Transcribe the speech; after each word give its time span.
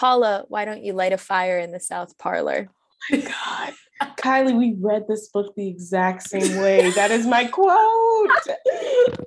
Paula, 0.00 0.44
why 0.48 0.64
don't 0.64 0.82
you 0.82 0.94
light 0.94 1.12
a 1.12 1.18
fire 1.18 1.58
in 1.58 1.72
the 1.72 1.78
South 1.78 2.16
Parlor? 2.16 2.70
Oh 3.12 3.16
my 3.18 3.20
God. 3.20 3.74
Kylie, 4.16 4.56
we 4.56 4.74
read 4.80 5.06
this 5.06 5.28
book 5.28 5.54
the 5.54 5.68
exact 5.68 6.22
same 6.22 6.56
way. 6.56 6.88
That 6.92 7.10
is 7.10 7.26
my 7.26 7.44
quote. 7.44 7.68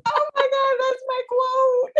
Oh 0.05 0.25
my 0.36 0.47
God, 0.51 0.75
that's 0.81 1.04
my 1.07 1.21
quote. 1.29 1.91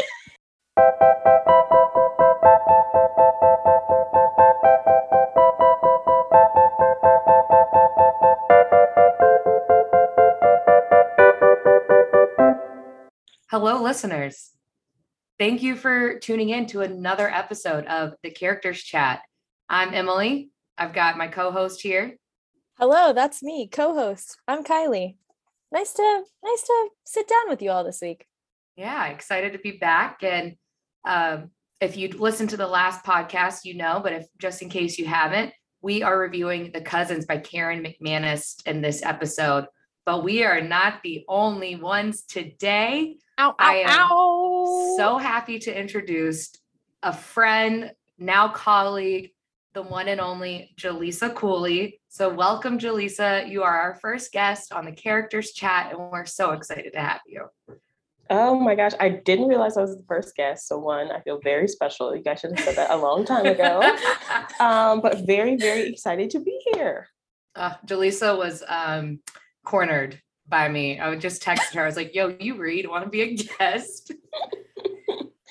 Hello, 13.52 13.84
listeners. 13.84 14.50
Thank 15.40 15.64
you 15.64 15.76
for 15.76 16.20
tuning 16.20 16.50
in 16.50 16.68
to 16.68 16.82
another 16.82 17.28
episode 17.28 17.86
of 17.88 18.14
the 18.22 18.30
Characters 18.30 18.84
Chat. 18.84 19.22
I'm 19.68 19.94
Emily. 19.94 20.52
I've 20.78 20.94
got 20.94 21.18
my 21.18 21.28
co 21.28 21.52
host 21.52 21.82
here. 21.82 22.18
Hello, 22.78 23.14
that's 23.14 23.42
me, 23.42 23.68
co-host. 23.68 24.38
I'm 24.48 24.64
Kylie. 24.64 25.18
Nice 25.72 25.94
to 25.94 26.24
nice 26.44 26.62
to 26.62 26.90
sit 27.04 27.28
down 27.28 27.50
with 27.50 27.62
you 27.62 27.72
all 27.72 27.84
this 27.84 28.02
week. 28.02 28.28
Yeah, 28.76 29.08
excited 29.08 29.54
to 29.54 29.60
be 29.60 29.72
back. 29.72 30.24
And 30.24 30.56
um, 31.06 31.50
if 31.82 31.98
you 31.98 32.10
listened 32.10 32.52
to 32.52 32.58
the 32.58 32.68
last 32.68 33.04
podcast, 33.04 33.64
you 33.64 33.76
know, 33.76 34.02
but 34.04 34.14
if 34.14 34.28
just 34.40 34.62
in 34.62 34.70
case 34.70 35.00
you 35.00 35.06
haven't, 35.06 35.52
we 35.82 36.04
are 36.04 36.18
reviewing 36.18 36.72
The 36.74 36.82
Cousins 36.82 37.26
by 37.26 37.38
Karen 37.38 37.84
McManus 37.84 38.56
in 38.68 38.82
this 38.82 39.04
episode. 39.04 39.66
But 40.06 40.24
we 40.24 40.44
are 40.44 40.62
not 40.62 41.02
the 41.04 41.26
only 41.28 41.76
ones 41.76 42.24
today. 42.24 43.18
Ow, 43.40 43.50
ow, 43.50 43.56
I 43.58 43.76
am 43.78 43.90
ow. 43.90 44.53
So 44.98 45.18
happy 45.18 45.60
to 45.60 45.80
introduce 45.80 46.52
a 47.02 47.14
friend, 47.14 47.92
now 48.18 48.48
colleague, 48.50 49.32
the 49.74 49.82
one 49.82 50.08
and 50.08 50.22
only 50.22 50.74
Jaleesa 50.80 51.34
Cooley. 51.36 52.00
So, 52.10 52.30
welcome, 52.30 52.78
Jaleesa. 52.78 53.50
You 53.50 53.64
are 53.64 53.76
our 53.76 53.96
first 53.96 54.32
guest 54.32 54.72
on 54.72 54.86
the 54.86 54.92
Characters 54.92 55.52
Chat, 55.52 55.92
and 55.92 56.00
we're 56.12 56.26
so 56.26 56.52
excited 56.52 56.94
to 56.94 57.00
have 57.00 57.22
you. 57.26 57.48
Oh 58.30 58.60
my 58.60 58.76
gosh, 58.76 58.94
I 59.00 59.10
didn't 59.10 59.48
realize 59.48 59.78
I 59.78 59.82
was 59.82 59.98
the 59.98 60.04
first 60.08 60.36
guest. 60.36 60.68
So 60.68 60.78
one, 60.78 61.12
I 61.12 61.20
feel 61.22 61.40
very 61.44 61.68
special. 61.68 62.16
You 62.16 62.24
guys 62.24 62.40
should 62.40 62.56
have 62.56 62.66
said 62.66 62.76
that 62.78 62.92
a 62.92 62.98
long 62.98 63.26
time 63.26 63.46
ago. 63.46 63.82
Um, 64.60 65.02
but 65.02 65.26
very, 65.26 65.56
very 65.56 65.90
excited 65.90 66.30
to 66.32 66.40
be 66.40 66.60
here. 66.74 67.08
uh, 67.56 67.74
Jaleesa 67.88 68.38
was 68.38 68.64
um, 68.68 69.20
cornered 69.66 70.22
by 70.48 70.68
me. 70.70 71.00
I 71.00 71.10
would 71.10 71.22
just 71.22 71.42
text 71.42 71.74
her. 71.74 71.84
I 71.84 71.86
was 71.86 71.96
like, 71.96 72.14
"Yo, 72.14 72.36
you 72.40 72.58
read? 72.58 72.88
Want 72.88 73.04
to 73.04 73.10
be 73.10 73.22
a 73.22 73.36
guest?" 73.36 74.12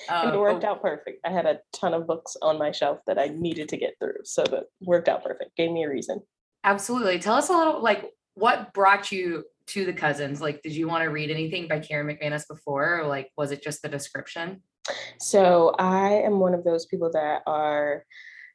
Uh, 0.09 0.31
it 0.33 0.37
worked 0.37 0.65
out 0.65 0.81
perfect. 0.81 1.21
I 1.25 1.31
had 1.31 1.45
a 1.45 1.59
ton 1.71 1.93
of 1.93 2.05
books 2.05 2.35
on 2.41 2.57
my 2.57 2.71
shelf 2.73 2.99
that 3.07 3.17
I 3.17 3.27
needed 3.27 3.69
to 3.69 3.77
get 3.77 3.93
through. 3.99 4.17
So 4.25 4.43
that 4.43 4.63
worked 4.81 5.07
out 5.07 5.23
perfect. 5.23 5.55
Gave 5.55 5.71
me 5.71 5.85
a 5.85 5.89
reason. 5.89 6.21
Absolutely. 6.65 7.19
Tell 7.19 7.35
us 7.35 7.47
a 7.47 7.53
little 7.53 7.81
like 7.81 8.11
what 8.33 8.73
brought 8.73 9.13
you 9.13 9.45
to 9.67 9.85
the 9.85 9.93
cousins? 9.93 10.41
Like, 10.41 10.61
did 10.61 10.73
you 10.73 10.87
want 10.87 11.03
to 11.03 11.09
read 11.09 11.31
anything 11.31 11.67
by 11.67 11.79
Karen 11.79 12.07
McManus 12.07 12.47
before, 12.47 12.99
or 12.99 13.07
like 13.07 13.31
was 13.37 13.51
it 13.51 13.63
just 13.63 13.81
the 13.81 13.89
description? 13.89 14.61
So 15.19 15.73
I 15.79 16.09
am 16.09 16.39
one 16.39 16.53
of 16.53 16.63
those 16.63 16.85
people 16.85 17.09
that 17.13 17.41
are 17.47 18.05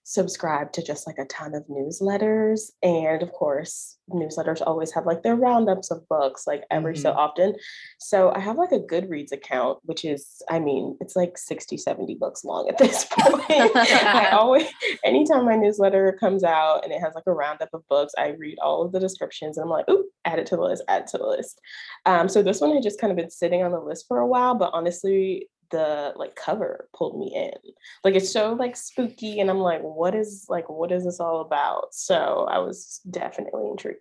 subscribed 0.09 0.73
to 0.73 0.83
just 0.83 1.06
like 1.06 1.19
a 1.19 1.27
ton 1.27 1.55
of 1.55 1.67
newsletters. 1.67 2.70
And 2.83 3.23
of 3.23 3.31
course, 3.31 3.98
newsletters 4.11 4.62
always 4.67 4.91
have 4.95 5.05
like 5.05 5.23
their 5.23 5.37
roundups 5.37 5.91
of 5.91 6.09
books 6.09 6.47
like 6.47 6.65
every 6.70 6.97
so 6.97 7.12
often. 7.12 7.56
So 7.98 8.33
I 8.34 8.39
have 8.39 8.56
like 8.56 8.73
a 8.73 8.81
Goodreads 8.81 9.33
account, 9.33 9.81
which 9.83 10.06
is, 10.06 10.41
I 10.48 10.61
mean, 10.61 10.97
it's 11.03 11.15
like 11.15 11.37
60, 11.37 11.77
70 11.77 12.15
books 12.15 12.42
long 12.42 12.70
at 12.70 12.78
this 12.78 13.05
point. 13.11 13.45
I 13.50 14.31
always, 14.33 14.67
anytime 15.05 15.45
my 15.45 15.56
newsletter 15.56 16.17
comes 16.19 16.43
out 16.43 16.84
and 16.84 16.93
it 16.93 17.03
has 17.03 17.15
like 17.15 17.27
a 17.27 17.33
roundup 17.33 17.69
of 17.75 17.87
books, 17.89 18.15
I 18.17 18.28
read 18.28 18.56
all 18.62 18.83
of 18.83 18.93
the 18.93 19.00
descriptions 19.00 19.59
and 19.59 19.65
I'm 19.65 19.70
like, 19.70 19.91
ooh, 19.91 20.09
add 20.25 20.39
it 20.39 20.47
to 20.47 20.56
the 20.56 20.62
list, 20.62 20.84
add 20.89 21.03
it 21.03 21.09
to 21.09 21.19
the 21.19 21.27
list. 21.27 21.61
Um, 22.06 22.31
so 22.31 22.43
this 22.43 22.62
one 22.62 22.72
had 22.72 22.83
just 22.83 22.99
kind 22.99 23.10
of 23.10 23.19
been 23.19 23.31
sitting 23.31 23.62
on 23.62 23.72
the 23.72 23.81
list 23.81 24.06
for 24.09 24.21
a 24.21 24.27
while, 24.27 24.54
but 24.54 24.71
honestly, 24.72 25.50
the 25.71 26.12
like 26.17 26.34
cover 26.37 26.89
pulled 26.97 27.19
me 27.19 27.34
in. 27.34 27.73
Like 28.05 28.15
it's 28.15 28.33
so 28.33 28.53
like 28.55 28.77
spooky, 28.77 29.41
and 29.41 29.51
I'm 29.51 29.59
like, 29.59 29.83
what 29.83 30.15
is 30.15 30.47
like 30.49 30.69
what 30.69 30.93
is 30.93 31.05
this 31.05 31.21
all 31.21 31.41
about? 31.41 31.95
So 31.95 32.47
I 32.51 32.59
was 32.59 33.01
definitely 33.09 33.69
intrigued. 33.71 34.01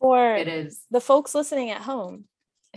For 0.00 0.34
It 0.36 0.46
is. 0.48 0.82
the 0.90 1.00
folks 1.00 1.34
listening 1.34 1.70
at 1.70 1.80
home 1.82 2.24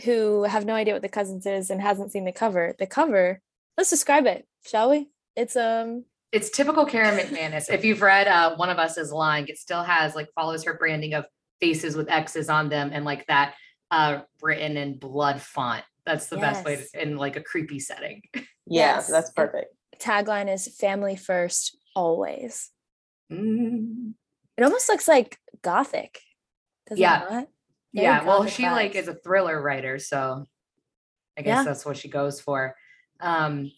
who 0.06 0.44
have 0.44 0.66
no 0.66 0.74
idea 0.74 0.94
what 0.94 1.04
the 1.04 1.10
cousins 1.10 1.46
is 1.46 1.70
and 1.70 1.80
hasn't 1.82 2.12
seen 2.12 2.26
the 2.26 2.32
cover, 2.32 2.76
the 2.80 2.88
cover, 2.88 3.42
let's 3.78 3.90
describe 3.92 4.26
it, 4.26 4.48
shall 4.66 4.90
we? 4.90 5.10
It's 5.36 5.56
um 5.56 6.06
It's 6.32 6.50
typical 6.50 6.86
Karen 6.86 7.18
McManus. 7.18 7.70
If 7.70 7.86
you've 7.86 8.02
read 8.02 8.28
uh, 8.28 8.56
One 8.56 8.70
of 8.70 8.80
Us 8.80 8.98
is 8.98 9.12
Lying, 9.12 9.48
it 9.50 9.58
still 9.58 9.84
has 9.84 10.16
like 10.16 10.30
follows 10.34 10.64
her 10.64 10.74
branding 10.74 11.14
of 11.14 11.26
faces 11.60 11.96
with 11.96 12.10
X's 12.10 12.50
on 12.50 12.70
them 12.70 12.90
and 12.92 13.06
like 13.06 13.28
that 13.28 13.54
uh, 13.92 14.22
written 14.42 14.78
in 14.78 14.98
blood 14.98 15.42
font. 15.42 15.84
That's 16.12 16.28
the 16.28 16.38
best 16.38 16.66
way 16.66 16.76
to, 16.76 17.02
in 17.02 17.16
like 17.18 17.36
a 17.38 17.42
creepy 17.42 17.80
setting. 17.80 18.22
Yeah, 18.68 18.96
Yes. 18.96 19.08
that's 19.08 19.32
perfect. 19.32 19.74
tagline 20.00 20.48
is 20.54 20.68
family 20.78 21.16
first 21.16 21.76
always. 21.96 22.70
Mm. 23.32 24.14
It 24.58 24.64
almost 24.64 24.88
looks 24.88 25.08
like 25.08 25.38
gothic. 25.62 26.20
Does 26.88 27.00
Yeah. 27.00 27.24
it 27.26 27.32
not? 27.32 27.48
Yeah, 27.92 28.24
well, 28.24 28.40
gothic 28.40 28.54
she 28.54 28.64
like 28.70 28.96
is 28.96 29.08
a 29.08 29.16
thriller 29.16 29.62
writer, 29.62 30.00
so 30.00 30.46
I 31.38 31.42
guess 31.42 31.58
Yeah. 31.58 31.64
that's 31.64 31.86
what 31.86 31.98
she 31.98 32.08
goes 32.08 32.40
for. 32.40 32.76
Um, 33.20 33.72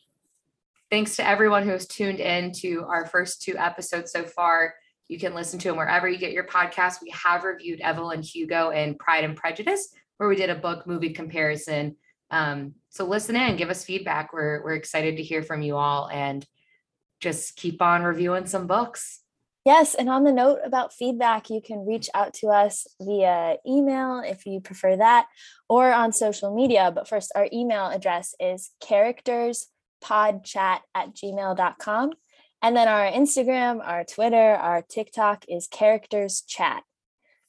thanks 0.91 1.15
to 1.15 1.27
everyone 1.27 1.63
who's 1.67 1.87
tuned 1.87 2.19
in 2.19 2.51
to 2.59 2.83
our 2.87 3.05
first 3.07 3.41
two 3.41 3.57
episodes 3.57 4.11
so 4.11 4.25
far. 4.25 4.75
You 5.07 5.17
can 5.17 5.33
listen 5.33 5.57
to 5.59 5.69
them 5.69 5.77
wherever 5.77 6.07
you 6.07 6.17
get 6.19 6.33
your 6.33 6.45
podcast. 6.45 7.01
We 7.01 7.09
have 7.11 7.45
reviewed 7.45 7.79
Evelyn 7.81 8.21
Hugo 8.21 8.69
and 8.71 8.99
Pride 8.99 9.23
and 9.23 9.35
Prejudice, 9.35 9.89
where 10.17 10.29
we 10.29 10.35
did 10.35 10.49
a 10.51 10.55
book 10.55 10.85
movie 10.85 11.13
comparison. 11.13 11.95
Um, 12.33 12.73
so 12.89 13.05
listen 13.05 13.35
in, 13.35 13.57
give 13.57 13.69
us 13.69 13.85
feedback. 13.85 14.33
We're 14.33 14.63
we're 14.63 14.73
excited 14.73 15.17
to 15.17 15.23
hear 15.23 15.43
from 15.43 15.61
you 15.61 15.77
all, 15.77 16.09
and 16.09 16.45
just 17.19 17.55
keep 17.55 17.81
on 17.81 18.03
reviewing 18.03 18.47
some 18.47 18.65
books. 18.67 19.19
Yes, 19.65 19.95
and 19.95 20.09
on 20.09 20.25
the 20.25 20.33
note 20.33 20.59
about 20.65 20.93
feedback, 20.93 21.49
you 21.49 21.61
can 21.61 21.85
reach 21.85 22.09
out 22.13 22.33
to 22.35 22.47
us 22.47 22.85
via 22.99 23.57
email 23.65 24.19
if 24.19 24.45
you 24.45 24.59
prefer 24.59 24.97
that, 24.97 25.27
or 25.69 25.93
on 25.93 26.11
social 26.11 26.53
media. 26.53 26.91
But 26.93 27.07
first, 27.07 27.31
our 27.35 27.47
email 27.53 27.87
address 27.87 28.35
is 28.41 28.71
characterspodchat 28.83 30.79
at 30.95 31.15
gmail.com. 31.15 32.11
And 32.61 32.75
then 32.75 32.87
our 32.87 33.11
Instagram, 33.11 33.85
our 33.85 34.03
Twitter, 34.03 34.55
our 34.55 34.81
TikTok 34.81 35.45
is 35.47 35.67
characters 35.67 36.41
chat. 36.41 36.83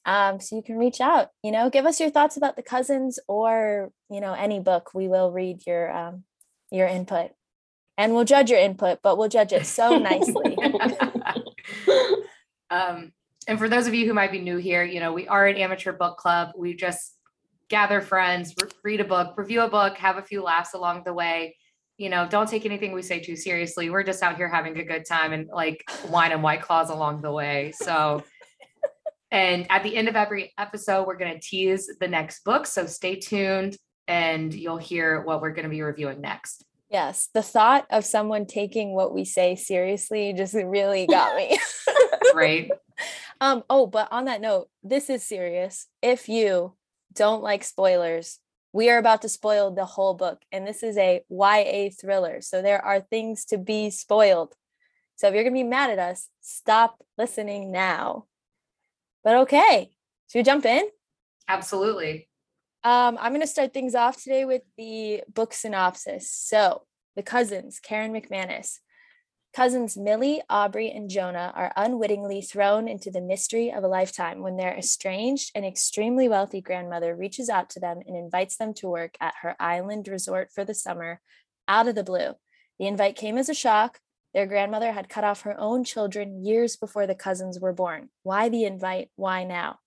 Um, 0.06 0.40
so 0.40 0.56
you 0.56 0.62
can 0.62 0.76
reach 0.76 1.00
out, 1.00 1.28
you 1.42 1.50
know, 1.50 1.70
give 1.70 1.86
us 1.86 1.98
your 1.98 2.10
thoughts 2.10 2.36
about 2.36 2.56
the 2.56 2.62
cousins 2.62 3.18
or, 3.26 3.90
you 4.10 4.20
know, 4.20 4.34
any 4.34 4.60
book. 4.60 4.90
We 4.94 5.08
will 5.08 5.32
read 5.32 5.66
your 5.66 5.90
um, 5.90 6.24
your 6.70 6.86
input 6.86 7.30
and 7.96 8.14
we'll 8.14 8.24
judge 8.24 8.50
your 8.50 8.58
input, 8.58 9.00
but 9.02 9.16
we'll 9.16 9.28
judge 9.28 9.52
it 9.52 9.66
so 9.66 9.98
nicely. 9.98 10.58
um, 12.70 13.12
and 13.46 13.58
for 13.58 13.68
those 13.68 13.86
of 13.86 13.94
you 13.94 14.06
who 14.06 14.14
might 14.14 14.32
be 14.32 14.40
new 14.40 14.56
here, 14.56 14.84
you 14.84 15.00
know, 15.00 15.12
we 15.12 15.28
are 15.28 15.46
an 15.46 15.56
amateur 15.56 15.92
book 15.92 16.18
club. 16.18 16.52
We 16.56 16.74
just 16.74 17.16
gather 17.68 18.00
friends, 18.00 18.54
re- 18.60 18.70
read 18.82 19.00
a 19.00 19.04
book, 19.04 19.34
review 19.36 19.62
a 19.62 19.68
book, 19.68 19.96
have 19.98 20.16
a 20.16 20.22
few 20.22 20.42
laughs 20.42 20.74
along 20.74 21.02
the 21.04 21.12
way. 21.12 21.56
You 21.96 22.08
know, 22.08 22.26
don't 22.28 22.48
take 22.48 22.66
anything 22.66 22.92
we 22.92 23.02
say 23.02 23.20
too 23.20 23.36
seriously. 23.36 23.90
We're 23.90 24.02
just 24.02 24.22
out 24.22 24.36
here 24.36 24.48
having 24.48 24.76
a 24.78 24.84
good 24.84 25.06
time 25.06 25.32
and 25.32 25.48
like 25.48 25.84
wine 26.08 26.32
and 26.32 26.42
white 26.42 26.62
claws 26.62 26.90
along 26.90 27.22
the 27.22 27.30
way. 27.30 27.72
So, 27.76 28.24
and 29.34 29.66
at 29.68 29.82
the 29.82 29.96
end 29.96 30.06
of 30.06 30.14
every 30.14 30.54
episode, 30.56 31.08
we're 31.08 31.16
going 31.16 31.34
to 31.34 31.40
tease 31.40 31.90
the 31.98 32.06
next 32.06 32.44
book. 32.44 32.68
So 32.68 32.86
stay 32.86 33.16
tuned 33.16 33.76
and 34.06 34.54
you'll 34.54 34.78
hear 34.78 35.22
what 35.22 35.42
we're 35.42 35.50
going 35.50 35.64
to 35.64 35.70
be 35.70 35.82
reviewing 35.82 36.20
next. 36.20 36.64
Yes, 36.88 37.30
the 37.34 37.42
thought 37.42 37.84
of 37.90 38.04
someone 38.04 38.46
taking 38.46 38.94
what 38.94 39.12
we 39.12 39.24
say 39.24 39.56
seriously 39.56 40.34
just 40.34 40.54
really 40.54 41.06
got 41.08 41.36
me. 41.36 41.58
Right. 42.34 42.68
um 43.40 43.62
oh, 43.70 43.86
but 43.86 44.08
on 44.10 44.24
that 44.24 44.40
note, 44.40 44.68
this 44.82 45.08
is 45.08 45.22
serious. 45.22 45.86
If 46.02 46.28
you 46.28 46.74
don't 47.12 47.42
like 47.42 47.62
spoilers, 47.62 48.40
we 48.72 48.90
are 48.90 48.98
about 48.98 49.22
to 49.22 49.28
spoil 49.28 49.70
the 49.70 49.84
whole 49.84 50.14
book 50.14 50.42
and 50.50 50.66
this 50.66 50.82
is 50.82 50.96
a 50.96 51.22
YA 51.28 51.90
thriller. 52.00 52.40
So 52.40 52.60
there 52.60 52.84
are 52.84 53.00
things 53.00 53.44
to 53.46 53.58
be 53.58 53.90
spoiled. 53.90 54.54
So 55.14 55.28
if 55.28 55.34
you're 55.34 55.44
going 55.44 55.54
to 55.54 55.58
be 55.58 55.62
mad 55.62 55.90
at 55.90 55.98
us, 56.00 56.28
stop 56.40 57.04
listening 57.16 57.70
now. 57.70 58.26
But 59.24 59.36
okay, 59.36 59.90
should 60.30 60.38
we 60.38 60.42
jump 60.44 60.66
in? 60.66 60.86
Absolutely. 61.48 62.28
Um, 62.84 63.16
I'm 63.18 63.32
going 63.32 63.40
to 63.40 63.46
start 63.46 63.72
things 63.72 63.94
off 63.94 64.22
today 64.22 64.44
with 64.44 64.62
the 64.76 65.22
book 65.32 65.54
synopsis. 65.54 66.30
So, 66.30 66.82
the 67.16 67.22
cousins, 67.22 67.80
Karen 67.80 68.12
McManus. 68.12 68.78
Cousins 69.54 69.96
Millie, 69.96 70.42
Aubrey, 70.50 70.90
and 70.90 71.08
Jonah 71.08 71.52
are 71.54 71.72
unwittingly 71.76 72.42
thrown 72.42 72.88
into 72.88 73.10
the 73.10 73.20
mystery 73.20 73.72
of 73.72 73.84
a 73.84 73.88
lifetime 73.88 74.42
when 74.42 74.56
their 74.56 74.76
estranged 74.76 75.52
and 75.54 75.64
extremely 75.64 76.28
wealthy 76.28 76.60
grandmother 76.60 77.14
reaches 77.14 77.48
out 77.48 77.70
to 77.70 77.80
them 77.80 78.00
and 78.04 78.16
invites 78.16 78.56
them 78.56 78.74
to 78.74 78.88
work 78.88 79.16
at 79.20 79.34
her 79.42 79.54
island 79.60 80.08
resort 80.08 80.50
for 80.52 80.64
the 80.64 80.74
summer 80.74 81.20
out 81.68 81.86
of 81.86 81.94
the 81.94 82.02
blue. 82.02 82.32
The 82.80 82.86
invite 82.86 83.14
came 83.14 83.38
as 83.38 83.48
a 83.48 83.54
shock, 83.54 84.00
Their 84.34 84.46
grandmother 84.46 84.92
had 84.92 85.08
cut 85.08 85.24
off 85.24 85.42
her 85.42 85.58
own 85.58 85.84
children 85.84 86.44
years 86.44 86.74
before 86.76 87.06
the 87.06 87.14
cousins 87.14 87.60
were 87.60 87.72
born. 87.72 88.10
Why 88.24 88.48
the 88.48 88.64
invite? 88.64 89.10
Why 89.14 89.44
now? 89.44 89.78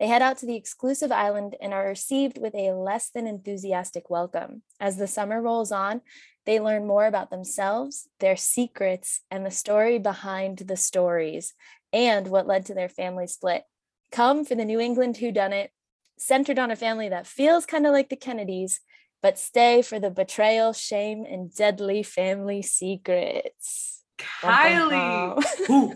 They 0.00 0.08
head 0.08 0.22
out 0.22 0.38
to 0.38 0.46
the 0.46 0.56
exclusive 0.56 1.12
island 1.12 1.54
and 1.60 1.72
are 1.72 1.86
received 1.86 2.38
with 2.38 2.54
a 2.54 2.72
less 2.72 3.10
than 3.10 3.26
enthusiastic 3.26 4.10
welcome. 4.10 4.62
As 4.80 4.96
the 4.96 5.06
summer 5.06 5.40
rolls 5.40 5.70
on, 5.70 6.00
they 6.44 6.58
learn 6.58 6.86
more 6.86 7.06
about 7.06 7.30
themselves, 7.30 8.08
their 8.18 8.34
secrets, 8.34 9.20
and 9.30 9.46
the 9.46 9.50
story 9.50 9.98
behind 9.98 10.58
the 10.58 10.76
stories, 10.76 11.54
and 11.92 12.26
what 12.26 12.48
led 12.48 12.66
to 12.66 12.74
their 12.74 12.88
family 12.88 13.26
split. 13.28 13.62
Come 14.10 14.44
for 14.44 14.54
the 14.54 14.64
New 14.64 14.80
England 14.80 15.18
Who 15.18 15.30
Done 15.30 15.52
It, 15.52 15.70
centered 16.18 16.58
on 16.58 16.70
a 16.70 16.76
family 16.76 17.08
that 17.10 17.26
feels 17.26 17.66
kind 17.66 17.86
of 17.86 17.92
like 17.92 18.08
the 18.08 18.16
Kennedys, 18.16 18.80
but 19.22 19.38
stay 19.38 19.82
for 19.82 20.00
the 20.00 20.10
betrayal, 20.10 20.72
shame, 20.72 21.24
and 21.24 21.54
deadly 21.54 22.02
family 22.02 22.60
secrets. 22.60 24.02
Kylie. 24.18 25.40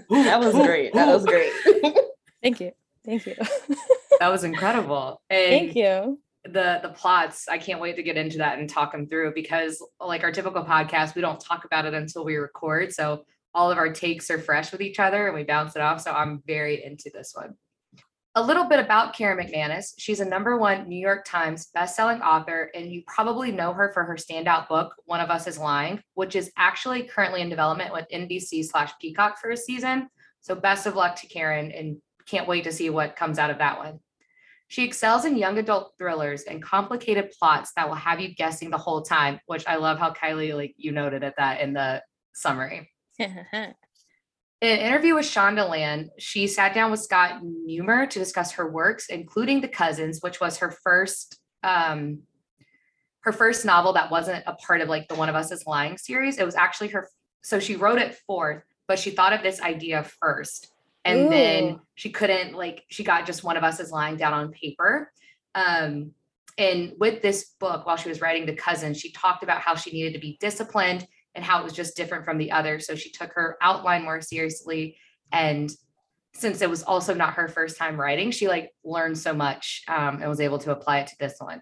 that 0.09 0.41
was 0.41 0.55
great. 0.55 0.95
That 0.95 1.09
was 1.09 1.25
great. 1.25 1.53
Thank 2.43 2.61
you. 2.61 2.73
Thank 3.05 3.27
you. 3.27 3.35
that 4.21 4.29
was 4.29 4.45
incredible. 4.45 5.21
And 5.29 5.51
Thank 5.51 5.77
you. 5.77 6.21
The 6.45 6.79
the 6.81 6.91
plots, 6.91 7.49
I 7.49 7.59
can't 7.59 7.81
wait 7.81 7.97
to 7.97 8.05
get 8.05 8.17
into 8.17 8.39
that 8.39 8.59
and 8.59 8.71
talk 8.71 8.93
them 8.93 9.09
through 9.09 9.35
because 9.35 9.85
like 10.01 10.23
our 10.23 10.31
typical 10.31 10.65
podcast, 10.65 11.17
we 11.17 11.21
don't 11.21 11.41
talk 11.41 11.65
about 11.65 11.87
it 11.87 11.95
until 11.95 12.25
we 12.25 12.37
record. 12.37 12.93
So 12.93 13.25
all 13.53 13.71
of 13.71 13.79
our 13.79 13.93
takes 13.93 14.31
are 14.31 14.39
fresh 14.39 14.71
with 14.71 14.81
each 14.81 15.01
other 15.01 15.27
and 15.27 15.35
we 15.35 15.43
bounce 15.43 15.75
it 15.75 15.83
off. 15.83 16.01
So 16.01 16.13
I'm 16.13 16.43
very 16.47 16.85
into 16.85 17.11
this 17.13 17.33
one. 17.35 17.55
A 18.39 18.43
little 18.43 18.65
bit 18.65 18.79
about 18.79 19.15
Karen 19.15 19.39
McManus. 19.39 19.95
She's 19.97 20.21
a 20.21 20.25
number 20.27 20.59
one 20.59 20.87
New 20.87 21.01
York 21.01 21.25
Times 21.25 21.69
bestselling 21.75 22.21
author, 22.21 22.71
and 22.75 22.93
you 22.93 23.03
probably 23.07 23.51
know 23.51 23.73
her 23.73 23.91
for 23.95 24.05
her 24.05 24.17
standout 24.17 24.69
book, 24.69 24.95
One 25.07 25.21
of 25.21 25.31
Us 25.31 25.47
is 25.47 25.57
Lying, 25.57 26.03
which 26.13 26.37
is 26.37 26.53
actually 26.59 27.05
currently 27.05 27.41
in 27.41 27.49
development 27.49 27.95
with 27.95 28.05
NBC 28.13 28.67
slash 28.67 28.93
Peacock 29.01 29.39
for 29.41 29.53
a 29.53 29.57
season. 29.57 30.11
So 30.43 30.55
best 30.55 30.85
of 30.85 30.95
luck 30.95 31.17
to 31.17 31.27
Karen 31.29 31.73
and 31.73 31.97
can't 32.27 32.47
wait 32.47 32.65
to 32.65 32.73
see 32.73 32.91
what 32.91 33.17
comes 33.17 33.39
out 33.39 33.49
of 33.49 33.57
that 33.57 33.79
one. 33.79 34.01
She 34.69 34.85
excels 34.85 35.25
in 35.25 35.39
young 35.39 35.57
adult 35.57 35.95
thrillers 35.97 36.43
and 36.43 36.63
complicated 36.63 37.33
plots 37.39 37.73
that 37.75 37.89
will 37.89 37.95
have 37.95 38.21
you 38.21 38.35
guessing 38.35 38.69
the 38.69 38.77
whole 38.77 39.01
time, 39.01 39.41
which 39.47 39.67
I 39.67 39.77
love 39.77 39.99
how 39.99 40.13
Kylie, 40.13 40.55
like 40.55 40.75
you 40.77 40.93
noted 40.93 41.25
at 41.25 41.37
that 41.39 41.63
in 41.63 41.73
the 41.73 42.03
summary. 42.35 42.93
In 44.63 44.71
an 44.71 44.79
interview 44.79 45.15
with 45.15 45.27
Shondaland, 45.27 46.09
she 46.19 46.47
sat 46.47 46.73
down 46.75 46.91
with 46.91 47.01
Scott 47.01 47.41
Newmer 47.43 48.07
to 48.07 48.19
discuss 48.19 48.53
her 48.53 48.71
works, 48.71 49.09
including 49.09 49.61
The 49.61 49.69
Cousins, 49.69 50.21
which 50.23 50.41
was 50.41 50.59
her 50.59 50.71
first 50.71 51.39
um, 51.63 52.23
her 53.21 53.33
first 53.33 53.65
novel 53.65 53.93
that 53.95 54.11
wasn't 54.11 54.45
a 54.47 54.55
part 54.55 54.81
of 54.81 54.89
like 54.89 55.09
the 55.09 55.15
One 55.15 55.29
of 55.29 55.35
Us 55.35 55.51
is 55.51 55.67
Lying 55.67 55.99
series. 55.99 56.39
It 56.39 56.47
was 56.47 56.55
actually 56.55 56.89
her. 56.89 57.11
So 57.43 57.59
she 57.59 57.77
wrote 57.77 57.99
it 57.99 58.17
fourth, 58.27 58.63
but 58.89 58.99
she 58.99 59.11
thought 59.11 59.33
of 59.33 59.43
this 59.43 59.61
idea 59.61 60.05
first, 60.05 60.73
and 61.05 61.27
Ooh. 61.27 61.29
then 61.29 61.81
she 61.95 62.11
couldn't 62.11 62.55
like 62.55 62.85
she 62.89 63.05
got 63.05 63.27
just 63.27 63.45
One 63.45 63.59
of 63.59 63.65
Us 63.65 63.79
is 63.79 63.91
Lying 63.91 64.17
down 64.17 64.33
on 64.33 64.53
paper. 64.53 65.13
Um, 65.55 66.13
and 66.57 66.95
with 66.99 67.21
this 67.21 67.51
book, 67.61 67.85
while 67.85 67.97
she 67.97 68.09
was 68.09 68.23
writing 68.23 68.47
The 68.47 68.55
Cousins, 68.55 68.99
she 68.99 69.13
talked 69.13 69.43
about 69.43 69.61
how 69.61 69.75
she 69.75 69.91
needed 69.91 70.15
to 70.15 70.19
be 70.19 70.39
disciplined 70.41 71.07
and 71.37 71.45
how 71.45 71.61
it 71.61 71.65
was 71.65 71.75
just 71.75 71.97
different 71.97 72.25
from 72.25 72.39
the 72.39 72.51
other. 72.51 72.81
So 72.81 72.97
she 72.97 73.11
took 73.11 73.33
her 73.35 73.57
outline 73.61 74.03
more 74.03 74.21
seriously. 74.21 74.97
And 75.31 75.71
since 76.35 76.63
it 76.63 76.71
was 76.71 76.83
also 76.83 77.15
not 77.15 77.35
her 77.35 77.47
first 77.47 77.77
time 77.77 78.01
writing, 78.01 78.31
she 78.31 78.49
like 78.49 78.73
learned 78.85 79.19
so 79.19 79.33
much 79.33 79.83
um, 79.87 80.21
and 80.21 80.29
was 80.29 80.41
able 80.41 80.59
to 80.59 80.73
apply 80.73 81.01
it 81.01 81.09
to 81.09 81.17
this 81.21 81.37
one. 81.39 81.61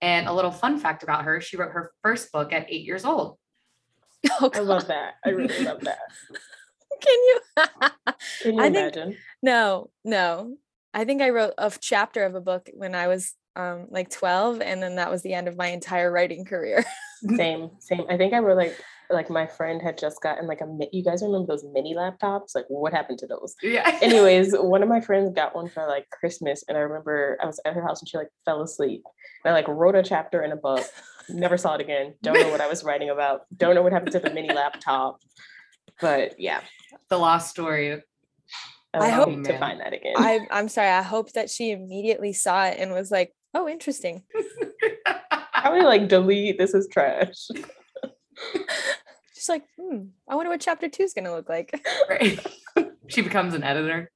And 0.00 0.26
a 0.26 0.32
little 0.32 0.50
fun 0.50 0.78
fact 0.78 1.02
about 1.02 1.24
her, 1.24 1.40
she 1.40 1.58
wrote 1.58 1.72
her 1.72 1.92
first 2.02 2.32
book 2.32 2.52
at 2.52 2.66
eight 2.70 2.84
years 2.84 3.04
old. 3.04 3.36
Oh, 4.40 4.50
I 4.54 4.60
love 4.60 4.88
that. 4.88 5.14
I 5.24 5.30
really 5.30 5.64
love 5.64 5.80
that. 5.82 5.98
Can 7.00 7.14
you? 7.14 7.40
Can 8.42 8.54
you 8.54 8.62
I 8.62 8.66
imagine? 8.66 9.08
Think, 9.10 9.20
no, 9.42 9.90
no. 10.04 10.56
I 10.92 11.04
think 11.04 11.22
I 11.22 11.30
wrote 11.30 11.54
a 11.56 11.72
chapter 11.78 12.24
of 12.24 12.34
a 12.34 12.40
book 12.40 12.68
when 12.74 12.94
I 12.94 13.06
was 13.06 13.34
um, 13.56 13.86
like 13.90 14.10
12, 14.10 14.60
and 14.60 14.82
then 14.82 14.96
that 14.96 15.10
was 15.10 15.22
the 15.22 15.34
end 15.34 15.48
of 15.48 15.56
my 15.56 15.68
entire 15.68 16.10
writing 16.10 16.44
career. 16.44 16.84
same, 17.36 17.70
same. 17.78 18.04
I 18.08 18.16
think 18.16 18.34
I 18.34 18.38
wrote 18.38 18.56
like 18.56 18.76
like 19.10 19.30
my 19.30 19.46
friend 19.46 19.82
had 19.82 19.98
just 19.98 20.20
gotten 20.22 20.46
like 20.46 20.60
a 20.60 20.78
you 20.92 21.02
guys 21.02 21.22
remember 21.22 21.46
those 21.46 21.64
mini 21.72 21.94
laptops 21.94 22.54
like 22.54 22.64
what 22.68 22.92
happened 22.92 23.18
to 23.18 23.26
those 23.26 23.54
yeah 23.62 23.98
anyways 24.02 24.52
one 24.52 24.82
of 24.82 24.88
my 24.88 25.00
friends 25.00 25.32
got 25.34 25.54
one 25.54 25.68
for 25.68 25.86
like 25.86 26.08
christmas 26.10 26.64
and 26.68 26.76
i 26.76 26.80
remember 26.80 27.38
i 27.42 27.46
was 27.46 27.60
at 27.64 27.74
her 27.74 27.82
house 27.82 28.00
and 28.00 28.08
she 28.08 28.16
like 28.16 28.30
fell 28.44 28.62
asleep 28.62 29.02
and 29.44 29.52
i 29.52 29.54
like 29.54 29.68
wrote 29.68 29.94
a 29.94 30.02
chapter 30.02 30.42
in 30.42 30.52
a 30.52 30.56
book 30.56 30.84
never 31.28 31.56
saw 31.56 31.74
it 31.74 31.80
again 31.80 32.14
don't 32.22 32.40
know 32.40 32.50
what 32.50 32.60
i 32.60 32.68
was 32.68 32.84
writing 32.84 33.10
about 33.10 33.42
don't 33.56 33.74
know 33.74 33.82
what 33.82 33.92
happened 33.92 34.12
to 34.12 34.18
the 34.20 34.30
mini 34.30 34.52
laptop 34.52 35.20
but 36.00 36.38
yeah 36.38 36.60
the 37.08 37.18
lost 37.18 37.50
story 37.50 38.02
I, 38.92 38.98
I 38.98 39.08
hope 39.10 39.44
to 39.44 39.58
find 39.58 39.78
that 39.78 39.92
again. 39.92 40.14
I, 40.16 40.40
I'm 40.50 40.68
sorry. 40.68 40.88
I 40.88 41.02
hope 41.02 41.32
that 41.34 41.48
she 41.48 41.70
immediately 41.70 42.32
saw 42.32 42.64
it 42.64 42.78
and 42.80 42.90
was 42.90 43.08
like, 43.08 43.32
"Oh, 43.54 43.68
interesting." 43.68 44.24
Probably 45.54 45.82
like 45.82 46.08
delete. 46.08 46.58
This 46.58 46.74
is 46.74 46.88
trash. 46.90 47.48
Like, 49.50 49.64
hmm, 49.78 50.04
I 50.28 50.36
wonder 50.36 50.50
what 50.50 50.60
chapter 50.60 50.88
two 50.88 51.02
is 51.02 51.12
going 51.12 51.26
to 51.26 51.34
look 51.34 51.48
like. 51.48 51.78
Right. 52.08 52.38
she 53.08 53.20
becomes 53.20 53.52
an 53.52 53.62
editor 53.62 54.10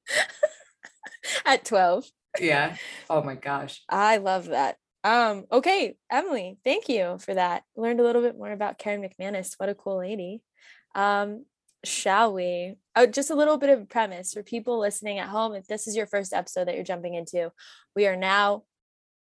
at 1.44 1.64
12. 1.64 2.06
Yeah. 2.40 2.76
Oh 3.10 3.22
my 3.22 3.34
gosh. 3.34 3.82
I 3.88 4.18
love 4.18 4.46
that. 4.46 4.76
Um, 5.02 5.44
okay, 5.52 5.96
Emily, 6.10 6.56
thank 6.64 6.88
you 6.88 7.18
for 7.18 7.34
that. 7.34 7.62
Learned 7.76 8.00
a 8.00 8.02
little 8.02 8.22
bit 8.22 8.38
more 8.38 8.50
about 8.50 8.78
Karen 8.78 9.06
McManus. 9.06 9.54
What 9.58 9.68
a 9.68 9.74
cool 9.74 9.98
lady. 9.98 10.42
Um, 10.94 11.44
shall 11.84 12.32
we? 12.32 12.76
Oh, 12.96 13.06
just 13.06 13.30
a 13.30 13.34
little 13.34 13.58
bit 13.58 13.70
of 13.70 13.88
premise 13.88 14.32
for 14.32 14.42
people 14.42 14.78
listening 14.80 15.18
at 15.18 15.28
home. 15.28 15.54
If 15.54 15.66
this 15.66 15.86
is 15.86 15.94
your 15.94 16.06
first 16.06 16.32
episode 16.32 16.68
that 16.68 16.74
you're 16.74 16.84
jumping 16.84 17.14
into, 17.14 17.52
we 17.94 18.06
are 18.06 18.16
now 18.16 18.62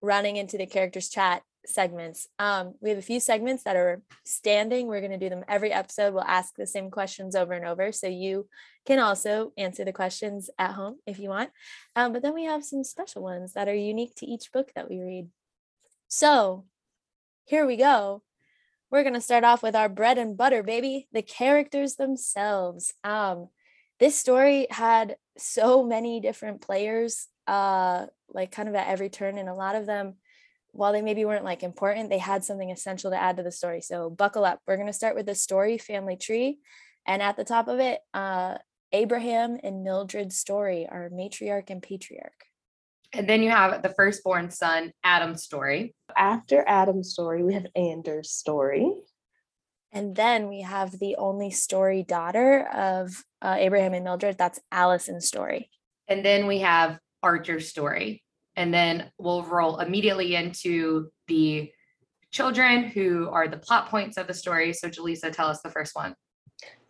running 0.01 0.37
into 0.37 0.57
the 0.57 0.67
characters 0.67 1.09
chat 1.09 1.43
segments. 1.67 2.27
Um, 2.39 2.75
we 2.81 2.91
have 2.91 2.99
a 2.99 3.03
few 3.03 3.21
segments 3.21 3.65
that 3.65 3.77
are 3.77 4.03
standing. 4.25 4.87
We're 4.87 5.01
going 5.01 5.13
to 5.13 5.19
do 5.19 5.29
them 5.29 5.45
every 5.49 5.73
episode. 5.73 6.15
We'll 6.15 6.25
ask 6.25 6.55
the 6.55 6.67
same 6.67 6.91
questions 6.91 7.37
over 7.37 7.53
and 7.53 7.67
over. 7.67 7.93
So 7.93 8.07
you 8.07 8.49
can 8.87 8.99
also 8.99 9.53
answer 9.57 9.85
the 9.85 9.93
questions 9.93 10.51
at 10.59 10.73
home 10.73 10.99
if 11.07 11.19
you 11.19 11.29
want. 11.29 11.51
Um, 11.95 12.13
but 12.13 12.23
then 12.23 12.35
we 12.35 12.45
have 12.45 12.65
some 12.65 12.85
special 12.85 13.23
ones 13.23 13.53
that 13.53 13.69
are 13.69 13.75
unique 13.75 14.15
to 14.17 14.27
each 14.27 14.53
book 14.53 14.73
that 14.75 14.89
we 14.89 15.01
read. 15.01 15.29
So 16.09 16.65
here 17.45 17.67
we 17.67 17.77
go. 17.77 18.23
We're 18.91 19.03
going 19.03 19.15
to 19.15 19.21
start 19.21 19.45
off 19.45 19.63
with 19.63 19.77
our 19.77 19.89
bread 19.89 20.17
and 20.17 20.37
butter, 20.37 20.63
baby, 20.63 21.09
the 21.13 21.23
characters 21.23 21.97
themselves. 21.97 22.95
Um, 23.05 23.49
this 24.01 24.19
story 24.19 24.67
had 24.71 25.17
so 25.37 25.85
many 25.85 26.21
different 26.21 26.63
players, 26.63 27.27
uh, 27.47 28.07
like 28.31 28.51
kind 28.51 28.69
of 28.69 28.75
at 28.75 28.89
every 28.89 29.11
turn, 29.11 29.37
and 29.37 29.49
a 29.49 29.55
lot 29.55 29.75
of 29.75 29.85
them 29.85 30.15
while 30.73 30.93
they 30.93 31.03
maybe 31.03 31.25
weren't 31.25 31.45
like 31.45 31.63
important, 31.63 32.11
they 32.11 32.19
had 32.19 32.45
something 32.45 32.71
essential 32.71 33.11
to 33.11 33.21
add 33.21 33.37
to 33.37 33.43
the 33.43 33.53
story. 33.53 33.81
So 33.81 34.11
buckle 34.11 34.45
up. 34.45 34.61
We're 34.67 34.77
going 34.77 34.87
to 34.87 34.93
start 34.93 35.15
with 35.15 35.27
the 35.27 35.35
story 35.35 35.79
family 35.79 36.17
tree. 36.17 36.59
And 37.07 37.23
at 37.23 37.37
the 37.37 37.45
top 37.45 37.69
of 37.69 37.81
it, 37.81 38.01
uh, 38.13 38.59
Abraham 38.93 39.59
and 39.63 39.85
Mildred's 39.85 40.37
story, 40.37 40.87
our 40.91 41.11
matriarch 41.11 41.71
and 41.71 41.83
patriarch. 41.83 42.45
And 43.13 43.29
then 43.29 43.43
you 43.43 43.51
have 43.51 43.83
the 43.83 43.89
firstborn 43.89 44.51
son, 44.51 44.93
Adam's 45.03 45.43
story. 45.43 45.95
After 46.17 46.63
Adam's 46.67 47.11
story, 47.11 47.43
we 47.43 47.55
have 47.55 47.67
Anders' 47.75 48.31
story. 48.31 48.93
And 49.93 50.15
then 50.15 50.49
we 50.49 50.61
have 50.61 50.99
the 50.99 51.17
only 51.17 51.51
story 51.51 52.03
daughter 52.03 52.67
of 52.67 53.25
uh, 53.41 53.57
Abraham 53.59 53.95
and 53.95 54.05
Mildred. 54.05 54.37
That's 54.37 54.61
Allison's 54.71 55.27
story. 55.27 55.71
And 56.07 56.23
then 56.23 56.47
we 56.47 56.59
have 56.59 56.99
Archer's 57.23 57.69
story 57.69 58.23
and 58.59 58.75
then 58.75 59.09
we'll 59.19 59.45
roll 59.45 59.79
immediately 59.79 60.35
into 60.35 61.13
the 61.29 61.71
children 62.33 62.83
who 62.83 63.29
are 63.31 63.47
the 63.47 63.57
plot 63.57 63.89
points 63.89 64.17
of 64.17 64.27
the 64.27 64.35
story. 64.35 64.73
So, 64.73 64.89
Jaleesa, 64.89 65.33
tell 65.33 65.47
us 65.47 65.63
the 65.63 65.71
first 65.71 65.95
one. 65.95 66.17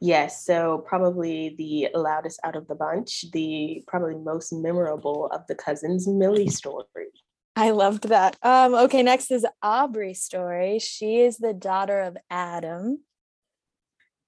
Yes, 0.01 0.47
so 0.47 0.83
probably 0.87 1.55
the 1.59 1.91
loudest 1.95 2.41
out 2.43 2.57
of 2.57 2.67
the 2.69 2.75
bunch, 2.75 3.27
the 3.33 3.85
probably 3.87 4.15
most 4.15 4.51
memorable 4.51 5.29
of 5.31 5.47
the 5.47 5.55
cousins, 5.55 6.09
Millie 6.09 6.49
story. 6.49 7.09
I 7.55 7.71
loved 7.71 8.09
that. 8.09 8.39
Um, 8.43 8.75
okay, 8.75 9.03
next 9.03 9.31
is 9.31 9.45
Aubrey's 9.63 10.23
story. 10.23 10.79
She 10.79 11.21
is 11.21 11.37
the 11.37 11.53
daughter 11.53 12.01
of 12.01 12.17
Adam. 12.31 13.01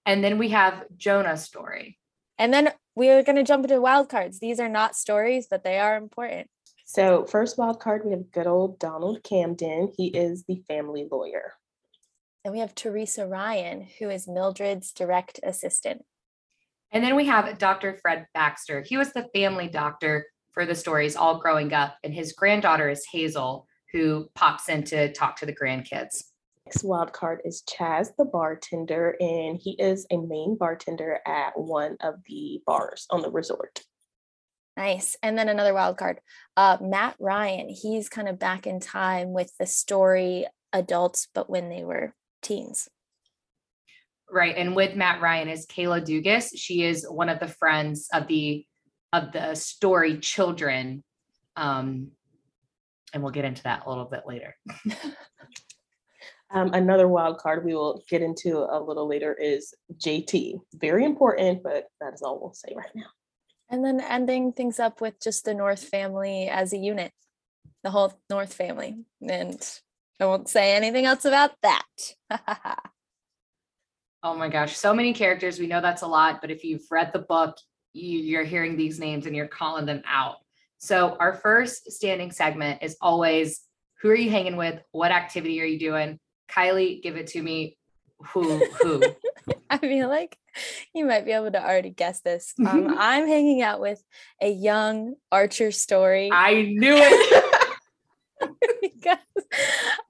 And 0.04 0.23
then 0.23 0.37
we 0.37 0.50
have 0.50 0.85
Jonah's 0.94 1.42
story. 1.42 1.97
And 2.38 2.52
then 2.52 2.70
we 2.94 3.09
are 3.09 3.23
going 3.23 3.37
to 3.37 3.44
jump 3.44 3.64
into 3.64 3.80
wild 3.80 4.11
cards. 4.11 4.40
These 4.40 4.61
are 4.61 4.68
not 4.68 4.94
stories, 4.94 5.47
but 5.50 5.64
they 5.64 5.78
are 5.78 5.97
important. 5.97 6.49
So, 6.92 7.25
first 7.25 7.56
wild 7.56 7.78
card, 7.78 8.02
we 8.04 8.11
have 8.11 8.32
good 8.32 8.49
old 8.49 8.80
Donald 8.80 9.23
Camden. 9.23 9.92
He 9.97 10.09
is 10.09 10.42
the 10.49 10.61
family 10.66 11.06
lawyer. 11.09 11.52
And 12.44 12.52
we 12.52 12.59
have 12.59 12.75
Teresa 12.75 13.28
Ryan, 13.28 13.87
who 14.00 14.11
is 14.11 14.26
Mildred's 14.26 14.90
direct 14.90 15.38
assistant. 15.44 16.04
And 16.90 17.04
then 17.04 17.14
we 17.14 17.26
have 17.26 17.59
Dr. 17.59 17.97
Fred 18.02 18.26
Baxter. 18.35 18.82
He 18.85 18.97
was 18.97 19.12
the 19.12 19.28
family 19.32 19.68
doctor 19.68 20.26
for 20.52 20.66
the 20.66 20.75
stories 20.75 21.14
all 21.14 21.38
growing 21.38 21.73
up. 21.73 21.97
And 22.02 22.12
his 22.12 22.32
granddaughter 22.32 22.90
is 22.90 23.06
Hazel, 23.12 23.68
who 23.92 24.28
pops 24.35 24.68
in 24.68 24.82
to 24.87 25.12
talk 25.12 25.37
to 25.37 25.47
the 25.47 25.54
grandkids. 25.54 26.25
next 26.66 26.82
wild 26.82 27.12
card 27.12 27.40
is 27.44 27.62
Chaz 27.70 28.09
the 28.18 28.25
bartender, 28.25 29.14
and 29.20 29.61
he 29.62 29.76
is 29.78 30.09
a 30.11 30.16
main 30.16 30.56
bartender 30.59 31.20
at 31.25 31.52
one 31.56 31.97
of 32.00 32.16
the 32.28 32.61
bars 32.66 33.06
on 33.11 33.23
the 33.23 33.30
resort. 33.30 33.80
Nice. 34.80 35.14
And 35.22 35.37
then 35.37 35.50
another 35.50 35.75
wild 35.75 35.99
card, 35.99 36.20
uh, 36.56 36.78
Matt 36.80 37.14
Ryan. 37.20 37.68
He's 37.68 38.08
kind 38.08 38.26
of 38.26 38.38
back 38.38 38.66
in 38.66 38.80
time 38.80 39.34
with 39.34 39.52
the 39.58 39.66
story 39.66 40.46
adults, 40.72 41.28
but 41.34 41.50
when 41.50 41.68
they 41.68 41.84
were 41.84 42.14
teens. 42.40 42.88
Right. 44.30 44.56
And 44.56 44.75
with 44.75 44.96
Matt 44.96 45.20
Ryan 45.20 45.50
is 45.50 45.66
Kayla 45.66 46.00
Dugas. 46.02 46.52
She 46.56 46.82
is 46.82 47.04
one 47.06 47.28
of 47.28 47.40
the 47.40 47.49
friends 47.49 48.08
of 48.14 48.26
the 48.26 48.64
of 49.12 49.32
the 49.32 49.54
story 49.54 50.18
children. 50.18 51.04
Um, 51.56 52.12
and 53.12 53.22
we'll 53.22 53.32
get 53.32 53.44
into 53.44 53.64
that 53.64 53.82
a 53.84 53.88
little 53.88 54.06
bit 54.06 54.22
later. 54.26 54.56
Um, 56.52 56.75
another 56.75 57.06
wild 57.06 57.38
card 57.38 57.64
we 57.64 57.76
will 57.76 58.02
get 58.08 58.22
into 58.22 58.58
a 58.58 58.82
little 58.82 59.06
later 59.06 59.32
is 59.34 59.72
JT. 59.99 60.58
Very 60.75 61.04
important, 61.04 61.62
but 61.62 61.84
that 62.00 62.12
is 62.12 62.22
all 62.22 62.40
we'll 62.40 62.52
say 62.52 62.75
right 62.75 62.90
now. 62.92 63.06
And 63.70 63.84
then 63.84 64.00
ending 64.00 64.52
things 64.52 64.80
up 64.80 65.00
with 65.00 65.20
just 65.20 65.44
the 65.44 65.54
North 65.54 65.84
family 65.84 66.48
as 66.48 66.72
a 66.72 66.76
unit, 66.76 67.12
the 67.84 67.90
whole 67.90 68.12
North 68.28 68.52
family. 68.52 69.04
And 69.26 69.80
I 70.20 70.26
won't 70.26 70.48
say 70.48 70.74
anything 70.74 71.06
else 71.06 71.24
about 71.24 71.52
that. 71.62 71.86
Oh 74.22 74.34
my 74.34 74.48
gosh, 74.48 74.76
so 74.76 74.92
many 74.92 75.14
characters. 75.14 75.58
We 75.58 75.66
know 75.66 75.80
that's 75.80 76.02
a 76.02 76.06
lot, 76.06 76.42
but 76.42 76.50
if 76.50 76.62
you've 76.62 76.84
read 76.90 77.10
the 77.12 77.20
book, 77.20 77.56
you, 77.94 78.18
you're 78.18 78.44
hearing 78.44 78.76
these 78.76 79.00
names 79.00 79.24
and 79.24 79.34
you're 79.34 79.48
calling 79.48 79.86
them 79.86 80.02
out. 80.06 80.36
So, 80.76 81.16
our 81.18 81.34
first 81.34 81.90
standing 81.90 82.30
segment 82.30 82.82
is 82.82 82.98
always 83.00 83.62
who 84.02 84.10
are 84.10 84.14
you 84.14 84.30
hanging 84.30 84.56
with? 84.56 84.80
What 84.92 85.10
activity 85.10 85.60
are 85.62 85.66
you 85.66 85.78
doing? 85.78 86.18
Kylie, 86.50 87.02
give 87.02 87.16
it 87.16 87.28
to 87.28 87.42
me. 87.42 87.78
Who, 88.28 88.64
who? 88.82 89.02
I 89.70 89.78
feel 89.78 90.08
like 90.08 90.36
you 90.94 91.06
might 91.06 91.24
be 91.24 91.32
able 91.32 91.50
to 91.52 91.62
already 91.62 91.90
guess 91.90 92.20
this. 92.20 92.54
Um, 92.66 92.94
I'm 92.98 93.26
hanging 93.26 93.62
out 93.62 93.80
with 93.80 94.02
a 94.40 94.50
young 94.50 95.14
Archer 95.30 95.70
story. 95.70 96.30
I 96.32 96.62
knew 96.62 96.96
it. 96.96 97.44
because 98.80 99.18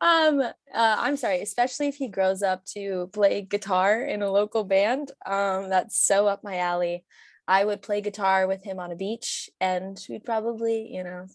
um 0.01 0.41
uh, 0.41 0.53
i'm 0.73 1.17
sorry 1.17 1.41
especially 1.41 1.89
if 1.89 1.97
he 1.97 2.07
grows 2.07 2.45
up 2.45 2.65
to 2.65 3.11
play 3.13 3.43
guitar 3.43 4.03
in 4.03 4.23
a 4.23 4.31
local 4.31 4.63
band 4.63 5.11
um 5.27 5.69
that's 5.69 6.01
so 6.01 6.29
up 6.29 6.45
my 6.45 6.59
alley 6.59 7.05
i 7.49 7.65
would 7.65 7.83
play 7.83 8.01
guitar 8.01 8.47
with 8.47 8.63
him 8.63 8.79
on 8.79 8.93
a 8.93 8.97
beach 8.97 9.51
and 9.61 9.99
we'd 10.09 10.25
probably 10.25 10.95
you 10.95 11.03
know 11.03 11.27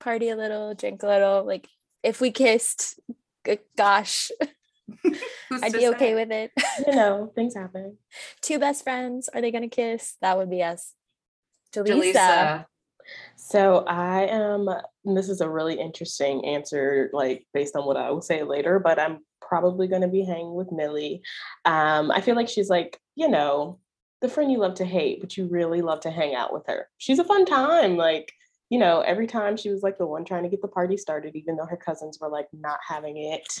party 0.00 0.28
a 0.28 0.34
little 0.34 0.74
drink 0.74 1.04
a 1.04 1.06
little 1.06 1.44
like 1.44 1.68
if 2.02 2.20
we 2.20 2.32
kissed 2.32 2.98
gosh 3.76 4.32
i'd 5.62 5.72
be 5.72 5.88
okay 5.88 6.10
say? 6.10 6.14
with 6.14 6.30
it 6.30 6.50
You 6.86 6.94
know, 6.96 7.32
things 7.34 7.54
happen. 7.54 7.96
two 8.42 8.58
best 8.58 8.84
friends 8.84 9.28
are 9.28 9.40
they 9.40 9.50
gonna 9.50 9.68
kiss 9.68 10.16
that 10.22 10.36
would 10.36 10.50
be 10.50 10.62
us 10.62 10.94
Jaleesa. 11.72 12.12
Jaleesa. 12.12 12.66
So 13.36 13.84
I 13.86 14.26
am, 14.26 14.68
this 15.04 15.28
is 15.28 15.40
a 15.40 15.48
really 15.48 15.80
interesting 15.80 16.44
answer, 16.44 17.10
like 17.12 17.46
based 17.54 17.74
on 17.76 17.84
what 17.84 17.96
I 17.96 18.10
will 18.10 18.22
say 18.22 18.42
later, 18.42 18.78
but 18.78 18.98
I'm 18.98 19.20
probably 19.40 19.88
going 19.88 20.02
to 20.02 20.08
be 20.08 20.22
hanging 20.22 20.54
with 20.54 20.70
Millie. 20.70 21.22
Um, 21.64 22.10
I 22.10 22.20
feel 22.20 22.36
like 22.36 22.48
she's 22.48 22.70
like, 22.70 22.98
you 23.16 23.28
know, 23.28 23.78
the 24.20 24.28
friend 24.28 24.52
you 24.52 24.58
love 24.58 24.74
to 24.74 24.84
hate, 24.84 25.20
but 25.20 25.36
you 25.36 25.46
really 25.48 25.80
love 25.82 26.00
to 26.00 26.10
hang 26.10 26.34
out 26.34 26.52
with 26.52 26.66
her. 26.66 26.88
She's 26.98 27.18
a 27.18 27.24
fun 27.24 27.46
time. 27.46 27.96
Like, 27.96 28.30
you 28.70 28.78
know, 28.78 29.00
every 29.00 29.26
time 29.26 29.56
she 29.56 29.68
was 29.68 29.82
like 29.82 29.98
the 29.98 30.06
one 30.06 30.24
trying 30.24 30.44
to 30.44 30.48
get 30.48 30.62
the 30.62 30.68
party 30.68 30.96
started, 30.96 31.34
even 31.34 31.56
though 31.56 31.66
her 31.66 31.76
cousins 31.76 32.18
were 32.20 32.28
like 32.28 32.46
not 32.52 32.78
having 32.86 33.16
it. 33.16 33.60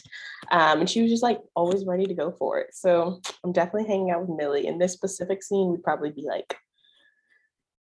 Um, 0.52 0.80
and 0.80 0.88
she 0.88 1.02
was 1.02 1.10
just 1.10 1.22
like 1.22 1.40
always 1.56 1.84
ready 1.84 2.06
to 2.06 2.14
go 2.14 2.30
for 2.30 2.60
it. 2.60 2.68
So 2.72 3.20
I'm 3.44 3.52
definitely 3.52 3.88
hanging 3.88 4.12
out 4.12 4.20
with 4.20 4.38
Millie. 4.38 4.68
In 4.68 4.78
this 4.78 4.92
specific 4.92 5.42
scene, 5.42 5.70
would 5.70 5.82
probably 5.82 6.12
be 6.12 6.24
like 6.26 6.56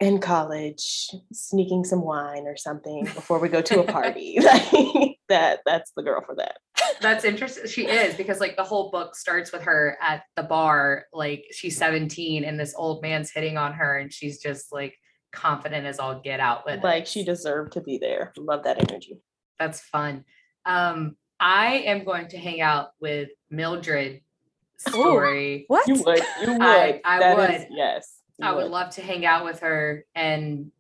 in 0.02 0.20
college, 0.20 1.12
sneaking 1.32 1.86
some 1.86 2.02
wine 2.02 2.46
or 2.46 2.58
something 2.58 3.06
before 3.06 3.40
we 3.40 3.48
go 3.48 3.62
to 3.62 3.80
a 3.80 3.84
party. 3.92 4.38
Like, 4.74 5.18
that 5.30 5.62
that's 5.66 5.94
the 5.96 6.04
girl 6.04 6.22
for 6.26 6.36
that. 6.36 6.58
That's 7.02 7.24
interesting. 7.24 7.68
She 7.68 7.88
is 7.88 8.16
because 8.16 8.42
like 8.42 8.58
the 8.58 8.64
whole 8.64 8.92
book 8.92 9.16
starts 9.16 9.54
with 9.54 9.64
her 9.64 9.98
at 10.02 10.24
the 10.36 10.44
bar, 10.44 11.06
like 11.14 11.46
she's 11.52 11.78
17 11.78 12.44
and 12.44 12.60
this 12.60 12.76
old 12.78 13.02
man's 13.02 13.32
hitting 13.32 13.58
on 13.58 13.74
her 13.74 13.98
and 13.98 14.12
she's 14.12 14.42
just 14.42 14.74
like 14.74 14.96
confident 15.34 15.86
as 15.86 16.00
all 16.00 16.20
get 16.20 16.40
out 16.40 16.66
with 16.66 16.76
it. 16.76 16.84
Like 16.84 17.06
she 17.08 17.24
deserved 17.26 17.74
to 17.74 17.82
be 17.82 17.98
there. 17.98 18.32
Love 18.38 18.64
that 18.64 18.90
energy. 18.90 19.20
That's 19.60 19.80
fun. 19.82 20.24
Um, 20.66 21.16
I 21.40 21.80
am 21.86 22.04
going 22.06 22.28
to 22.30 22.38
hang 22.38 22.62
out 22.62 22.92
with 23.02 23.30
Mildred 23.50 24.22
story. 24.78 25.66
what 25.68 25.88
You 25.88 26.02
would, 26.04 26.20
you 26.42 26.52
would. 26.54 26.62
I- 26.62 27.02
I 27.04 27.34
would. 27.36 27.50
is- 27.52 27.66
yes. 27.70 28.20
you 28.38 28.48
I 28.48 28.52
would 28.54 28.70
love 28.72 28.92
to 28.96 29.02
hang 29.02 29.26
out 29.26 29.44
with 29.46 29.60
her 29.62 30.06
and 30.16 30.72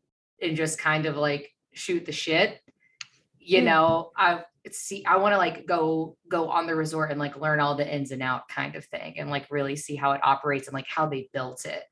and 0.41 0.55
just 0.57 0.77
kind 0.79 1.05
of 1.05 1.15
like 1.17 1.53
shoot 1.73 2.05
the 2.05 2.11
shit. 2.11 2.59
You 3.39 3.61
Mm. 3.61 3.65
know, 3.65 4.11
I 4.17 4.43
see 4.71 5.03
I 5.05 5.17
want 5.17 5.33
to 5.33 5.37
like 5.37 5.65
go 5.65 6.15
go 6.29 6.49
on 6.49 6.65
the 6.67 6.75
resort 6.75 7.11
and 7.11 7.19
like 7.19 7.35
learn 7.37 7.59
all 7.59 7.75
the 7.75 7.87
ins 7.95 8.11
and 8.11 8.23
out 8.23 8.47
kind 8.47 8.75
of 8.75 8.85
thing 8.85 9.19
and 9.19 9.29
like 9.29 9.47
really 9.51 9.75
see 9.75 9.95
how 9.95 10.13
it 10.13 10.21
operates 10.23 10.67
and 10.67 10.73
like 10.73 10.87
how 10.87 11.05
they 11.07 11.29
built 11.33 11.65
it. 11.65 11.83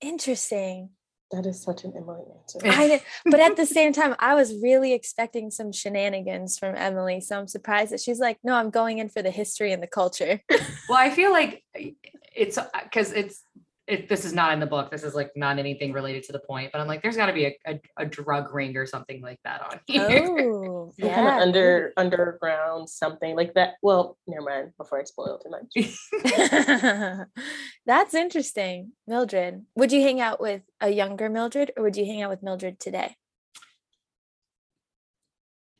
interesting 0.00 0.90
That 1.32 1.46
is 1.46 1.62
such 1.62 1.84
an 1.84 1.92
Emily 1.96 2.24
answer. 2.40 2.58
I 2.64 2.88
did, 2.88 3.02
but 3.24 3.38
at 3.38 3.56
the 3.56 3.66
same 3.78 3.92
time, 3.92 4.16
I 4.18 4.34
was 4.34 4.54
really 4.60 4.92
expecting 4.92 5.50
some 5.50 5.70
shenanigans 5.72 6.58
from 6.58 6.74
Emily. 6.74 7.20
So 7.20 7.38
I'm 7.38 7.46
surprised 7.46 7.92
that 7.92 8.00
she's 8.00 8.18
like, 8.18 8.38
no, 8.42 8.54
I'm 8.54 8.70
going 8.70 8.98
in 8.98 9.08
for 9.08 9.22
the 9.22 9.30
history 9.30 9.72
and 9.72 9.82
the 9.82 9.86
culture. 9.86 10.40
Well, 10.88 10.98
I 10.98 11.10
feel 11.10 11.30
like 11.30 11.62
eh, 11.76 11.90
it's 12.34 12.58
uh, 12.58 12.66
because 12.82 13.12
it's 13.12 13.44
it, 13.86 14.08
this 14.08 14.24
is 14.24 14.32
not 14.32 14.52
in 14.52 14.60
the 14.60 14.66
book. 14.66 14.90
This 14.90 15.02
is 15.02 15.14
like 15.14 15.30
not 15.36 15.58
anything 15.58 15.92
related 15.92 16.22
to 16.24 16.32
the 16.32 16.38
point, 16.38 16.70
but 16.72 16.80
I'm 16.80 16.86
like, 16.86 17.02
there's 17.02 17.16
got 17.16 17.26
to 17.26 17.32
be 17.32 17.46
a, 17.46 17.56
a, 17.66 17.80
a 17.98 18.06
drug 18.06 18.54
ring 18.54 18.76
or 18.76 18.86
something 18.86 19.20
like 19.20 19.38
that 19.44 19.62
on 19.62 19.80
here. 19.86 20.26
Oh, 20.28 20.79
Some 20.98 21.08
kind 21.10 21.28
of 21.28 21.34
under 21.34 21.92
underground 21.96 22.88
something 22.88 23.36
like 23.36 23.54
that. 23.54 23.74
Well, 23.82 24.16
never 24.26 24.42
mind. 24.44 24.72
Before 24.78 25.00
I 25.00 25.04
spoil 25.04 25.38
too 25.38 25.50
much. 25.50 27.26
That's 27.86 28.14
interesting. 28.14 28.92
Mildred, 29.06 29.64
would 29.76 29.92
you 29.92 30.02
hang 30.02 30.20
out 30.20 30.40
with 30.40 30.62
a 30.80 30.90
younger 30.90 31.28
Mildred 31.28 31.72
or 31.76 31.84
would 31.84 31.96
you 31.96 32.04
hang 32.06 32.22
out 32.22 32.30
with 32.30 32.42
Mildred 32.42 32.80
today? 32.80 33.16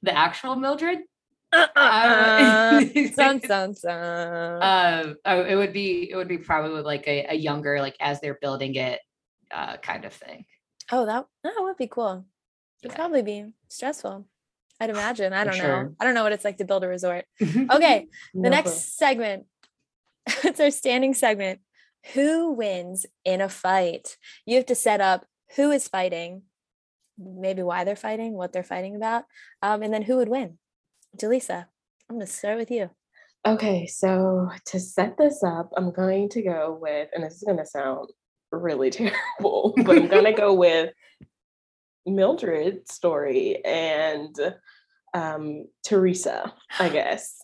the 0.03 0.17
actual 0.17 0.57
Mildred. 0.57 1.01
Uh, 1.53 2.81
dun, 3.17 3.39
dun, 3.41 3.75
dun. 3.83 4.63
Uh, 4.63 5.15
oh, 5.27 5.43
it 5.45 5.57
would 5.57 5.73
be 5.75 6.11
it 6.11 6.17
would 6.17 6.29
be 6.29 6.39
probably 6.39 6.81
like 6.83 7.07
a, 7.07 7.27
a 7.31 7.35
younger 7.35 7.81
like 7.81 7.97
as 8.01 8.21
they're 8.21 8.39
building 8.41 8.77
it 8.77 9.01
uh 9.51 9.77
kind 9.79 10.05
of 10.05 10.13
thing. 10.15 10.45
oh, 10.93 11.05
that 11.07 11.27
that 11.45 11.55
would 11.59 11.77
be 11.77 11.87
cool. 11.89 12.25
It'd 12.83 12.93
Yeah. 12.93 12.97
probably 12.97 13.23
be 13.23 13.53
stressful. 13.69 14.27
I'd 14.81 14.91
imagine. 14.91 15.33
I 15.33 15.45
don't 15.45 15.59
know. 15.59 15.95
I 16.01 16.05
don't 16.05 16.15
know 16.15 16.23
what 16.23 16.33
it's 16.33 16.45
like 16.45 16.59
to 16.59 16.65
build 16.65 16.85
a 16.85 16.89
resort. 16.89 17.27
Okay. 17.41 18.07
the 18.35 18.41
No 18.41 18.49
next 18.49 18.97
segment 18.97 19.47
it's 20.45 20.61
our 20.61 20.71
standing 20.71 21.15
segment 21.15 21.61
who 22.15 22.53
wins 22.53 23.07
in 23.25 23.41
a 23.41 23.49
fight 23.49 24.17
you 24.47 24.57
have 24.57 24.67
to 24.67 24.75
set 24.75 25.01
up 25.01 25.27
who 25.57 25.71
is 25.71 25.89
fighting 25.89 26.43
maybe 27.19 27.63
why 27.63 27.85
they're 27.85 27.97
fighting 27.97 28.33
what 28.33 28.53
they're 28.53 28.63
fighting 28.63 28.97
about 28.97 29.25
um, 29.63 29.83
and 29.83 29.93
then 29.93 30.03
who 30.03 30.17
would 30.17 30.29
win 30.29 30.59
Jaleesa, 31.17 31.67
i'm 32.09 32.17
going 32.17 32.27
to 32.27 32.33
start 32.33 32.59
with 32.59 32.71
you 32.71 32.91
Okay, 33.47 33.87
so 33.87 34.51
to 34.67 34.79
set 34.79 35.17
this 35.17 35.43
up, 35.43 35.71
I'm 35.75 35.93
going 35.93 36.29
to 36.29 36.43
go 36.43 36.79
with, 36.79 37.09
and 37.15 37.25
this 37.25 37.37
is 37.37 37.43
going 37.43 37.57
to 37.57 37.65
sound 37.65 38.11
really 38.53 38.91
terrible, 39.41 39.73
but 39.79 39.97
I'm 39.97 40.09
going 40.09 40.27
to 40.27 40.33
go 40.33 40.53
with 40.53 40.93
Mildred's 42.07 42.93
story 42.93 43.65
and 43.65 44.35
um, 45.15 45.67
Teresa, 45.85 46.53
I 46.79 46.89
guess. 46.91 47.43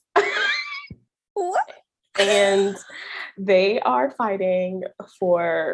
what 1.35 1.73
and 2.19 2.77
they 3.39 3.81
are 3.81 4.11
fighting 4.11 4.83
for 5.19 5.73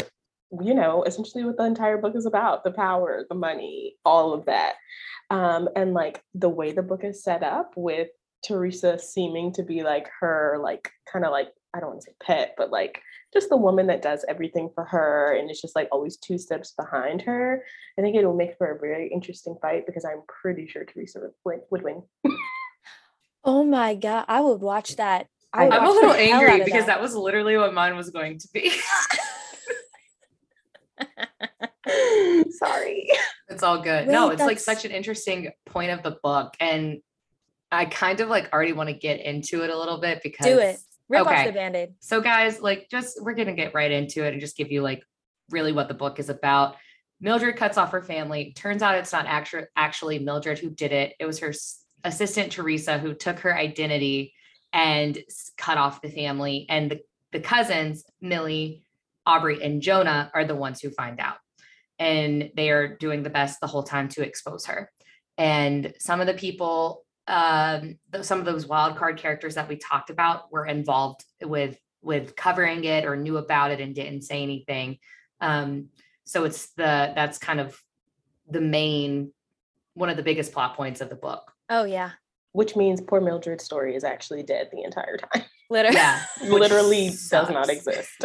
you 0.60 0.74
know 0.74 1.02
essentially 1.04 1.44
what 1.44 1.56
the 1.56 1.64
entire 1.64 1.96
book 1.96 2.14
is 2.16 2.26
about 2.26 2.64
the 2.64 2.72
power 2.72 3.24
the 3.28 3.34
money 3.34 3.96
all 4.04 4.34
of 4.34 4.44
that 4.46 4.74
um 5.30 5.68
and 5.76 5.94
like 5.94 6.22
the 6.34 6.48
way 6.48 6.72
the 6.72 6.82
book 6.82 7.04
is 7.04 7.22
set 7.22 7.42
up 7.42 7.72
with 7.76 8.08
teresa 8.44 8.98
seeming 8.98 9.52
to 9.52 9.62
be 9.62 9.82
like 9.82 10.08
her 10.20 10.58
like 10.62 10.90
kind 11.10 11.24
of 11.24 11.30
like 11.30 11.48
i 11.72 11.80
don't 11.80 11.90
want 11.90 12.00
to 12.00 12.06
say 12.10 12.14
pet 12.22 12.54
but 12.58 12.70
like 12.70 13.00
just 13.32 13.48
the 13.48 13.56
woman 13.56 13.86
that 13.86 14.02
does 14.02 14.24
everything 14.28 14.70
for 14.74 14.84
her 14.84 15.36
and 15.36 15.50
it's 15.50 15.60
just 15.60 15.74
like 15.74 15.88
always 15.90 16.16
two 16.16 16.38
steps 16.38 16.72
behind 16.72 17.22
her 17.22 17.64
i 17.98 18.02
think 18.02 18.16
it 18.16 18.24
will 18.24 18.36
make 18.36 18.56
for 18.58 18.72
a 18.72 18.78
very 18.78 19.08
interesting 19.08 19.56
fight 19.60 19.86
because 19.86 20.04
i'm 20.04 20.22
pretty 20.28 20.66
sure 20.66 20.84
teresa 20.84 21.20
would 21.20 21.32
win, 21.44 21.60
would 21.70 21.82
win. 21.82 22.02
oh 23.44 23.64
my 23.64 23.94
god 23.94 24.24
i 24.28 24.40
would 24.40 24.60
watch 24.60 24.96
that 24.96 25.26
I 25.54 25.64
would 25.64 25.74
I'm 25.74 25.84
a 25.84 25.90
little 25.90 26.12
angry 26.12 26.64
because 26.64 26.86
that 26.86 26.98
was 26.98 27.14
literally 27.14 27.58
what 27.58 27.74
mine 27.74 27.94
was 27.94 28.08
going 28.08 28.38
to 28.38 28.48
be. 28.54 28.72
sorry 32.52 33.08
It's 33.48 33.62
all 33.62 33.80
good. 33.80 34.08
no, 34.08 34.28
Wait, 34.28 34.34
it's 34.34 34.42
like 34.42 34.58
such 34.58 34.84
an 34.84 34.92
interesting 34.92 35.50
point 35.66 35.90
of 35.90 36.02
the 36.02 36.18
book. 36.22 36.54
And 36.58 37.00
I 37.70 37.84
kind 37.84 38.20
of 38.20 38.28
like 38.28 38.52
already 38.52 38.72
want 38.72 38.88
to 38.88 38.94
get 38.94 39.20
into 39.20 39.62
it 39.62 39.70
a 39.70 39.78
little 39.78 39.98
bit 39.98 40.20
because 40.22 40.46
Do 40.46 40.58
it. 40.58 40.78
Rip 41.12 41.26
off 41.26 41.32
Okay. 41.32 41.46
the 41.46 41.52
band-aid. 41.52 41.94
So 42.00 42.20
guys, 42.20 42.60
like 42.60 42.88
just 42.90 43.22
we're 43.22 43.34
gonna 43.34 43.54
get 43.54 43.74
right 43.74 43.90
into 43.90 44.24
it 44.24 44.32
and 44.32 44.40
just 44.40 44.56
give 44.56 44.72
you 44.72 44.82
like 44.82 45.02
really 45.50 45.72
what 45.72 45.88
the 45.88 45.94
book 45.94 46.18
is 46.18 46.30
about. 46.30 46.76
Mildred 47.20 47.56
cuts 47.56 47.76
off 47.76 47.92
her 47.92 48.02
family. 48.02 48.52
Turns 48.56 48.82
out 48.82 48.96
it's 48.96 49.12
not 49.12 49.26
actually 49.26 49.64
actually 49.76 50.18
Mildred 50.18 50.58
who 50.58 50.70
did 50.70 50.90
it. 50.92 51.14
It 51.20 51.26
was 51.26 51.38
her 51.40 51.52
assistant 52.02 52.50
Teresa 52.50 52.98
who 52.98 53.14
took 53.14 53.40
her 53.40 53.56
identity 53.56 54.34
and 54.72 55.18
cut 55.56 55.76
off 55.78 56.02
the 56.02 56.10
family. 56.10 56.66
And 56.68 56.90
the, 56.90 57.00
the 57.30 57.40
cousins, 57.40 58.04
Millie, 58.20 58.82
Aubrey, 59.26 59.62
and 59.62 59.82
Jonah 59.82 60.30
are 60.34 60.44
the 60.44 60.56
ones 60.56 60.80
who 60.80 60.90
find 60.90 61.20
out. 61.20 61.36
And 61.98 62.50
they 62.56 62.70
are 62.70 62.96
doing 62.96 63.22
the 63.22 63.30
best 63.30 63.60
the 63.60 63.66
whole 63.66 63.82
time 63.82 64.08
to 64.10 64.26
expose 64.26 64.66
her. 64.66 64.90
And 65.38 65.92
some 65.98 66.20
of 66.20 66.26
the 66.26 66.34
people, 66.34 67.04
um, 67.28 67.98
th- 68.12 68.24
some 68.24 68.38
of 68.40 68.44
those 68.44 68.66
wild 68.66 68.96
card 68.96 69.16
characters 69.18 69.54
that 69.54 69.68
we 69.68 69.76
talked 69.76 70.10
about 70.10 70.50
were 70.52 70.66
involved 70.66 71.24
with 71.42 71.76
with 72.02 72.34
covering 72.34 72.82
it 72.84 73.04
or 73.04 73.14
knew 73.16 73.36
about 73.36 73.70
it 73.70 73.80
and 73.80 73.94
didn't 73.94 74.22
say 74.22 74.42
anything. 74.42 74.98
Um, 75.40 75.88
so 76.24 76.44
it's 76.44 76.70
the 76.72 77.12
that's 77.14 77.38
kind 77.38 77.60
of 77.60 77.80
the 78.48 78.60
main 78.60 79.32
one 79.94 80.08
of 80.08 80.16
the 80.16 80.22
biggest 80.22 80.52
plot 80.52 80.74
points 80.76 81.00
of 81.00 81.08
the 81.10 81.14
book. 81.16 81.52
Oh 81.70 81.84
yeah. 81.84 82.10
Which 82.52 82.76
means 82.76 83.00
poor 83.00 83.20
Mildred's 83.20 83.64
story 83.64 83.94
is 83.96 84.04
actually 84.04 84.42
dead 84.42 84.68
the 84.72 84.82
entire 84.82 85.16
time. 85.16 85.44
Literally. 85.70 85.96
Yeah, 85.96 86.22
Literally 86.42 87.08
does 87.08 87.30
not 87.50 87.70
exist. 87.70 88.10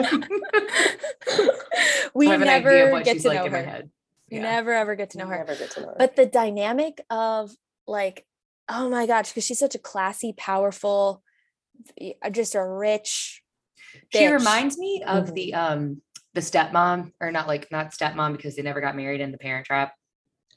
we 2.13 2.27
I 2.27 2.32
have 2.32 2.42
an 2.42 2.50
idea 2.50 2.86
of 2.88 2.92
never 2.92 3.04
get 3.04 3.22
to 3.22 3.27
like 3.30 3.46
know 3.46 3.50
her. 3.58 3.63
head. 3.63 3.89
You 4.30 4.38
Yeah. 4.38 4.44
never 4.44 4.74
ever 4.74 4.96
get 4.96 5.12
to 5.12 5.18
know 5.18 5.27
her. 5.27 5.38
Never 5.38 5.56
get 5.56 5.72
to 5.72 5.82
know 5.82 5.88
her. 5.89 5.96
But 5.98 6.16
the 6.18 6.25
dynamic 6.25 7.00
of 7.10 7.51
like, 7.88 8.25
oh 8.69 8.89
my 8.89 9.05
gosh, 9.05 9.29
because 9.29 9.45
she's 9.45 9.59
such 9.59 9.75
a 9.75 9.79
classy, 9.79 10.33
powerful, 10.33 11.24
uh, 12.01 12.29
just 12.29 12.55
a 12.55 12.63
rich. 12.63 13.43
She 14.13 14.27
reminds 14.27 14.77
me 14.77 15.03
of 15.05 15.27
Mhm. 15.29 15.33
the 15.33 15.53
um 15.53 16.01
the 16.33 16.41
stepmom, 16.41 17.13
or 17.19 17.31
not 17.31 17.47
like 17.47 17.71
not 17.71 17.91
stepmom 17.91 18.36
because 18.36 18.55
they 18.55 18.62
never 18.62 18.81
got 18.81 18.95
married 18.95 19.21
in 19.21 19.31
the 19.31 19.38
Parent 19.38 19.65
Trap. 19.65 19.93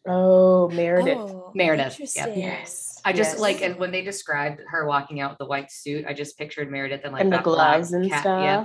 oh, 0.07 0.69
Meredith. 0.69 1.19
Oh, 1.19 1.52
Meredith, 1.55 1.99
yeah. 1.99 2.25
interesting. 2.26 2.38
Yes. 2.43 3.00
I 3.05 3.12
just 3.12 3.33
yes. 3.33 3.38
like, 3.40 3.62
and 3.62 3.76
when 3.76 3.93
they 3.93 4.02
described 4.02 4.61
her 4.69 4.87
walking 4.87 5.21
out 5.21 5.31
with 5.31 5.38
the 5.38 5.47
white 5.47 5.71
suit, 5.71 6.05
I 6.07 6.12
just 6.14 6.37
pictured 6.38 6.71
Meredith 6.71 7.00
and 7.05 7.12
like 7.12 7.23
and 7.23 7.33
the 7.33 7.37
that 7.38 7.45
gloves 7.45 7.93
and 7.93 8.11
cat- 8.11 8.21
stuff. 8.21 8.40
Yeah, 8.43 8.64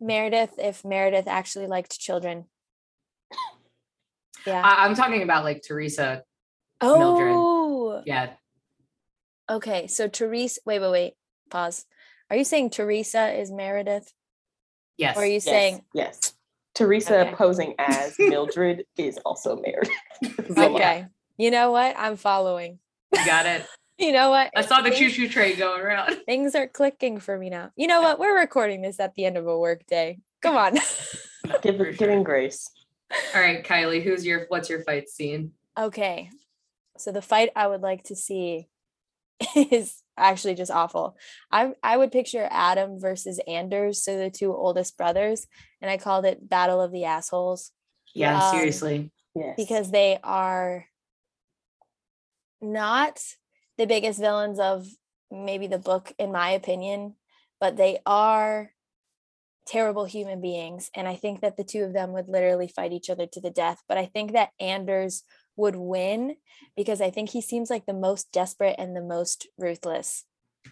Meredith, 0.00 0.54
if 0.58 0.84
Meredith 0.84 1.26
actually 1.26 1.66
liked 1.66 1.98
children. 1.98 2.46
Yeah. 4.46 4.62
I, 4.64 4.84
I'm 4.86 4.94
talking 4.94 5.22
about 5.22 5.44
like 5.44 5.62
Teresa. 5.66 6.22
Oh, 6.80 6.98
Mildred. 6.98 7.36
oh, 7.36 8.02
Yeah, 8.06 8.30
okay. 9.50 9.86
So 9.86 10.08
Teresa, 10.08 10.60
wait, 10.66 10.80
wait, 10.80 10.90
wait. 10.90 11.14
Pause. 11.50 11.86
Are 12.30 12.36
you 12.36 12.44
saying 12.44 12.70
Teresa 12.70 13.32
is 13.38 13.50
Meredith? 13.50 14.12
yes. 14.96 15.16
Or 15.16 15.22
are 15.22 15.26
you 15.26 15.34
Yes, 15.34 15.44
saying 15.44 15.84
yes. 15.94 16.34
Teresa 16.74 17.20
Okay. 17.20 17.34
posing 17.34 17.74
as 17.78 18.14
Mildred 18.18 18.84
is 18.96 19.18
also 19.24 19.56
Meredith. 19.56 19.92
Okay? 20.58 21.06
You 21.36 21.50
know 21.50 21.70
what? 21.72 21.94
I'm 21.98 22.16
following. 22.16 22.78
You 23.12 23.24
got 23.26 23.46
it. 23.46 23.66
You 23.96 24.10
know 24.10 24.28
what? 24.28 24.50
I 24.56 24.62
saw 24.62 24.80
the 24.80 24.90
Things- 24.90 24.98
choo 24.98 25.08
choo 25.10 25.28
train 25.28 25.56
going 25.56 25.80
around. 25.80 26.16
Things 26.26 26.56
are 26.56 26.66
clicking 26.66 27.20
for 27.20 27.38
me 27.38 27.48
now. 27.48 27.70
You 27.76 27.86
know 27.86 28.02
what? 28.02 28.18
We're 28.18 28.36
recording 28.36 28.82
this 28.82 28.98
at 28.98 29.14
the 29.14 29.24
end 29.24 29.36
of 29.36 29.46
a 29.46 29.56
work 29.56 29.86
day. 29.86 30.18
Come 30.42 30.56
on. 30.56 30.74
Give, 31.62 31.76
For 31.76 31.92
giving 31.92 32.16
sure. 32.18 32.24
grace. 32.24 32.68
All 33.32 33.40
right, 33.40 33.62
Kylie, 33.64 34.02
who's 34.02 34.26
your 34.26 34.46
what's 34.48 34.68
your 34.68 34.82
fight 34.82 35.08
scene? 35.08 35.52
okay. 35.78 36.30
So 36.98 37.12
the 37.12 37.22
fight 37.22 37.50
I 37.54 37.68
would 37.68 37.82
like 37.82 38.02
to 38.04 38.16
see 38.16 38.66
is 39.56 40.02
actually 40.16 40.54
just 40.54 40.70
awful. 40.70 41.16
I 41.50 41.72
I 41.82 41.96
would 41.96 42.12
picture 42.12 42.46
Adam 42.50 43.00
versus 43.00 43.40
Anders, 43.46 44.02
so 44.02 44.16
the 44.16 44.30
two 44.30 44.54
oldest 44.54 44.96
brothers, 44.96 45.46
and 45.80 45.90
I 45.90 45.96
called 45.96 46.24
it 46.24 46.48
Battle 46.48 46.80
of 46.80 46.92
the 46.92 47.04
Assholes 47.04 47.72
Yeah, 48.14 48.38
Um, 48.42 48.56
seriously. 48.56 49.10
Yes. 49.34 49.54
because 49.56 49.90
they 49.90 50.18
are 50.22 50.86
not 52.60 53.20
the 53.76 53.86
biggest 53.86 54.20
villains 54.20 54.60
of 54.60 54.86
maybe 55.30 55.66
the 55.66 55.78
book 55.78 56.12
in 56.18 56.30
my 56.30 56.50
opinion, 56.50 57.16
but 57.60 57.76
they 57.76 57.98
are 58.06 58.70
terrible 59.66 60.04
human 60.04 60.40
beings 60.40 60.90
and 60.94 61.08
I 61.08 61.16
think 61.16 61.40
that 61.40 61.56
the 61.56 61.64
two 61.64 61.82
of 61.84 61.94
them 61.94 62.12
would 62.12 62.28
literally 62.28 62.68
fight 62.68 62.92
each 62.92 63.08
other 63.10 63.26
to 63.26 63.40
the 63.40 63.50
death, 63.50 63.82
but 63.88 63.96
I 63.98 64.06
think 64.06 64.32
that 64.32 64.50
Anders 64.60 65.22
would 65.56 65.76
win 65.76 66.36
because 66.76 67.00
I 67.00 67.10
think 67.10 67.30
he 67.30 67.40
seems 67.40 67.70
like 67.70 67.86
the 67.86 67.94
most 67.94 68.32
desperate 68.32 68.76
and 68.78 68.94
the 68.96 69.02
most 69.02 69.46
ruthless. 69.58 70.24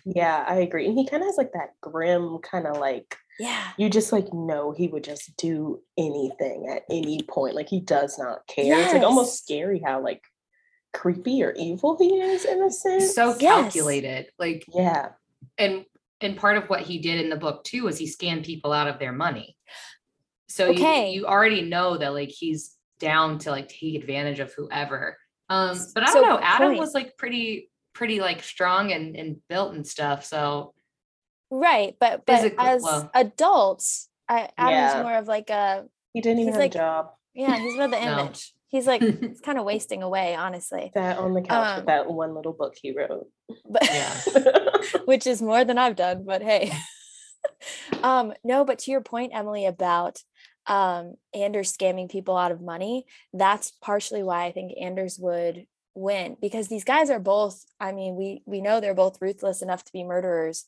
Yeah, 0.05 0.45
I 0.49 0.57
agree. 0.57 0.87
And 0.87 0.97
he 0.99 1.07
kind 1.07 1.23
of 1.23 1.27
has 1.29 1.37
like 1.37 1.53
that 1.53 1.75
grim 1.81 2.39
kind 2.39 2.67
of 2.67 2.79
like 2.79 3.17
Yeah. 3.39 3.63
you 3.77 3.91
just 3.91 4.11
like 4.13 4.33
know 4.33 4.73
he 4.73 4.89
would 4.89 5.05
just 5.05 5.37
do 5.37 5.83
anything 5.99 6.67
at 6.71 6.83
any 6.91 7.21
point. 7.23 7.55
Like 7.55 7.69
he 7.69 7.81
does 7.81 8.19
not 8.19 8.47
care. 8.47 8.81
It's 8.83 8.93
like 8.95 9.03
almost 9.03 9.43
scary 9.43 9.83
how 9.85 10.03
like 10.03 10.23
creepy 10.95 11.43
or 11.43 11.53
evil 11.53 11.97
he 11.99 12.21
is 12.21 12.45
in 12.45 12.63
a 12.63 12.71
sense. 12.71 13.15
So 13.15 13.37
Yes. 13.39 13.41
calculated. 13.73 14.27
Like 14.39 14.65
yeah. 14.73 15.11
and 15.59 15.85
and 16.21 16.37
part 16.37 16.57
of 16.57 16.69
what 16.71 16.81
he 16.83 16.99
did 16.99 17.21
in 17.21 17.29
the 17.31 17.37
book 17.37 17.63
too 17.65 17.85
was 17.85 17.99
he 17.99 18.07
scammed 18.07 18.47
people 18.47 18.73
out 18.73 18.89
of 18.89 18.99
their 18.99 19.13
money. 19.13 19.57
So 20.49 20.69
Okay. 20.69 21.11
you 21.13 21.21
you 21.23 21.27
already 21.27 21.63
know 21.63 21.97
that 21.99 22.15
like 22.15 22.29
he's 22.31 22.77
down 23.03 23.39
to 23.41 23.51
like 23.51 23.69
take 23.69 23.97
advantage 23.97 24.39
of 24.41 24.53
whoever. 24.55 25.19
Um, 25.51 25.77
but 25.95 26.09
I 26.09 26.13
don't 26.15 26.23
know. 26.29 26.39
Adam 26.41 26.69
point. 26.71 26.79
was 26.81 26.95
like 26.95 27.17
pretty 27.19 27.71
pretty 27.95 28.21
like 28.21 28.43
strong 28.43 28.93
and 28.93 29.15
and 29.17 29.37
built 29.49 29.75
and 29.75 29.87
stuff. 29.87 30.25
So 30.25 30.73
Right, 31.51 31.95
but 32.01 32.25
but 32.25 32.37
Physical- 32.41 32.65
as 32.65 32.83
well. 32.83 33.11
adults, 33.15 34.09
I 34.29 34.49
Adam's 34.57 34.95
Yeah. 34.95 35.03
more 35.03 35.17
of 35.19 35.27
like 35.29 35.51
a 35.51 35.85
He 36.15 36.23
didn't 36.23 36.39
even 36.39 36.55
have 36.55 36.61
like- 36.63 36.75
a 36.75 36.79
job. 36.79 37.11
yeah, 37.35 37.59
he's 37.59 37.75
about 37.75 37.91
the 37.91 38.01
No. 38.03 38.21
image. 38.23 38.55
He's 38.69 38.87
like 38.87 39.03
it's 39.03 39.41
kind 39.43 39.59
of 39.59 39.67
wasting 39.67 40.03
away, 40.03 40.35
honestly. 40.35 40.91
That 40.95 41.19
on 41.19 41.35
the 41.35 41.43
couch 41.43 41.69
Um, 41.69 41.77
with 41.77 41.87
that 41.87 42.11
one 42.11 42.35
little 42.35 42.55
book 42.55 42.75
he 42.81 42.95
wrote. 42.97 43.27
But 43.69 43.85
Yeah. 43.85 44.19
which 45.05 45.27
is 45.27 45.43
more 45.43 45.65
than 45.67 45.77
I've 45.77 45.97
done, 45.97 46.25
but 46.25 46.41
hey. 46.43 46.73
um, 48.03 48.33
no, 48.45 48.65
but 48.65 48.79
to 48.81 48.91
your 48.91 49.01
point, 49.03 49.33
Emily, 49.35 49.67
about 49.67 50.21
um 50.67 51.15
Anders 51.35 51.73
scamming 51.73 52.11
people 52.11 52.37
out 52.37 52.53
of 52.53 52.61
money, 52.61 53.07
that's 53.33 53.73
partially 53.83 54.23
why 54.23 54.45
I 54.45 54.53
think 54.53 54.73
Anders 54.81 55.19
would 55.19 55.67
win 55.95 56.37
because 56.41 56.69
these 56.69 56.85
guys 56.85 57.11
are 57.11 57.21
both, 57.21 57.65
I 57.81 57.93
mean, 57.93 58.17
we 58.17 58.43
we 58.47 58.61
know 58.61 58.81
they're 58.81 58.95
both 58.95 59.21
ruthless 59.21 59.63
enough 59.63 59.85
to 59.85 59.93
be 59.93 60.05
murderers, 60.05 60.67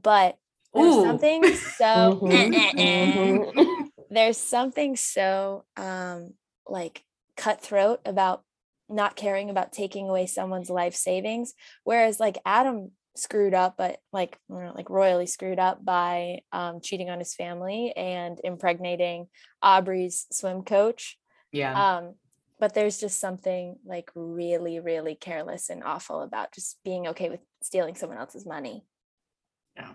but 0.00 0.38
there's 0.74 0.94
Ooh. 0.94 1.04
something 1.04 1.44
so 1.54 2.20
eh, 2.30 2.70
eh. 2.76 3.38
mhm. 3.38 3.88
there's 4.10 4.38
something 4.38 4.96
so 4.96 5.64
um 5.76 6.34
like 6.66 7.04
cutthroat 7.36 8.00
about 8.04 8.44
not 8.88 9.16
caring 9.16 9.50
about 9.50 9.72
taking 9.72 10.08
away 10.08 10.26
someone's 10.26 10.70
life 10.70 10.94
savings 10.94 11.54
whereas 11.84 12.20
like 12.20 12.38
adam 12.44 12.90
screwed 13.20 13.54
up 13.54 13.76
but 13.76 13.98
like 14.12 14.38
like 14.48 14.90
royally 14.90 15.26
screwed 15.26 15.58
up 15.58 15.84
by 15.84 16.40
um 16.52 16.80
cheating 16.80 17.10
on 17.10 17.18
his 17.18 17.34
family 17.34 17.92
and 17.96 18.40
impregnating 18.44 19.26
aubrey's 19.62 20.26
swim 20.32 20.62
coach 20.62 21.18
yeah. 21.52 21.98
um 21.98 22.14
but 22.58 22.74
there's 22.74 22.98
just 22.98 23.20
something 23.20 23.76
like 23.84 24.10
really 24.14 24.80
really 24.80 25.14
careless 25.14 25.70
and 25.70 25.84
awful 25.84 26.22
about 26.22 26.52
just 26.52 26.78
being 26.84 27.08
okay 27.08 27.28
with 27.28 27.40
stealing 27.62 27.94
someone 27.94 28.18
else's 28.18 28.46
money 28.46 28.84
yeah 29.76 29.92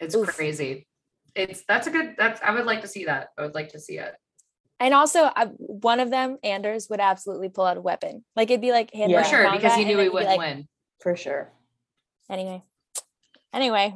it's 0.00 0.14
oof. 0.14 0.28
crazy. 0.28 0.86
It's 1.34 1.64
that's 1.66 1.86
a 1.86 1.90
good 1.90 2.14
that's 2.16 2.40
I 2.42 2.52
would 2.52 2.66
like 2.66 2.82
to 2.82 2.88
see 2.88 3.06
that. 3.06 3.28
I 3.38 3.42
would 3.42 3.54
like 3.54 3.70
to 3.70 3.80
see 3.80 3.98
it. 3.98 4.14
and 4.80 4.94
also 4.94 5.30
I, 5.34 5.46
one 5.56 6.00
of 6.00 6.10
them 6.10 6.38
anders 6.42 6.88
would 6.90 7.00
absolutely 7.00 7.48
pull 7.48 7.64
out 7.64 7.76
a 7.76 7.80
weapon 7.80 8.24
like 8.36 8.50
it'd 8.50 8.60
be 8.60 8.72
like 8.72 8.92
hand 8.92 9.10
Yeah. 9.10 9.22
For 9.22 9.28
sure, 9.28 9.52
because 9.52 9.74
he 9.74 9.84
knew 9.84 9.96
he 9.96 10.04
he'd 10.04 10.08
be 10.08 10.14
wouldn't 10.14 10.36
like, 10.36 10.38
win. 10.38 10.68
For 11.00 11.16
sure. 11.16 11.52
Anyway 12.30 12.62
anyway 13.52 13.94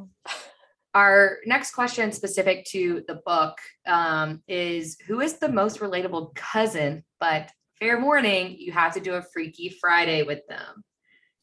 Our 0.95 1.37
next 1.45 1.71
question 1.71 2.11
specific 2.11 2.65
to 2.71 3.03
the 3.07 3.21
book 3.23 3.59
um, 3.85 4.41
is 4.47 4.97
who 5.05 5.21
is 5.21 5.37
the 5.37 5.47
most 5.47 5.79
relatable 5.81 6.33
cousin? 6.33 7.03
But 7.19 7.51
fair 7.79 8.01
warning, 8.01 8.55
you 8.57 8.71
have 8.71 8.95
to 8.95 8.99
do 8.99 9.13
a 9.13 9.21
Freaky 9.21 9.69
Friday 9.69 10.23
with 10.23 10.41
them. 10.49 10.83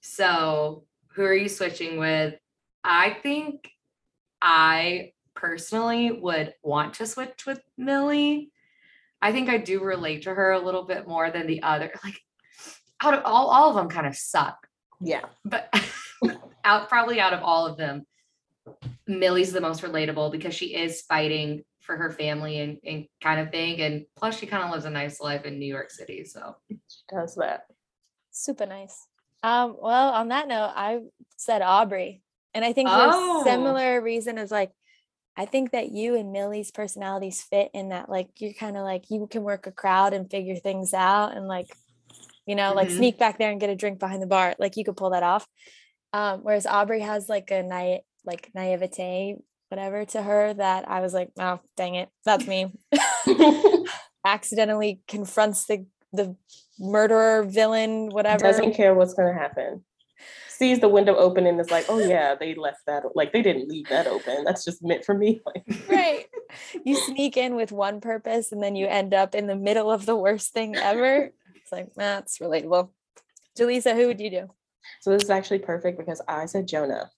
So 0.01 0.85
who 1.15 1.23
are 1.23 1.33
you 1.33 1.49
switching 1.49 1.97
with? 1.99 2.35
I 2.83 3.19
think 3.23 3.71
I 4.43 5.13
personally 5.35 6.11
would 6.11 6.53
want 6.65 6.95
to 6.95 7.07
switch 7.07 7.47
with 7.47 7.61
Millie. 7.79 8.51
I 9.23 9.31
think 9.31 9.49
I 9.49 9.59
do 9.59 9.81
relate 9.83 10.23
to 10.23 10.35
her 10.35 10.51
a 10.53 10.65
little 10.65 10.85
bit 10.85 11.07
more 11.07 11.31
than 11.31 11.47
the 11.47 11.63
other. 11.63 11.93
Like 12.05 12.19
out 13.01 13.15
of 13.15 13.23
all, 13.25 13.47
all 13.47 13.71
of 13.71 13.77
them 13.77 13.89
kind 13.89 14.09
of 14.09 14.17
suck 14.17 14.67
Yeah. 15.01 15.27
but 15.45 15.73
out 16.67 16.89
probably 16.89 17.21
out 17.21 17.33
of 17.33 17.43
all 17.43 17.67
of 17.67 17.79
them, 17.79 18.05
Millie's 19.07 19.53
the 19.53 19.61
most 19.61 19.83
relatable 19.83 20.33
because 20.33 20.53
she 20.55 20.75
is 20.75 21.03
fighting 21.03 21.63
for 21.81 21.97
her 21.97 22.11
family 22.11 22.59
and, 22.59 22.79
and 22.85 23.07
kind 23.23 23.41
of 23.41 23.51
thing. 23.51 23.81
And 23.81 24.05
plus 24.17 24.37
she 24.39 24.47
kind 24.47 24.65
of 24.65 24.71
lives 24.73 24.85
a 24.85 24.91
nice 24.91 25.21
life 25.21 25.45
in 25.45 25.59
New 25.59 25.67
York 25.67 25.91
City. 25.91 26.25
So 26.25 26.57
She 26.69 26.77
does 27.09 27.37
that. 27.37 27.63
super 28.33 28.67
nice 28.67 29.07
Um, 29.43 29.77
well, 29.81 30.11
on 30.13 30.29
that 30.29 30.49
note, 30.49 30.73
I 30.75 31.01
said 31.37 31.63
Aubrey. 31.63 32.23
And 32.53 32.65
I 32.65 32.73
think 32.73 32.89
for 32.91 32.97
Oh. 32.99 33.41
a 33.41 33.45
similar 33.45 34.01
reason 34.03 34.37
is 34.39 34.51
like 34.51 34.73
I 35.39 35.45
think 35.45 35.73
that 35.73 35.93
you 35.93 36.17
and 36.17 36.33
Millie's 36.33 36.71
personalities 36.71 37.43
fit 37.43 37.71
in 37.75 37.91
that 37.91 38.09
like 38.09 38.29
you're 38.39 38.55
kind 38.55 38.77
of 38.77 38.83
like 38.85 39.11
you 39.11 39.27
can 39.31 39.43
work 39.43 39.67
a 39.67 39.71
crowd 39.73 40.15
and 40.15 40.31
figure 40.31 40.57
things 40.57 40.95
out 40.95 41.37
and 41.37 41.47
like 41.47 41.69
you 42.47 42.55
know 42.55 42.73
like 42.73 42.89
Mhm. 42.89 42.97
sneak 42.97 43.19
back 43.19 43.39
there 43.39 43.51
and 43.51 43.61
get 43.61 43.69
a 43.69 43.77
drink 43.77 43.99
behind 43.99 44.23
the 44.23 44.27
bar 44.27 44.55
like 44.59 44.79
you 44.79 44.85
could 44.85 44.97
pull 44.97 45.11
that 45.11 45.23
off 45.23 45.47
um 46.17 46.41
whereas 46.43 46.67
aubrey 46.67 47.01
has 47.01 47.29
like 47.29 47.51
a 47.51 47.63
naive 47.63 48.01
like 48.25 48.51
naivete 48.55 49.37
whatever 49.69 50.05
to 50.05 50.23
her 50.23 50.55
that 50.55 50.89
i 50.89 51.01
was 51.01 51.13
like 51.13 51.31
oh 51.39 51.61
dang 51.77 51.95
it 51.95 52.09
that's 52.25 52.47
me 52.47 52.73
accidentally 54.25 55.01
confronts 55.07 55.67
the 55.67 55.87
the 56.13 56.37
murderer 56.79 57.45
villain 57.45 58.09
whatever 58.11 58.43
Doesn't 58.43 58.75
care 58.75 58.95
what's 58.95 59.15
gonna 59.15 59.35
happen. 59.35 59.85
Sees 60.49 60.81
the 60.81 60.89
window 60.89 61.15
open 61.17 61.47
and 61.47 61.61
is 61.61 61.71
like, 61.71 61.85
oh 61.91 61.99
yeah, 61.99 62.35
they 62.35 62.55
left 62.55 62.81
that 62.87 63.05
like 63.15 63.33
they 63.33 63.43
didn't 63.43 63.69
leave 63.69 63.89
that 63.89 64.07
open. 64.07 64.45
That's 64.45 64.65
just 64.65 64.83
meant 64.83 65.05
for 65.05 65.15
me. 65.15 65.41
Like, 65.45 65.65
right 65.89 66.27
you 66.85 66.97
sneak 66.97 67.37
in 67.37 67.55
with 67.55 67.73
one 67.73 68.01
purpose 68.01 68.53
and 68.53 68.63
then 68.63 68.77
you 68.77 68.87
end 68.87 69.13
up 69.13 69.35
in 69.35 69.47
the 69.47 69.57
middle 69.57 69.91
of 69.91 70.07
the 70.07 70.17
worst 70.17 70.53
thing 70.53 70.77
ever 70.77 71.31
it's 71.55 71.73
like 71.73 71.89
that's 71.97 72.39
relatable 72.39 72.91
Jaleesa, 73.59 73.95
who 73.95 74.07
would 74.07 74.21
you 74.21 74.31
do 74.31 74.49
so 75.01 75.11
this 75.11 75.23
is 75.25 75.31
actually 75.31 75.61
perfect 75.61 75.99
because 75.99 76.21
I 76.29 76.47
said 76.47 76.67
Jonah. 76.69 77.11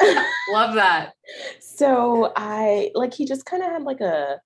Love 0.50 0.74
that. 0.74 1.12
So 1.60 2.32
I 2.36 2.90
like 2.94 3.14
he 3.14 3.26
just 3.26 3.44
kind 3.44 3.62
of 3.62 3.70
had 3.70 3.82
like 3.82 4.00
a 4.00 4.40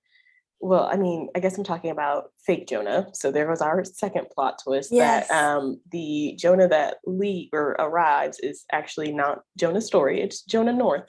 well, 0.61 0.89
I 0.91 0.95
mean, 0.95 1.29
I 1.35 1.39
guess 1.39 1.57
I'm 1.57 1.63
talking 1.63 1.91
about 1.91 2.31
fake 2.45 2.67
Jonah. 2.67 3.07
So 3.13 3.29
there 3.31 3.47
was 3.49 3.61
our 3.61 3.83
second 3.83 4.27
plot 4.33 4.59
twist 4.63 4.89
Yes. 4.91 5.27
that 5.27 5.35
um 5.55 5.79
the 5.91 6.35
Jonah 6.39 6.67
that 6.67 6.97
Lee 7.05 7.49
or 7.53 7.71
arrives 7.79 8.39
is 8.39 8.65
actually 8.71 9.11
not 9.11 9.41
Jonah's 9.57 9.85
story, 9.85 10.21
it's 10.21 10.41
Jonah 10.43 10.73
North. 10.73 11.07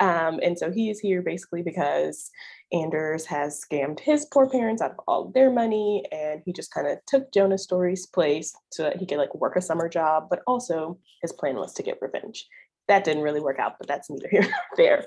Um, 0.00 0.40
and 0.42 0.58
so 0.58 0.70
he 0.70 0.90
is 0.90 1.00
here 1.00 1.22
basically 1.22 1.62
because 1.62 2.30
Anders 2.72 3.26
has 3.26 3.62
scammed 3.62 4.00
his 4.00 4.26
poor 4.26 4.48
parents 4.48 4.80
out 4.80 4.92
of 4.92 5.00
all 5.06 5.30
their 5.34 5.50
money, 5.50 6.04
and 6.10 6.42
he 6.44 6.52
just 6.52 6.72
kind 6.72 6.86
of 6.86 6.98
took 7.06 7.32
Jonah 7.32 7.58
Story's 7.58 8.06
place 8.06 8.54
so 8.70 8.82
that 8.84 8.96
he 8.96 9.06
could 9.06 9.18
like 9.18 9.34
work 9.34 9.56
a 9.56 9.62
summer 9.62 9.88
job, 9.88 10.28
but 10.30 10.42
also 10.46 10.98
his 11.20 11.32
plan 11.32 11.56
was 11.56 11.74
to 11.74 11.82
get 11.82 11.98
revenge. 12.00 12.46
That 12.88 13.04
didn't 13.04 13.22
really 13.22 13.40
work 13.40 13.58
out, 13.58 13.74
but 13.78 13.86
that's 13.86 14.10
neither 14.10 14.28
here 14.28 14.42
nor 14.42 14.52
there. 14.76 15.06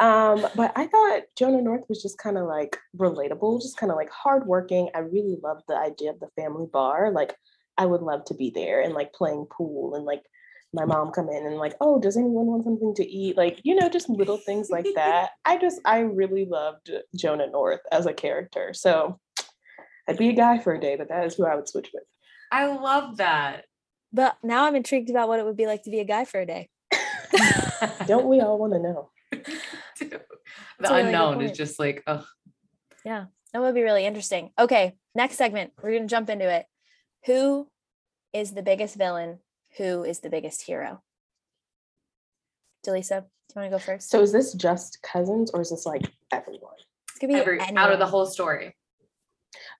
Um, 0.00 0.46
but 0.56 0.72
I 0.74 0.86
thought 0.86 1.22
Jonah 1.36 1.60
North 1.60 1.84
was 1.88 2.02
just 2.02 2.18
kind 2.18 2.38
of 2.38 2.46
like 2.46 2.78
relatable, 2.96 3.60
just 3.60 3.76
kind 3.76 3.92
of 3.92 3.96
like 3.96 4.10
hardworking. 4.10 4.88
I 4.94 5.00
really 5.00 5.36
loved 5.42 5.64
the 5.68 5.76
idea 5.76 6.10
of 6.10 6.20
the 6.20 6.30
family 6.36 6.66
bar. 6.72 7.10
Like, 7.12 7.36
I 7.76 7.86
would 7.86 8.02
love 8.02 8.24
to 8.26 8.34
be 8.34 8.50
there 8.50 8.80
and 8.80 8.94
like 8.94 9.12
playing 9.12 9.46
pool 9.50 9.94
and 9.96 10.04
like 10.04 10.22
my 10.74 10.84
mom 10.84 11.10
come 11.12 11.28
in 11.28 11.46
and 11.46 11.56
like, 11.56 11.74
oh, 11.80 12.00
does 12.00 12.16
anyone 12.16 12.46
want 12.46 12.64
something 12.64 12.94
to 12.96 13.04
eat? 13.06 13.36
Like, 13.36 13.60
you 13.62 13.74
know, 13.74 13.88
just 13.88 14.08
little 14.10 14.36
things 14.38 14.68
like 14.70 14.86
that. 14.94 15.30
I 15.44 15.56
just, 15.58 15.80
I 15.84 16.00
really 16.00 16.44
loved 16.44 16.90
Jonah 17.16 17.46
North 17.46 17.80
as 17.92 18.06
a 18.06 18.12
character. 18.12 18.74
So 18.74 19.18
I'd 20.08 20.18
be 20.18 20.28
a 20.28 20.34
guy 20.34 20.58
for 20.58 20.74
a 20.74 20.80
day, 20.80 20.96
but 20.96 21.08
that 21.08 21.24
is 21.24 21.34
who 21.36 21.46
I 21.46 21.54
would 21.56 21.68
switch 21.68 21.90
with. 21.94 22.02
I 22.52 22.66
love 22.66 23.16
that. 23.16 23.64
but 24.12 24.36
now 24.44 24.64
i'm 24.66 24.76
intrigued 24.76 25.10
about 25.10 25.28
what 25.28 25.40
it 25.40 25.44
would 25.46 25.56
be 25.56 25.66
like 25.66 25.82
to 25.84 25.90
be 25.90 25.98
a 26.00 26.04
guy 26.04 26.24
for 26.24 26.40
a 26.40 26.46
day 26.46 26.68
Don't 28.06 28.28
we 28.28 28.40
all 28.40 28.58
want 28.58 28.72
to 28.74 28.78
know? 28.78 29.10
the 29.98 30.20
really 30.78 31.00
unknown 31.02 31.42
is 31.42 31.56
just 31.56 31.78
like, 31.80 32.02
oh, 32.06 32.24
Yeah, 33.04 33.24
that 33.52 33.60
would 33.60 33.74
be 33.74 33.82
really 33.82 34.04
interesting 34.06 34.50
okay 34.58 34.94
next 35.14 35.36
segment 35.36 35.72
we're 35.82 35.94
gonna 35.96 36.06
jump 36.06 36.30
into 36.30 36.48
it 36.48 36.66
who 37.26 37.66
is 38.32 38.52
the 38.52 38.62
biggest 38.62 38.94
villain 38.96 39.38
who 39.76 40.04
is 40.04 40.20
the 40.20 40.30
biggest 40.30 40.62
hero 40.62 41.02
Jaleesa, 42.86 43.22
do 43.22 43.54
you 43.56 43.60
want 43.60 43.66
to 43.66 43.70
go 43.70 43.78
first 43.78 44.10
So 44.10 44.20
is 44.20 44.32
this 44.32 44.52
just 44.52 45.02
cousins 45.02 45.50
or 45.52 45.62
is 45.62 45.70
this 45.70 45.86
like 45.86 46.10
everyone? 46.32 46.74
it's 47.14 47.20
gonna 47.20 47.32
be 47.32 47.38
every 47.38 47.60
out 47.60 47.92
of 47.92 47.98
the 48.00 48.06
whole 48.06 48.26
story. 48.26 48.74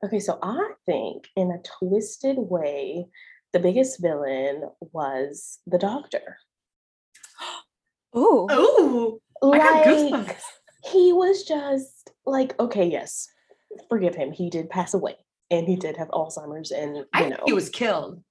Okay, 0.04 0.20
so 0.20 0.38
I 0.40 0.70
think 0.86 1.26
in 1.34 1.50
a 1.50 1.60
twisted 1.78 2.36
way, 2.38 3.06
the 3.52 3.58
biggest 3.58 4.00
villain 4.00 4.70
was 4.92 5.58
the 5.66 5.78
doctor. 5.78 6.38
Ooh. 8.16 8.46
Oh, 9.42 9.52
I 9.52 9.58
got 9.58 10.10
Like 10.12 10.38
he 10.84 11.12
was 11.12 11.42
just 11.42 12.12
like, 12.24 12.58
okay, 12.60 12.86
yes, 12.86 13.28
forgive 13.88 14.14
him. 14.14 14.30
He 14.30 14.48
did 14.48 14.70
pass 14.70 14.94
away 14.94 15.16
and 15.50 15.66
he 15.66 15.76
did 15.76 15.96
have 15.96 16.08
Alzheimer's 16.08 16.70
and 16.70 16.96
you 16.96 17.06
I 17.12 17.28
know 17.30 17.42
he 17.44 17.52
was 17.52 17.68
killed. 17.68 18.22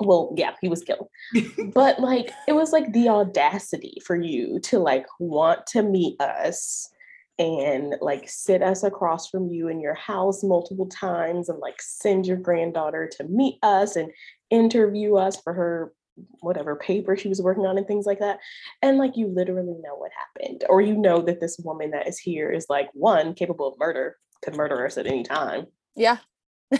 Well, 0.00 0.32
yeah, 0.36 0.52
he 0.60 0.68
was 0.68 0.82
killed. 0.82 1.08
but 1.74 2.00
like 2.00 2.30
it 2.48 2.52
was 2.52 2.72
like 2.72 2.92
the 2.92 3.08
audacity 3.08 3.98
for 4.04 4.16
you 4.16 4.60
to 4.60 4.78
like 4.78 5.06
want 5.18 5.66
to 5.68 5.82
meet 5.82 6.20
us 6.20 6.90
and 7.38 7.96
like 8.00 8.28
sit 8.28 8.62
us 8.62 8.82
across 8.82 9.28
from 9.28 9.48
you 9.48 9.68
in 9.68 9.80
your 9.80 9.94
house 9.94 10.42
multiple 10.42 10.86
times 10.86 11.48
and 11.48 11.58
like 11.58 11.80
send 11.80 12.26
your 12.26 12.38
granddaughter 12.38 13.10
to 13.18 13.24
meet 13.24 13.58
us 13.62 13.96
and 13.96 14.10
interview 14.50 15.16
us 15.16 15.40
for 15.42 15.52
her 15.52 15.92
whatever 16.40 16.76
paper 16.76 17.14
she 17.14 17.28
was 17.28 17.42
working 17.42 17.66
on 17.66 17.76
and 17.76 17.86
things 17.86 18.06
like 18.06 18.20
that 18.20 18.38
and 18.80 18.96
like 18.96 19.18
you 19.18 19.26
literally 19.26 19.74
know 19.82 19.94
what 19.96 20.10
happened 20.16 20.64
or 20.70 20.80
you 20.80 20.96
know 20.96 21.20
that 21.20 21.40
this 21.40 21.58
woman 21.62 21.90
that 21.90 22.08
is 22.08 22.18
here 22.18 22.50
is 22.50 22.64
like 22.70 22.88
one 22.94 23.34
capable 23.34 23.68
of 23.68 23.78
murder 23.78 24.16
could 24.42 24.56
murder 24.56 24.86
us 24.86 24.96
at 24.96 25.06
any 25.06 25.22
time 25.22 25.66
Yeah. 25.96 26.18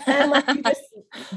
And 0.05 0.31
like 0.31 0.47
you 0.47 0.61
just 0.63 0.81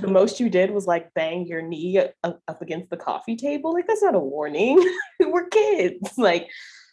the 0.01 0.09
most 0.09 0.41
you 0.41 0.49
did 0.49 0.71
was 0.71 0.87
like 0.87 1.13
bang 1.15 1.47
your 1.47 1.63
knee 1.63 1.99
up, 2.25 2.41
up 2.49 2.63
against 2.63 2.91
the 2.91 2.97
coffee 2.97 3.37
table 3.37 3.73
like 3.73 3.87
that's 3.87 4.03
not 4.03 4.15
a 4.15 4.19
warning 4.19 4.83
we're 5.21 5.49
kids 5.49 6.19
like 6.19 6.49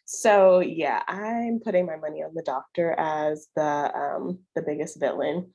so 0.05 0.59
yeah 0.59 1.01
i'm 1.07 1.59
putting 1.63 1.85
my 1.85 1.95
money 1.97 2.23
on 2.23 2.31
the 2.33 2.43
doctor 2.43 2.93
as 2.97 3.47
the 3.55 3.61
um 3.63 4.39
the 4.55 4.61
biggest 4.61 4.99
villain 4.99 5.51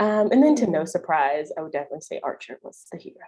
um 0.00 0.30
and 0.30 0.42
then 0.42 0.54
to 0.54 0.66
no 0.66 0.84
surprise 0.84 1.50
i 1.58 1.62
would 1.62 1.72
definitely 1.72 2.00
say 2.00 2.20
archer 2.22 2.58
was 2.62 2.84
the 2.92 2.98
hero 2.98 3.24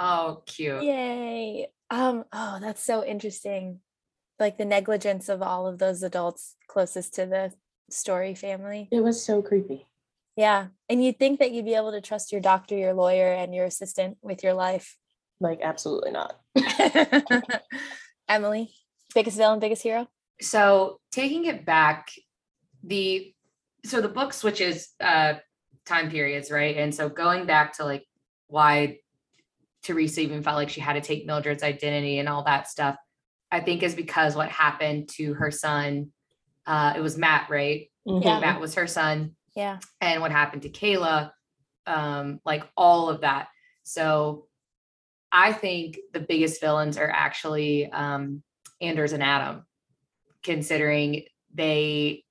Oh, 0.00 0.42
cute. 0.46 0.82
Yay. 0.82 1.68
Um, 1.90 2.24
oh, 2.32 2.58
that's 2.60 2.82
so 2.84 3.04
interesting. 3.04 3.80
Like 4.38 4.58
the 4.58 4.64
negligence 4.64 5.28
of 5.28 5.42
all 5.42 5.66
of 5.66 5.78
those 5.78 6.02
adults 6.02 6.54
closest 6.68 7.14
to 7.14 7.26
the 7.26 7.52
story 7.90 8.34
family. 8.34 8.88
it 8.92 9.02
was 9.02 9.24
so 9.24 9.40
creepy 9.40 9.86
Yeah. 10.38 10.68
And 10.88 11.04
you'd 11.04 11.18
think 11.18 11.40
that 11.40 11.50
you'd 11.50 11.64
be 11.64 11.74
able 11.74 11.90
to 11.90 12.00
trust 12.00 12.30
your 12.30 12.40
doctor, 12.40 12.78
your 12.78 12.94
lawyer, 12.94 13.32
and 13.32 13.52
your 13.52 13.64
assistant 13.64 14.18
with 14.22 14.44
your 14.44 14.54
life. 14.54 14.96
like 15.40 15.60
absolutely 15.62 16.12
not 16.12 16.38
Emily, 18.28 18.70
biggest 19.14 19.36
villain, 19.36 19.58
biggest 19.58 19.82
hero? 19.82 20.06
So 20.40 21.00
taking 21.10 21.46
it 21.46 21.66
back, 21.66 22.12
the 22.84 23.34
so 23.84 24.00
the 24.00 24.08
book 24.08 24.32
switches 24.32 24.90
uh 25.00 25.34
time 25.84 26.08
periods, 26.08 26.52
right? 26.52 26.76
And 26.76 26.94
so 26.94 27.08
going 27.08 27.44
back 27.44 27.76
to 27.78 27.84
like 27.84 28.06
why 28.46 29.00
Teresa 29.82 30.20
even 30.20 30.44
felt 30.44 30.56
like 30.56 30.70
she 30.70 30.80
had 30.80 30.92
to 30.92 31.00
take 31.00 31.26
Mildred's 31.26 31.64
identity 31.64 32.20
and 32.20 32.28
all 32.28 32.44
that 32.44 32.68
stuff, 32.68 32.94
I 33.50 33.58
think 33.58 33.82
is 33.82 33.96
because 33.96 34.36
what 34.36 34.50
happened 34.50 35.08
to 35.16 35.34
her 35.34 35.50
son. 35.50 36.12
Uh, 36.64 36.92
it 36.96 37.00
was 37.00 37.18
Matt, 37.18 37.50
right? 37.50 37.90
Yeah. 38.04 38.38
Matt 38.38 38.60
was 38.60 38.74
her 38.76 38.86
son. 38.86 39.34
Yeah. 39.58 39.80
and 40.00 40.22
what 40.22 40.30
happened 40.30 40.62
to 40.62 40.68
Kayla, 40.68 41.32
um, 41.84 42.38
like 42.44 42.62
all 42.76 43.08
of 43.08 43.22
that. 43.22 43.48
So 43.82 44.46
I 45.32 45.52
think 45.52 45.98
the 46.12 46.20
biggest 46.20 46.60
villains 46.60 46.96
are 46.96 47.10
actually 47.10 47.90
um, 47.90 48.44
Anders 48.80 49.12
and 49.12 49.22
Adam, 49.22 49.66
considering 50.44 51.24
they 51.52 52.24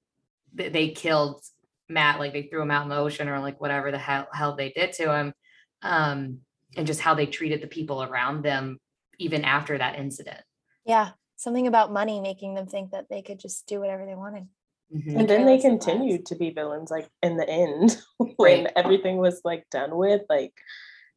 they 0.53 0.91
killed 0.91 1.43
Matt, 1.89 2.19
like 2.19 2.31
they 2.31 2.43
threw 2.43 2.61
him 2.61 2.71
out 2.71 2.83
in 2.83 2.89
the 2.89 2.95
ocean 2.95 3.27
or 3.27 3.39
like 3.41 3.59
whatever 3.59 3.91
the 3.91 3.97
hell, 3.97 4.29
hell 4.31 4.55
they 4.55 4.69
did 4.69 4.93
to 4.93 5.13
him, 5.13 5.33
um, 5.81 6.39
and 6.77 6.87
just 6.87 7.01
how 7.01 7.13
they 7.13 7.25
treated 7.25 7.61
the 7.61 7.67
people 7.67 8.03
around 8.03 8.41
them 8.41 8.77
even 9.19 9.43
after 9.43 9.77
that 9.77 9.99
incident. 9.99 10.39
Yeah. 10.85 11.09
Something 11.35 11.67
about 11.67 11.91
money 11.91 12.21
making 12.21 12.55
them 12.55 12.67
think 12.67 12.91
that 12.91 13.09
they 13.09 13.21
could 13.21 13.39
just 13.39 13.67
do 13.67 13.81
whatever 13.81 14.05
they 14.05 14.15
wanted. 14.15 14.47
Mhm. 14.93 15.19
and 15.19 15.29
then 15.29 15.45
they 15.45 15.57
careless 15.59 15.65
of 15.65 15.71
lives. 15.71 15.85
continued 15.85 16.25
to 16.27 16.35
be 16.35 16.49
villains 16.51 16.89
like 16.91 17.09
in 17.21 17.35
the 17.37 17.49
end 17.49 17.97
when 18.37 18.63
Right. 18.65 18.73
everything 18.75 19.17
was 19.17 19.41
like 19.43 19.65
done 19.69 19.95
with 19.97 20.21
like 20.29 20.53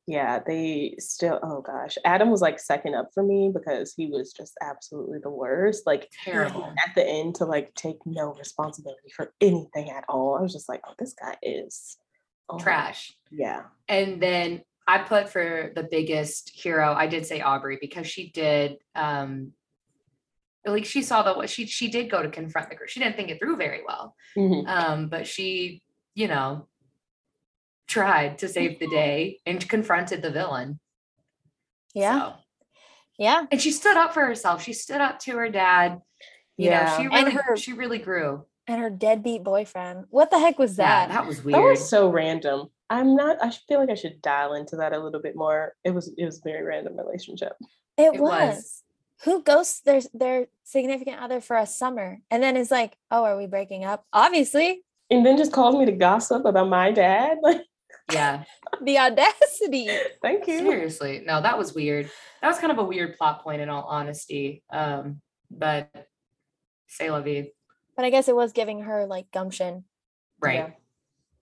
yeah 0.06 0.40
they 0.44 0.96
still 0.98 1.38
oh 1.42 1.60
gosh 1.60 1.96
adam 2.04 2.30
was 2.30 2.40
like 2.40 2.58
second 2.58 2.94
up 2.96 3.10
for 3.14 3.22
me 3.22 3.50
because 3.54 3.94
he 3.94 4.06
was 4.06 4.32
just 4.32 4.54
absolutely 4.60 5.18
the 5.22 5.30
worst 5.30 5.86
like 5.86 6.10
Terrible. 6.24 6.64
at 6.64 6.94
the 6.96 7.06
end 7.06 7.36
to 7.36 7.44
like 7.44 7.72
take 7.74 7.98
no 8.06 8.34
responsibility 8.34 9.10
for 9.14 9.32
anything 9.40 9.90
at 9.90 10.04
all 10.08 10.36
i 10.36 10.40
was 10.40 10.52
just 10.52 10.68
like 10.68 10.80
oh 10.88 10.94
this 10.98 11.12
guy 11.14 11.36
is 11.42 11.96
oh, 12.48 12.58
Trash. 12.58 13.12
yeah 13.30 13.64
and 13.88 14.20
then 14.20 14.62
I 14.88 14.98
put 14.98 15.28
for 15.28 15.70
the 15.76 15.86
biggest 15.88 16.50
hero, 16.50 16.92
I 16.92 17.06
did 17.06 17.24
say 17.24 17.40
Aubrey 17.42 17.78
because 17.80 18.08
she 18.08 18.30
did 18.30 18.78
um 18.96 19.52
like 20.66 20.84
she 20.84 21.02
saw 21.02 21.22
the 21.22 21.34
what 21.34 21.48
she 21.50 21.66
she 21.66 21.88
did 21.88 22.10
go 22.10 22.22
to 22.22 22.28
confront 22.30 22.68
the 22.70 22.76
group. 22.76 22.88
She 22.90 23.00
didn't 23.00 23.16
think 23.16 23.30
it 23.30 23.38
through 23.38 23.56
very 23.56 23.80
well. 23.86 24.14
Mhm. 24.36 24.66
Um, 24.68 25.08
but 25.08 25.26
she, 25.26 25.82
you 26.14 26.28
know, 26.28 26.66
tried 27.86 28.38
to 28.38 28.48
save 28.48 28.78
the 28.78 28.86
day 28.88 29.40
and 29.46 29.66
confronted 29.68 30.22
the 30.22 30.30
villain. 30.30 30.78
Yeah. 31.94 32.18
So- 32.20 32.34
Yeah. 33.18 33.46
and 33.50 33.60
she 33.60 33.70
stood 33.72 33.96
up 33.96 34.14
for 34.14 34.24
herself. 34.24 34.62
She 34.62 34.72
stood 34.72 35.00
up 35.00 35.18
to 35.20 35.32
her 35.36 35.48
dad. 35.48 36.00
You 36.56 36.66
Yeah. 36.70 36.84
know, 36.84 36.96
she 36.96 37.02
And 37.04 37.12
really, 37.12 37.30
her- 37.32 37.56
she 37.56 37.72
really 37.72 37.98
grew. 37.98 38.46
And 38.66 38.80
her 38.80 38.90
deadbeat 38.90 39.42
boyfriend. 39.42 40.06
What 40.10 40.30
the 40.30 40.38
heck 40.38 40.58
was 40.58 40.78
Yeah, 40.78 41.06
that? 41.06 41.14
that 41.14 41.26
was 41.26 41.42
weird. 41.42 41.56
That 41.58 41.62
was 41.68 41.88
so 41.88 42.08
random. 42.08 42.68
I'm 42.88 43.16
not. 43.16 43.42
I 43.42 43.50
feel 43.50 43.80
like 43.80 43.90
I 43.90 43.94
should 43.94 44.20
dial 44.22 44.54
into 44.54 44.76
that 44.76 44.92
a 44.92 44.98
little 44.98 45.20
bit 45.20 45.34
more. 45.36 45.74
It 45.84 45.90
was. 45.92 46.12
It 46.16 46.24
was 46.24 46.38
a 46.38 46.42
very 46.42 46.62
random 46.62 46.96
relationship. 46.96 47.56
it, 47.96 48.14
It 48.14 48.20
was. 48.20 48.30
was. 48.56 48.82
Who 49.24 49.42
ghosts 49.42 49.80
their 49.82 50.00
their 50.14 50.46
significant 50.64 51.20
other 51.20 51.40
for 51.40 51.56
a 51.56 51.66
summer 51.66 52.18
and 52.30 52.42
then 52.42 52.56
is 52.56 52.70
like, 52.70 52.96
oh, 53.10 53.24
are 53.24 53.36
we 53.36 53.46
breaking 53.46 53.84
up? 53.84 54.04
Obviously, 54.12 54.82
And 55.10 55.26
then 55.26 55.36
just 55.36 55.52
calls 55.52 55.76
me 55.76 55.84
to 55.86 55.92
gossip 55.92 56.44
about 56.44 56.68
my 56.68 56.90
dad. 56.90 57.38
Like, 57.42 57.62
yeah, 58.12 58.44
the 58.82 58.98
audacity. 58.98 59.88
thank 60.22 60.46
you. 60.46 60.58
seriously. 60.58 61.22
No, 61.26 61.42
that 61.42 61.58
was 61.58 61.74
weird. 61.74 62.10
That 62.40 62.48
was 62.48 62.58
kind 62.58 62.72
of 62.72 62.78
a 62.78 62.84
weird 62.84 63.16
plot 63.18 63.42
point 63.42 63.60
in 63.60 63.68
all 63.68 63.84
honesty. 63.84 64.62
Um, 64.72 65.20
but 65.50 65.90
say 66.88 67.10
la 67.10 67.20
vie. 67.20 67.50
But 67.96 68.04
I 68.04 68.10
guess 68.10 68.28
it 68.28 68.34
was 68.34 68.52
giving 68.52 68.82
her 68.82 69.06
like 69.06 69.30
gumption. 69.30 69.84
Right. 70.40 70.54
Yeah. 70.54 70.70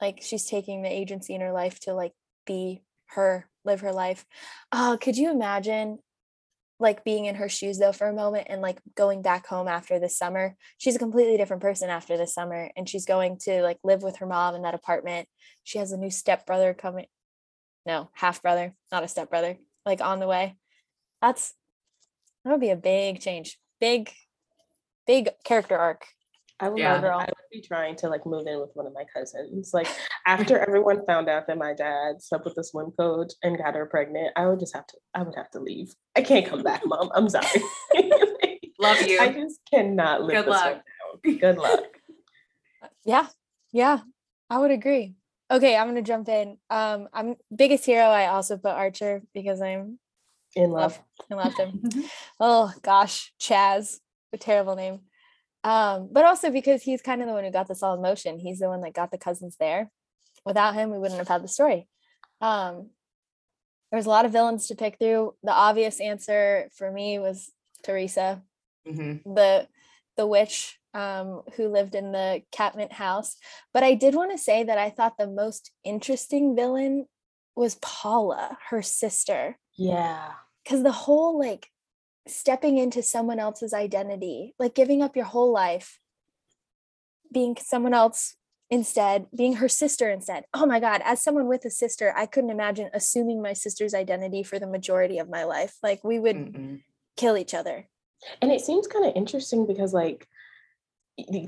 Like 0.00 0.20
she's 0.22 0.46
taking 0.46 0.82
the 0.82 0.92
agency 0.92 1.34
in 1.34 1.40
her 1.40 1.52
life 1.52 1.78
to 1.80 1.94
like 1.94 2.12
be 2.46 2.82
her, 3.06 3.48
live 3.64 3.80
her 3.80 3.92
life. 3.92 4.26
Oh, 4.72 4.98
could 5.00 5.16
you 5.16 5.30
imagine 5.30 5.98
like 6.80 7.04
being 7.04 7.24
in 7.24 7.34
her 7.36 7.48
shoes 7.48 7.78
though 7.78 7.92
for 7.92 8.06
a 8.06 8.14
moment 8.14 8.46
and 8.48 8.62
like 8.62 8.80
going 8.96 9.22
back 9.22 9.46
home 9.46 9.68
after 9.68 9.98
this 9.98 10.16
summer? 10.16 10.56
She's 10.78 10.96
a 10.96 11.00
completely 11.00 11.36
different 11.36 11.62
person 11.62 11.90
after 11.90 12.16
this 12.16 12.34
summer 12.34 12.70
and 12.76 12.88
she's 12.88 13.06
going 13.06 13.38
to 13.42 13.62
like 13.62 13.78
live 13.82 14.02
with 14.02 14.18
her 14.18 14.26
mom 14.26 14.54
in 14.54 14.62
that 14.62 14.74
apartment. 14.74 15.28
She 15.64 15.78
has 15.78 15.92
a 15.92 15.96
new 15.96 16.10
stepbrother 16.10 16.74
coming. 16.74 17.06
No, 17.86 18.10
half 18.12 18.42
brother, 18.42 18.74
not 18.92 19.04
a 19.04 19.08
stepbrother, 19.08 19.58
like 19.86 20.00
on 20.00 20.20
the 20.20 20.26
way. 20.26 20.56
That's 21.20 21.54
that 22.44 22.52
would 22.52 22.60
be 22.60 22.70
a 22.70 22.76
big 22.76 23.20
change. 23.20 23.58
Big, 23.80 24.12
big 25.06 25.30
character 25.44 25.76
arc. 25.76 26.06
I 26.60 26.68
would, 26.68 26.78
Yeah. 26.78 26.94
I 26.96 27.24
would 27.24 27.34
be 27.52 27.60
trying 27.60 27.94
to 27.96 28.08
like 28.08 28.26
move 28.26 28.46
in 28.46 28.58
with 28.60 28.70
one 28.74 28.86
of 28.86 28.92
my 28.92 29.04
cousins. 29.14 29.70
Like 29.72 29.86
after 30.26 30.58
everyone 30.58 31.04
found 31.06 31.28
out 31.28 31.46
that 31.46 31.58
my 31.58 31.72
dad 31.74 32.16
slept 32.20 32.44
with 32.44 32.54
the 32.56 32.64
swim 32.64 32.90
coach 32.98 33.32
and 33.42 33.56
got 33.58 33.74
her 33.74 33.86
pregnant, 33.86 34.32
I 34.36 34.46
would 34.46 34.58
just 34.60 34.74
have 34.74 34.86
to. 34.88 34.96
I 35.14 35.22
would 35.22 35.36
have 35.36 35.50
to 35.52 35.60
leave. 35.60 35.94
I 36.16 36.22
can't 36.22 36.46
come 36.46 36.62
back, 36.62 36.82
mom. 36.86 37.10
I'm 37.14 37.28
sorry. 37.28 37.46
Love 38.80 39.00
you. 39.02 39.18
I 39.20 39.32
just 39.32 39.60
cannot 39.72 40.22
live 40.22 40.36
Good 40.36 40.46
this 40.46 40.50
luck. 40.50 40.64
one 40.64 41.32
down. 41.32 41.38
Good 41.38 41.58
luck. 41.58 41.84
Yeah. 43.04 43.26
Yeah. 43.72 43.98
I 44.50 44.58
would 44.58 44.70
agree. 44.70 45.14
Okay, 45.50 45.76
I'm 45.76 45.86
gonna 45.88 46.02
jump 46.02 46.28
in. 46.28 46.58
Um, 46.70 47.08
I'm 47.12 47.36
biggest 47.54 47.86
hero. 47.86 48.04
I 48.04 48.26
also 48.26 48.56
put 48.58 48.70
Archer 48.72 49.22
because 49.32 49.60
I'm 49.62 49.98
In 50.54 50.70
love. 50.70 50.98
love 51.30 51.38
I 51.40 51.44
loved 51.44 51.58
him. 51.58 52.04
oh 52.40 52.72
gosh, 52.82 53.32
Chaz, 53.40 54.00
a 54.32 54.36
terrible 54.38 54.76
name. 54.76 55.00
Um, 55.64 56.08
but 56.12 56.24
also 56.24 56.50
because 56.50 56.82
he's 56.82 57.02
kind 57.02 57.20
of 57.20 57.26
the 57.26 57.34
one 57.34 57.44
who 57.44 57.50
got 57.50 57.68
this 57.68 57.82
all 57.82 57.94
in 57.94 58.02
motion. 58.02 58.38
He's 58.38 58.58
the 58.60 58.68
one 58.68 58.80
that 58.82 58.94
got 58.94 59.10
the 59.10 59.18
cousins 59.18 59.56
there. 59.58 59.90
Without 60.44 60.74
him, 60.74 60.90
we 60.90 60.98
wouldn't 60.98 61.18
have 61.18 61.28
had 61.28 61.42
the 61.42 61.48
story. 61.48 61.88
Um, 62.40 62.90
there's 63.90 64.06
a 64.06 64.10
lot 64.10 64.24
of 64.24 64.32
villains 64.32 64.68
to 64.68 64.74
pick 64.76 64.98
through. 64.98 65.34
The 65.42 65.52
obvious 65.52 66.00
answer 66.00 66.68
for 66.76 66.90
me 66.90 67.18
was 67.18 67.50
Teresa 67.82 68.42
Mhm. 68.86 69.22
the 69.24 69.68
the 70.16 70.26
witch 70.26 70.78
um, 70.94 71.42
who 71.54 71.68
lived 71.68 71.94
in 71.94 72.12
the 72.12 72.42
Catmint 72.50 72.92
house. 72.92 73.36
But 73.72 73.82
I 73.84 73.94
did 73.94 74.14
want 74.14 74.32
to 74.32 74.38
say 74.38 74.64
that 74.64 74.78
I 74.78 74.90
thought 74.90 75.16
the 75.18 75.26
most 75.28 75.70
interesting 75.84 76.56
villain 76.56 77.06
was 77.54 77.76
Paula, 77.76 78.58
her 78.70 78.82
sister, 78.82 79.58
Yeah. 79.76 80.32
because 80.64 80.82
the 80.82 80.92
whole 80.92 81.38
like 81.38 81.70
stepping 82.28 82.78
into 82.78 83.02
someone 83.02 83.38
else's 83.38 83.72
identity, 83.72 84.54
like 84.58 84.74
giving 84.74 85.02
up 85.02 85.16
your 85.16 85.24
whole 85.24 85.52
life, 85.52 85.98
being 87.32 87.56
someone 87.56 87.94
else 87.94 88.36
instead, 88.70 89.26
being 89.34 89.54
her 89.54 89.68
sister 89.68 90.10
instead. 90.10 90.44
Oh 90.52 90.66
my 90.66 90.80
God, 90.80 91.00
as 91.04 91.22
someone 91.22 91.48
with 91.48 91.64
a 91.64 91.70
sister, 91.70 92.12
I 92.16 92.26
couldn't 92.26 92.50
imagine 92.50 92.90
assuming 92.92 93.42
my 93.42 93.52
sister's 93.52 93.94
identity 93.94 94.42
for 94.42 94.58
the 94.58 94.66
majority 94.66 95.18
of 95.18 95.28
my 95.28 95.44
life. 95.44 95.76
Like 95.82 96.04
we 96.04 96.18
would 96.18 96.36
Mm-mm. 96.36 96.80
kill 97.16 97.36
each 97.36 97.54
other. 97.54 97.88
And 98.42 98.50
it 98.50 98.60
seems 98.60 98.86
kind 98.86 99.06
of 99.06 99.14
interesting 99.14 99.66
because 99.66 99.94
like 99.94 100.28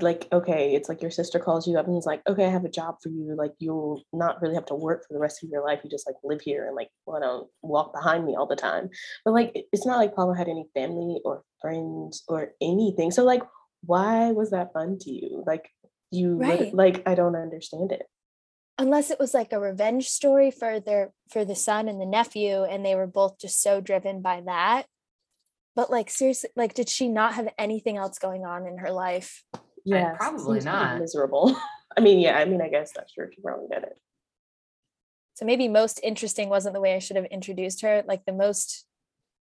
like 0.01 0.27
okay 0.33 0.75
it's 0.75 0.89
like 0.89 1.01
your 1.01 1.11
sister 1.11 1.39
calls 1.39 1.65
you 1.67 1.77
up 1.77 1.87
and 1.87 1.97
is 1.97 2.05
like 2.05 2.21
okay 2.27 2.45
i 2.45 2.49
have 2.49 2.65
a 2.65 2.69
job 2.69 2.95
for 3.01 3.09
you 3.09 3.35
like 3.37 3.53
you'll 3.59 4.03
not 4.11 4.41
really 4.41 4.55
have 4.55 4.65
to 4.65 4.75
work 4.75 5.05
for 5.07 5.13
the 5.13 5.19
rest 5.19 5.43
of 5.43 5.49
your 5.49 5.63
life 5.63 5.79
you 5.83 5.89
just 5.89 6.05
like 6.05 6.15
live 6.23 6.41
here 6.41 6.67
and 6.67 6.75
like 6.75 6.89
want 7.05 7.23
to 7.23 7.49
walk 7.61 7.93
behind 7.93 8.25
me 8.25 8.35
all 8.35 8.47
the 8.47 8.55
time. 8.55 8.89
But 9.23 9.31
like 9.31 9.51
it's 9.71 9.85
not 9.85 9.97
like 9.97 10.13
paula 10.15 10.35
had 10.35 10.49
any 10.49 10.65
family 10.73 11.21
or 11.23 11.43
friends 11.61 12.23
or 12.27 12.51
anything 12.61 13.11
so 13.11 13.23
like 13.23 13.43
why 13.83 14.31
was 14.31 14.51
that 14.51 14.73
fun 14.73 14.99
to 14.99 15.11
you? 15.11 15.43
Like 15.47 15.69
you 16.11 16.35
Right. 16.37 16.73
like 16.73 17.07
i 17.07 17.15
don't 17.15 17.35
understand 17.35 17.91
it. 17.91 18.03
Unless 18.77 19.11
it 19.11 19.19
was 19.19 19.33
like 19.33 19.53
a 19.53 19.59
revenge 19.59 20.09
story 20.09 20.51
for 20.51 20.79
their 20.79 21.13
for 21.29 21.45
the 21.45 21.55
son 21.55 21.87
and 21.87 22.01
the 22.01 22.05
nephew 22.05 22.63
and 22.63 22.85
they 22.85 22.95
were 22.95 23.07
both 23.07 23.39
just 23.39 23.61
so 23.61 23.79
driven 23.79 24.21
by 24.21 24.41
that 24.41 24.85
but 25.75 25.89
like 25.89 26.09
seriously 26.09 26.49
like 26.55 26.73
did 26.73 26.89
she 26.89 27.07
not 27.07 27.33
have 27.33 27.47
anything 27.57 27.97
else 27.97 28.19
going 28.19 28.45
on 28.45 28.65
in 28.67 28.77
her 28.77 28.91
life 28.91 29.43
yeah 29.85 30.13
probably 30.15 30.59
not. 30.61 30.99
miserable 30.99 31.55
i 31.97 32.01
mean 32.01 32.19
yeah 32.19 32.37
i 32.37 32.45
mean 32.45 32.61
i 32.61 32.69
guess 32.69 32.91
that's 32.95 33.13
true 33.13 33.27
she 33.33 33.41
probably 33.41 33.67
did 33.71 33.83
it 33.83 33.97
so 35.33 35.45
maybe 35.45 35.67
most 35.67 35.99
interesting 36.03 36.49
wasn't 36.49 36.73
the 36.73 36.81
way 36.81 36.95
i 36.95 36.99
should 36.99 37.15
have 37.15 37.25
introduced 37.25 37.81
her 37.81 38.03
like 38.07 38.23
the 38.25 38.33
most 38.33 38.85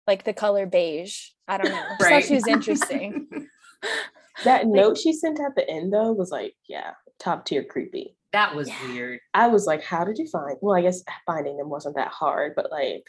like 0.06 0.24
the 0.24 0.33
color 0.33 0.66
beige 0.66 1.28
i 1.48 1.56
don't 1.59 1.70
know 1.70 1.76
I 1.76 1.96
thought 1.96 2.00
Right. 2.00 2.24
she 2.24 2.35
was 2.35 2.46
interesting 2.46 3.28
that 4.44 4.66
note 4.66 4.96
she 4.98 5.12
sent 5.12 5.40
at 5.40 5.54
the 5.56 5.68
end 5.68 5.92
though 5.92 6.12
was 6.12 6.30
like 6.30 6.54
yeah 6.68 6.92
top 7.18 7.44
tier 7.44 7.64
creepy 7.64 8.16
that 8.33 8.54
was 8.54 8.68
Yeah. 8.68 8.92
weird. 8.92 9.18
I 9.35 9.48
was 9.48 9.66
like, 9.66 9.83
how 9.83 10.04
did 10.04 10.16
you 10.16 10.28
find? 10.28 10.56
Well, 10.61 10.76
I 10.76 10.83
guess 10.83 11.02
finding 11.26 11.56
them 11.56 11.68
wasn't 11.68 11.96
that 11.96 12.12
hard, 12.12 12.52
but 12.54 12.70
like, 12.70 13.02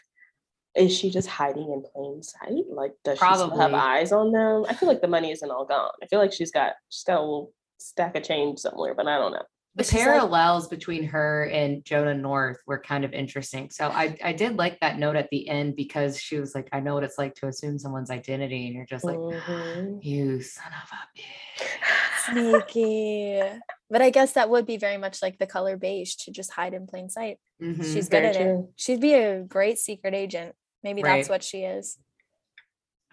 is 0.76 0.96
she 0.98 1.10
just 1.10 1.28
hiding 1.28 1.72
in 1.72 1.84
plain 1.94 2.24
sight? 2.24 2.64
Like, 2.70 2.94
does 3.04 3.20
she 3.20 3.26
still 3.34 3.58
have 3.58 3.74
eyes 3.74 4.12
on 4.12 4.32
them? 4.32 4.66
I 4.70 4.74
feel 4.74 4.88
like 4.88 5.02
the 5.02 5.08
money 5.08 5.32
isn't 5.32 5.52
all 5.52 5.66
gone. 5.66 5.92
I 6.02 6.08
feel 6.08 6.20
like 6.20 6.34
she's 6.34 6.52
got 6.52 6.74
she's 6.90 7.04
got 7.04 7.18
a 7.20 7.22
little 7.22 7.54
stack 7.80 8.16
of 8.16 8.24
change 8.24 8.60
somewhere, 8.60 8.94
but 8.96 9.08
I 9.08 9.18
don't 9.18 9.32
know. 9.34 9.44
The 9.76 9.86
She's 9.86 9.94
like- 9.94 10.04
parallels 10.04 10.68
between 10.68 11.06
her 11.06 11.46
and 11.46 11.84
Jonah 11.86 12.14
North 12.14 12.58
were 12.68 12.80
kind 12.82 13.06
of 13.06 13.14
interesting. 13.14 13.70
So 13.70 13.88
I, 13.88 14.18
I 14.22 14.34
did 14.34 14.58
like 14.58 14.78
that 14.82 15.00
note 15.00 15.16
at 15.16 15.30
the 15.30 15.48
end 15.48 15.78
because 15.78 16.20
she 16.20 16.42
was 16.42 16.54
like, 16.54 16.68
I 16.74 16.82
know 16.82 16.94
what 16.94 17.06
it's 17.06 17.18
like 17.18 17.36
to 17.36 17.48
assume 17.48 17.80
someone's 17.80 18.12
identity. 18.12 18.66
And 18.68 18.76
you're 18.76 18.86
just 18.86 19.06
like, 19.06 19.16
Mhm. 19.16 20.04
you 20.04 20.42
son 20.42 20.74
of 20.84 20.90
a 20.92 21.18
bitch. 21.18 22.32
sneaky 22.34 23.42
but 23.90 24.02
i 24.02 24.10
guess 24.12 24.34
that 24.34 24.50
would 24.50 24.66
be 24.66 24.78
very 24.78 24.98
much 24.98 25.22
like 25.22 25.38
the 25.40 25.48
color 25.48 25.76
beige 25.78 26.16
to 26.16 26.32
just 26.32 26.52
hide 26.52 26.74
in 26.74 26.86
plain 26.88 27.10
sight 27.10 27.38
Mhm. 27.62 27.78
she's 27.84 28.10
good 28.10 28.24
Very 28.24 28.28
at 28.28 28.36
it 28.36 28.66
she'd 28.76 29.02
be 29.02 29.14
a 29.14 29.42
great 29.42 29.80
secret 29.80 30.14
agent 30.14 30.56
maybe 30.84 31.02
that's 31.02 31.30
what 31.30 31.44
she 31.44 31.64
is 31.64 31.98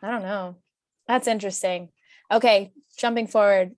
i 0.02 0.11
don't 0.11 0.22
know 0.22 0.57
that's 1.07 1.28
interesting 1.28 1.88
okay 2.31 2.72
jumping 2.98 3.26
forward 3.26 3.74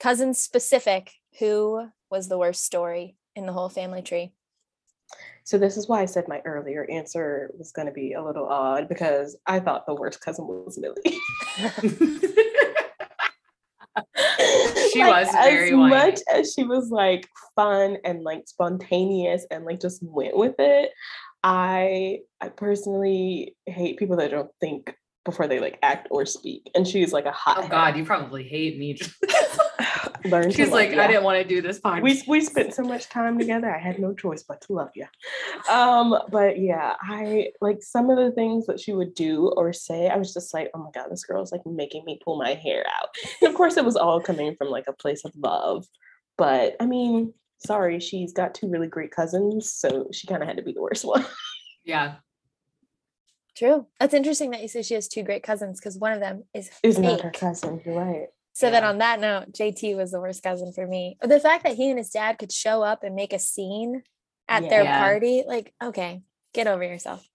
cousin 0.00 0.34
specific 0.34 1.12
who 1.38 1.88
was 2.10 2.28
the 2.28 2.38
worst 2.38 2.64
story 2.64 3.16
in 3.34 3.46
the 3.46 3.52
whole 3.52 3.68
family 3.68 4.02
tree 4.02 4.32
So 5.44 5.58
this 5.58 5.76
is 5.76 5.86
why 5.88 6.02
I 6.02 6.06
said 6.06 6.26
my 6.26 6.40
earlier 6.44 6.84
answer 6.90 7.52
was 7.56 7.70
going 7.70 7.86
to 7.86 7.92
be 7.92 8.14
a 8.14 8.22
little 8.22 8.48
odd 8.48 8.88
because 8.88 9.36
I 9.46 9.60
thought 9.60 9.86
the 9.86 9.94
worst 9.94 10.20
cousin 10.20 10.46
was 10.48 10.76
Millie. 10.76 11.20
She 14.92 15.02
was 15.04 15.28
very 15.32 15.70
as 15.70 15.76
whiny. 15.76 15.90
much 15.90 16.20
as 16.32 16.52
she 16.52 16.64
was 16.64 16.90
like 16.90 17.28
fun 17.54 17.98
and 18.04 18.22
like 18.22 18.48
spontaneous 18.48 19.46
and 19.50 19.64
like 19.64 19.80
just 19.80 20.02
went 20.02 20.36
with 20.36 20.54
it. 20.58 20.90
I 21.46 22.18
I 22.40 22.48
personally 22.48 23.54
hate 23.66 23.98
people 23.98 24.16
that 24.16 24.32
don't 24.32 24.50
think 24.58 24.96
before 25.24 25.46
they 25.46 25.60
like 25.60 25.78
act 25.80 26.08
or 26.10 26.26
speak. 26.26 26.68
And 26.74 26.86
she's 26.86 27.12
like 27.12 27.24
a 27.24 27.30
hot. 27.30 27.58
oh 27.62 27.68
God, 27.68 27.96
you 27.96 28.04
probably 28.04 28.42
hate 28.42 28.78
me. 28.78 28.98
Learn 30.24 30.50
She's 30.50 30.72
like. 30.72 30.90
I 30.90 31.06
didn't 31.06 31.22
want 31.22 31.40
to 31.40 31.46
do 31.46 31.62
this 31.62 31.78
podcast. 31.78 32.02
we 32.02 32.20
we 32.26 32.40
spent 32.40 32.74
so 32.74 32.82
much 32.82 33.08
time 33.08 33.38
together. 33.38 33.72
I 33.72 33.78
had 33.78 34.00
no 34.00 34.12
choice 34.12 34.42
but 34.42 34.60
to 34.62 34.72
love 34.72 34.88
you. 34.96 35.06
Um, 35.70 36.18
but 36.32 36.58
yeah, 36.58 36.94
I 37.00 37.50
like 37.60 37.80
some 37.80 38.10
of 38.10 38.16
the 38.16 38.32
things 38.32 38.66
that 38.66 38.80
she 38.80 38.92
would 38.92 39.14
do 39.14 39.52
or 39.56 39.72
say. 39.72 40.08
I 40.08 40.16
was 40.16 40.34
just 40.34 40.52
like, 40.52 40.70
oh 40.74 40.78
my 40.78 40.90
god, 40.92 41.12
this 41.12 41.24
girl 41.24 41.44
is 41.44 41.52
like 41.52 41.64
making 41.64 42.04
me 42.06 42.18
pull 42.24 42.38
my 42.38 42.54
hair 42.54 42.84
out. 43.00 43.10
And 43.40 43.50
of 43.50 43.54
course, 43.54 43.76
it 43.76 43.84
was 43.84 43.94
all 43.94 44.20
coming 44.20 44.56
from 44.56 44.68
like 44.68 44.86
a 44.88 44.92
place 44.92 45.24
of 45.24 45.32
love. 45.36 45.86
But 46.36 46.74
I 46.80 46.86
mean, 46.86 47.34
sorry, 47.58 48.00
she's 48.00 48.32
got 48.32 48.54
two 48.54 48.68
really 48.68 48.88
great 48.88 49.10
cousins, 49.10 49.72
so 49.72 50.08
she 50.12 50.26
kind 50.26 50.42
of 50.42 50.48
had 50.48 50.56
to 50.58 50.62
be 50.62 50.72
the 50.72 50.82
worst 50.82 51.04
one. 51.04 51.24
yeah. 51.84 52.16
true 53.56 53.86
that's 53.98 54.12
interesting 54.14 54.50
that 54.50 54.60
you 54.62 54.68
say 54.68 54.82
she 54.82 54.94
has 54.94 55.08
two 55.08 55.22
great 55.22 55.42
cousins 55.42 55.80
because 55.80 55.96
one 55.96 56.12
of 56.12 56.20
them 56.20 56.44
is 56.54 56.70
Is 56.82 56.98
not 56.98 57.20
her 57.22 57.30
cousin. 57.30 57.80
You're 57.84 57.94
right. 57.94 58.26
So 58.52 58.70
then 58.70 58.84
on 58.84 58.98
that 58.98 59.20
note, 59.20 59.52
JT 59.52 59.96
was 59.98 60.12
the 60.12 60.20
worst 60.20 60.42
cousin 60.42 60.72
for 60.72 60.86
me. 60.86 61.18
The 61.20 61.38
fact 61.40 61.64
that 61.64 61.74
he 61.76 61.90
and 61.90 61.98
his 61.98 62.08
dad 62.08 62.38
could 62.38 62.50
show 62.50 62.82
up 62.82 63.02
and 63.04 63.14
make 63.14 63.34
a 63.34 63.38
scene 63.38 64.02
at 64.48 64.70
their 64.70 64.84
Yeah. 64.84 64.98
party, 64.98 65.44
like, 65.46 65.74
okay, 65.84 66.22
get 66.54 66.66
over 66.66 66.82
yourself. 66.82 67.26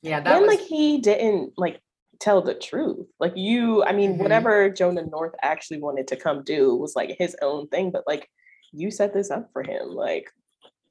Yeah, 0.00 0.20
that 0.20 0.32
and 0.32 0.40
was 0.46 0.56
like 0.56 0.66
he 0.66 0.98
didn't 1.02 1.52
like 1.58 1.80
tell 2.18 2.40
the 2.40 2.54
truth. 2.54 3.06
Like 3.20 3.34
you, 3.36 3.84
I 3.84 3.92
mean, 3.92 4.14
Mhm. 4.14 4.22
whatever 4.22 4.70
Jonah 4.70 5.04
North 5.04 5.34
actually 5.42 5.80
wanted 5.80 6.08
to 6.08 6.16
come 6.16 6.42
do 6.44 6.74
was 6.76 6.96
like 6.96 7.16
his 7.18 7.36
own 7.42 7.68
thing, 7.68 7.90
but 7.90 8.04
like 8.06 8.26
you 8.74 8.90
set 8.90 9.14
this 9.14 9.30
up 9.30 9.50
for 9.52 9.62
him. 9.62 9.88
Like, 9.90 10.30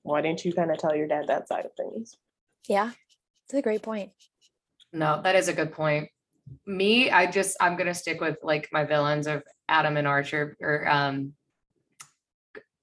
why 0.04 0.22
didn't 0.22 0.44
you 0.46 0.54
kind 0.54 0.72
of 0.72 0.78
tell 0.78 0.96
your 0.96 1.08
dad 1.08 1.28
that 1.28 1.48
side 1.48 1.66
of 1.66 1.72
things? 1.76 2.18
Yeah, 2.68 2.92
it's 3.46 3.54
a 3.54 3.62
great 3.62 3.82
point. 3.82 4.12
no, 4.92 5.22
that 5.24 5.36
is 5.36 5.48
a 5.48 5.54
good 5.54 5.72
point. 5.74 6.10
Me, 6.66 7.10
I 7.10 7.30
just 7.30 7.56
I'm 7.62 7.76
gonna 7.78 7.94
stick 7.94 8.20
with 8.22 8.38
like 8.44 8.70
my 8.72 8.84
villains 8.84 9.28
of 9.28 9.44
Adam 9.70 9.96
and 9.98 10.08
Archer 10.08 10.58
or 10.60 10.88
um 10.90 11.34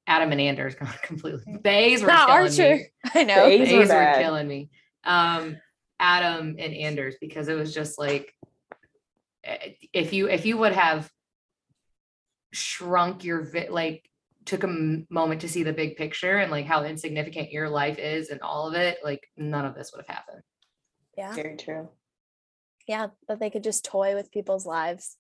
Adam 0.07 0.33
and 0.33 0.41
Anders 0.41 0.75
completely. 1.03 1.59
Bays 1.63 2.01
were 2.03 2.09
Not 2.09 2.29
killing 2.29 2.43
Archer. 2.43 2.77
me. 2.77 2.87
I 3.15 3.25
know. 3.25 3.45
Bays, 3.47 3.69
The 3.69 3.75
A's 3.83 3.89
were 3.89 4.03
A's 4.03 4.17
were 4.17 4.23
killing 4.23 4.49
me. 4.49 4.71
Um, 5.05 5.57
Adam 5.99 6.57
and 6.59 6.75
Anders 6.75 7.17
because 7.21 7.49
it 7.49 7.55
was 7.55 7.73
just 7.75 7.99
like 7.99 8.35
eh, 9.45 9.73
if 9.93 10.13
you 10.15 10.29
if 10.29 10.47
you 10.47 10.57
would 10.59 10.73
have 10.73 11.11
shrunk 12.53 13.25
your 13.25 13.43
vi- 13.43 13.69
like 13.69 14.10
took 14.47 14.65
a 14.65 14.69
m- 14.69 15.07
moment 15.11 15.41
to 15.43 15.49
see 15.49 15.63
the 15.63 15.73
big 15.73 15.97
picture 15.97 16.39
and 16.39 16.51
like 16.51 16.67
how 16.67 16.83
insignificant 16.85 17.51
your 17.53 17.69
life 17.69 17.99
is 17.99 18.31
and 18.31 18.41
all 18.41 18.67
of 18.69 18.75
it 18.75 18.99
like 19.05 19.23
none 19.37 19.65
of 19.67 19.75
this 19.75 19.93
would 19.93 20.05
have 20.07 20.17
happened 20.17 20.43
Yeah. 21.17 21.35
Very 21.35 21.57
true. 21.57 21.89
Yeah. 22.87 23.09
That 23.29 23.39
they 23.41 23.51
could 23.51 23.63
just 23.65 23.85
toy 23.85 24.15
with 24.15 24.33
people's 24.33 24.67
lives. 24.67 25.17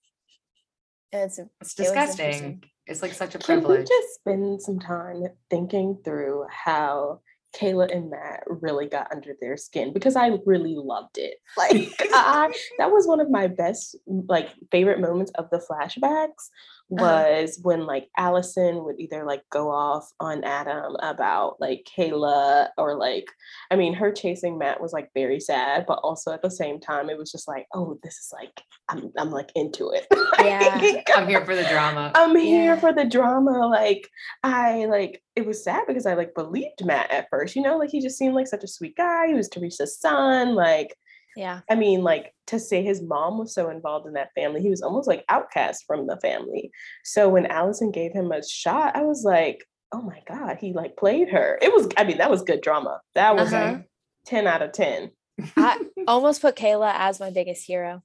It's 1.12 1.38
it's 1.60 1.74
disgusting 1.74 2.26
interesting. 2.26 2.64
it's 2.86 3.02
like 3.02 3.12
such 3.12 3.34
a 3.34 3.38
Can 3.38 3.56
we 3.58 3.64
privilege 3.66 3.88
just 3.88 4.14
spend 4.14 4.62
some 4.62 4.78
time 4.78 5.24
thinking 5.50 5.98
through 6.04 6.46
how 6.50 7.20
Kayla 7.56 7.92
and 7.94 8.10
Matt 8.10 8.44
really 8.46 8.86
got 8.86 9.10
under 9.12 9.34
their 9.40 9.56
skin? 9.56 9.92
Because 9.92 10.14
I 10.16 10.38
really 10.46 10.76
loved 10.76 11.18
it. 11.18 11.34
Like 11.58 11.92
I, 12.12 12.52
that 12.78 12.90
was 12.92 13.06
one 13.08 13.20
of 13.20 13.28
my 13.28 13.48
best, 13.48 13.96
like 14.06 14.50
favorite 14.70 15.00
moments 15.00 15.32
of 15.36 15.50
the 15.50 15.58
flashbacks 15.68 16.48
Uh-huh. 16.92 17.04
was 17.04 17.58
when 17.62 17.86
like 17.86 18.08
Allison 18.16 18.84
would 18.84 18.98
either 18.98 19.24
like 19.24 19.42
go 19.50 19.70
off 19.70 20.10
on 20.18 20.42
Adam 20.44 20.96
about 21.00 21.60
like 21.60 21.86
Kayla 21.96 22.68
or 22.76 22.96
like, 22.96 23.26
I 23.70 23.76
mean, 23.76 23.94
her 23.94 24.10
chasing 24.10 24.58
Matt 24.58 24.80
was 24.80 24.92
like 24.92 25.10
very 25.14 25.40
sad, 25.40 25.84
but 25.86 26.00
also 26.02 26.32
at 26.32 26.42
the 26.42 26.50
same 26.50 26.80
time, 26.80 27.08
it 27.08 27.18
was 27.18 27.30
just 27.30 27.46
like, 27.46 27.66
oh, 27.74 27.98
this 28.02 28.14
is 28.18 28.30
like, 28.32 28.62
I'm, 28.88 29.12
I'm 29.16 29.30
like 29.30 29.50
into 29.54 29.90
it. 29.90 30.06
Yeah. 30.40 31.02
i'm 31.16 31.28
here 31.28 31.44
for 31.44 31.54
the 31.54 31.64
drama 31.64 32.12
I'm 32.14 32.34
here 32.34 32.74
for 32.78 32.94
the 32.94 33.04
drama. 33.04 33.68
Like 33.68 34.08
I 34.42 34.86
like 34.86 35.22
it 35.36 35.46
was 35.46 35.62
sad 35.62 35.84
because 35.86 36.06
I 36.06 36.14
like 36.14 36.34
believed 36.34 36.84
Matt 36.84 37.10
at 37.10 37.28
first, 37.30 37.56
you 37.56 37.62
know, 37.62 37.76
like 37.76 37.90
he 37.90 38.00
just 38.00 38.18
seemed 38.18 38.34
like 38.34 38.46
such 38.46 38.64
a 38.64 38.68
sweet 38.68 38.96
guy. 38.96 39.28
He 39.28 39.34
was 39.34 39.48
Teresa's 39.48 39.98
son. 39.98 40.54
Like, 40.54 40.96
Yeah. 41.36 41.60
I 41.70 41.74
mean, 41.74 42.02
like 42.02 42.34
to 42.48 42.58
say 42.58 42.82
his 42.82 43.00
mom 43.02 43.38
was 43.38 43.54
so 43.54 43.70
involved 43.70 44.06
in 44.06 44.14
that 44.14 44.30
family, 44.34 44.60
he 44.62 44.70
was 44.70 44.82
almost 44.82 45.06
like 45.08 45.24
outcast 45.28 45.84
from 45.86 46.06
the 46.06 46.16
family. 46.18 46.70
So 47.04 47.28
when 47.28 47.46
Allison 47.46 47.90
gave 47.90 48.12
him 48.12 48.32
a 48.32 48.42
shot, 48.46 48.96
I 48.96 49.02
was 49.02 49.22
like, 49.24 49.64
oh 49.92 50.02
my 50.02 50.20
God, 50.28 50.58
he 50.60 50.72
like 50.72 50.96
played 50.96 51.28
her. 51.30 51.58
It 51.62 51.72
was, 51.72 51.88
I 51.96 52.04
mean, 52.04 52.18
that 52.18 52.30
was 52.30 52.42
good 52.42 52.60
drama. 52.60 53.00
That 53.14 53.36
was 53.36 53.52
Uh-huh. 53.52 53.72
like 53.74 53.88
10 54.26 54.46
out 54.46 54.62
of 54.62 54.72
10. 54.72 55.10
I 55.56 55.80
almost 56.06 56.42
put 56.42 56.56
Kayla 56.56 56.92
as 56.96 57.18
my 57.20 57.30
biggest 57.30 57.66
hero 57.66 58.02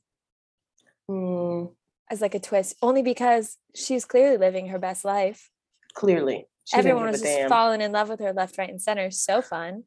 Hmm, 1.07 1.65
as 2.09 2.21
like 2.21 2.33
a 2.35 2.39
twist, 2.39 2.75
only 2.81 3.03
because 3.03 3.57
she's 3.75 4.05
clearly 4.05 4.37
living 4.37 4.67
her 4.69 4.79
best 4.79 5.05
life. 5.05 5.49
clearly. 5.93 6.47
She 6.65 6.77
Everyone 6.77 7.03
was 7.05 7.21
just 7.21 7.23
damn. 7.23 7.49
falling 7.49 7.81
in 7.81 7.91
love 7.91 8.09
with 8.09 8.19
her 8.21 8.33
left, 8.33 8.57
right, 8.57 8.69
and 8.71 8.81
center. 8.81 9.11
So 9.11 9.43
fun. 9.43 9.83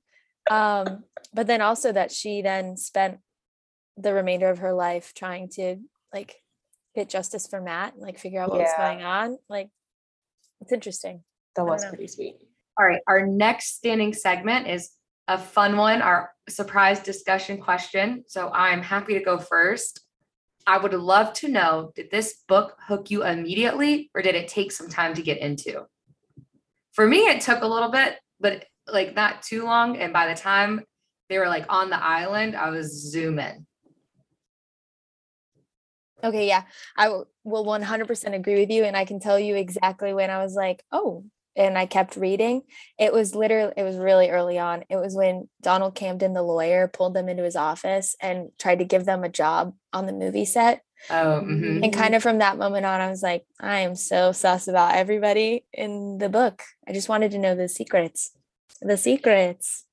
Um, 0.49 1.03
but 1.35 1.49
then 1.49 1.61
also 1.61 1.91
that 1.91 2.13
she 2.13 2.41
then 2.41 2.77
spent 2.77 3.19
the 3.99 4.15
remainder 4.15 4.49
of 4.49 4.59
her 4.59 4.73
life 4.73 5.13
trying 5.15 5.49
to 5.51 5.77
like 6.15 6.37
get 6.95 7.09
justice 7.09 7.47
for 7.47 7.61
Matt 7.61 7.95
and 7.95 8.03
like 8.03 8.19
figure 8.19 8.41
out 8.41 8.51
what 8.51 8.61
was 8.61 8.73
going 8.79 9.03
on. 9.03 9.39
Like 9.49 9.69
it's 10.61 10.73
interesting. 10.73 11.23
That 11.57 11.65
was 11.65 11.85
pretty 11.85 12.07
sweet. 12.07 12.37
all 12.79 12.87
right 12.87 13.01
our 13.09 13.27
next 13.27 13.77
standing 13.77 14.13
segment 14.15 14.69
is 14.69 14.91
a 15.27 15.37
fun 15.37 15.77
one 15.77 16.01
our 16.01 16.31
surprise 16.49 17.01
discussion 17.01 17.61
question 17.61 18.23
so 18.29 18.49
i'm 18.55 18.81
happy 18.81 19.15
to 19.15 19.21
go 19.25 19.37
first 19.39 20.01
i 20.67 20.79
would 20.79 20.95
love 20.95 21.33
to 21.33 21.49
know 21.49 21.91
did 21.97 22.11
this 22.13 22.43
book 22.47 22.77
hook 22.87 23.11
you 23.11 23.25
immediately 23.25 24.09
or 24.15 24.23
did 24.23 24.37
it 24.37 24.47
take 24.47 24.71
some 24.71 24.89
time 24.89 25.15
to 25.15 25.23
get 25.23 25.39
into 25.39 25.85
for 26.93 27.07
me 27.07 27.19
it 27.19 27.41
took 27.41 27.63
a 27.63 27.67
little 27.67 27.91
bit 27.91 28.17
but 28.39 28.65
like 28.87 29.15
not 29.17 29.43
too 29.43 29.65
long 29.65 29.97
and 29.99 30.13
by 30.13 30.33
the 30.33 30.41
time 30.41 30.81
they 31.29 31.39
were 31.39 31.49
like 31.49 31.67
on 31.69 31.91
the 31.91 32.01
island 32.03 32.55
i 32.55 32.71
was 32.71 33.11
zooming 33.11 33.67
Okay, 36.23 36.47
yeah. 36.49 36.65
I 36.97 37.05
w- 37.05 37.25
will 37.45 37.65
100% 37.65 38.35
agree 38.35 38.59
with 38.61 38.71
you 38.71 38.85
and 38.85 38.97
I 38.97 39.05
can 39.05 39.21
tell 39.21 39.39
you 39.39 39.55
exactly 39.57 40.13
when 40.13 40.31
I 40.31 40.39
was 40.43 40.55
like, 40.55 40.83
"Oh." 40.93 41.25
And 41.57 41.77
I 41.77 41.87
kept 41.87 42.15
reading. 42.15 42.63
It 42.99 43.13
was 43.13 43.35
literally 43.35 43.73
it 43.77 43.83
was 43.83 43.97
really 43.97 44.31
early 44.31 44.59
on. 44.61 44.85
It 44.89 44.97
was 44.97 45.17
when 45.17 45.49
Donald 45.61 45.97
Camden 45.97 46.33
the 46.33 46.43
lawyer 46.43 46.87
pulled 46.87 47.15
them 47.15 47.29
into 47.29 47.43
his 47.43 47.57
office 47.57 48.15
and 48.21 48.51
tried 48.61 48.79
to 48.79 48.85
give 48.85 49.05
them 49.05 49.25
a 49.25 49.29
job 49.29 49.75
on 49.93 50.07
the 50.07 50.13
movie 50.13 50.45
set. 50.45 50.83
oh 51.11 51.43
mhm. 51.45 51.83
And 51.83 51.93
kind 51.93 52.15
of 52.15 52.23
from 52.23 52.39
that 52.39 52.59
moment 52.59 52.87
on 52.87 53.01
I 53.01 53.11
was 53.11 53.25
like, 53.25 53.45
I 53.61 53.81
am 53.81 53.97
so 53.97 54.31
sus 54.31 54.69
about 54.69 54.95
everybody 54.95 55.65
in 55.73 56.19
the 56.19 56.29
book. 56.29 56.63
I 56.87 56.93
just 56.93 57.09
wanted 57.09 57.33
to 57.33 57.39
know 57.39 57.57
the 57.57 57.69
secrets. 57.69 58.31
The 58.81 58.97
secrets. 58.97 59.85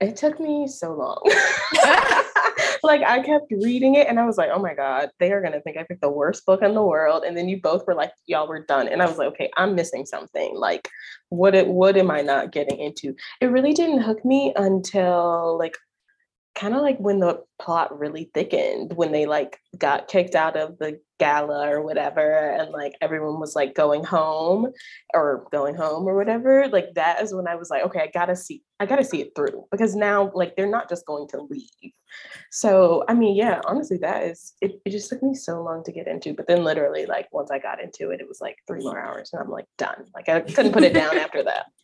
It 0.00 0.14
took 0.16 0.38
me 0.38 0.68
so 0.68 0.94
long. 0.94 1.22
like 2.82 3.02
I 3.02 3.20
kept 3.22 3.50
reading 3.50 3.94
it 3.94 4.08
and 4.08 4.18
I 4.18 4.26
was 4.26 4.38
like, 4.38 4.50
oh 4.52 4.58
my 4.58 4.74
God, 4.74 5.10
they 5.18 5.32
are 5.32 5.42
gonna 5.42 5.60
think 5.60 5.76
I 5.76 5.84
picked 5.84 6.00
the 6.00 6.10
worst 6.10 6.44
book 6.46 6.62
in 6.62 6.74
the 6.74 6.82
world. 6.82 7.24
And 7.24 7.36
then 7.36 7.48
you 7.48 7.60
both 7.60 7.86
were 7.86 7.94
like, 7.94 8.12
y'all 8.26 8.48
were 8.48 8.64
done. 8.64 8.88
And 8.88 9.02
I 9.02 9.06
was 9.06 9.18
like, 9.18 9.28
okay, 9.28 9.50
I'm 9.56 9.74
missing 9.74 10.06
something. 10.06 10.54
Like, 10.54 10.88
what 11.28 11.54
it 11.54 11.66
what 11.66 11.96
am 11.96 12.10
I 12.10 12.22
not 12.22 12.52
getting 12.52 12.78
into? 12.78 13.14
It 13.40 13.46
really 13.46 13.72
didn't 13.72 14.02
hook 14.02 14.24
me 14.24 14.52
until 14.56 15.58
like 15.58 15.76
kind 16.54 16.74
of 16.74 16.82
like 16.82 16.98
when 16.98 17.18
the 17.18 17.42
plot 17.58 17.98
really 17.98 18.30
thickened, 18.34 18.92
when 18.94 19.12
they 19.12 19.26
like 19.26 19.58
got 19.78 20.08
kicked 20.08 20.34
out 20.34 20.56
of 20.56 20.78
the 20.78 21.00
gala 21.18 21.68
or 21.68 21.82
whatever, 21.82 22.50
and 22.50 22.70
like 22.72 22.94
everyone 23.00 23.40
was 23.40 23.56
like 23.56 23.74
going 23.74 24.04
home 24.04 24.70
or 25.14 25.46
going 25.50 25.74
home 25.74 26.06
or 26.06 26.14
whatever. 26.14 26.68
Like 26.68 26.94
that 26.94 27.22
is 27.22 27.34
when 27.34 27.48
I 27.48 27.54
was 27.54 27.70
like, 27.70 27.84
okay, 27.84 28.00
I 28.00 28.10
gotta 28.12 28.36
see, 28.36 28.62
I 28.80 28.86
gotta 28.86 29.04
see 29.04 29.22
it 29.22 29.32
through 29.34 29.64
because 29.70 29.94
now 29.94 30.30
like 30.34 30.56
they're 30.56 30.68
not 30.68 30.88
just 30.88 31.06
going 31.06 31.28
to 31.28 31.42
leave. 31.42 31.92
So 32.50 33.04
I 33.08 33.14
mean, 33.14 33.34
yeah, 33.34 33.60
honestly, 33.66 33.96
that 33.98 34.24
is 34.24 34.52
it, 34.60 34.80
it 34.84 34.90
just 34.90 35.08
took 35.08 35.22
me 35.22 35.34
so 35.34 35.62
long 35.62 35.82
to 35.84 35.92
get 35.92 36.06
into. 36.06 36.34
But 36.34 36.48
then 36.48 36.64
literally, 36.64 37.06
like 37.06 37.28
once 37.32 37.50
I 37.50 37.58
got 37.58 37.80
into 37.82 38.10
it, 38.10 38.20
it 38.20 38.28
was 38.28 38.40
like 38.40 38.58
three 38.66 38.80
more 38.80 39.00
hours 39.00 39.30
and 39.32 39.40
I'm 39.42 39.50
like 39.50 39.66
done. 39.78 40.04
Like 40.14 40.28
I 40.28 40.40
couldn't 40.40 40.72
put 40.72 40.82
it 40.82 40.92
down 40.92 41.16
after 41.16 41.42
that. 41.44 41.66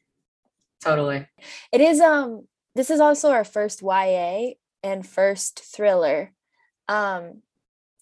totally 0.84 1.26
It 1.72 1.80
is 1.80 2.00
um 2.00 2.46
this 2.74 2.90
is 2.90 3.00
also 3.00 3.30
our 3.30 3.44
first 3.44 3.82
YA 3.82 4.52
and 4.82 5.06
first 5.06 5.60
thriller. 5.60 6.32
Um 6.88 7.42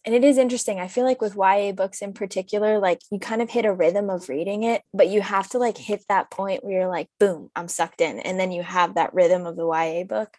and 0.05 0.15
it 0.15 0.23
is 0.23 0.39
interesting. 0.39 0.79
I 0.79 0.87
feel 0.87 1.05
like 1.05 1.21
with 1.21 1.35
YA 1.35 1.73
books 1.73 2.01
in 2.01 2.13
particular, 2.13 2.79
like 2.79 3.01
you 3.11 3.19
kind 3.19 3.43
of 3.43 3.51
hit 3.51 3.65
a 3.65 3.73
rhythm 3.73 4.09
of 4.09 4.29
reading 4.29 4.63
it, 4.63 4.83
but 4.95 5.09
you 5.09 5.21
have 5.21 5.49
to 5.51 5.59
like 5.59 5.77
hit 5.77 6.05
that 6.09 6.31
point 6.31 6.63
where 6.63 6.79
you're 6.79 6.89
like, 6.89 7.09
boom, 7.19 7.51
I'm 7.57 7.67
sucked 7.67 8.01
in. 8.01 8.21
And 8.21 8.39
then 8.39 8.53
you 8.53 8.63
have 8.63 8.95
that 8.95 9.15
rhythm 9.15 9.47
of 9.47 9.57
the 9.57 9.67
YA 9.67 10.05
book. 10.05 10.37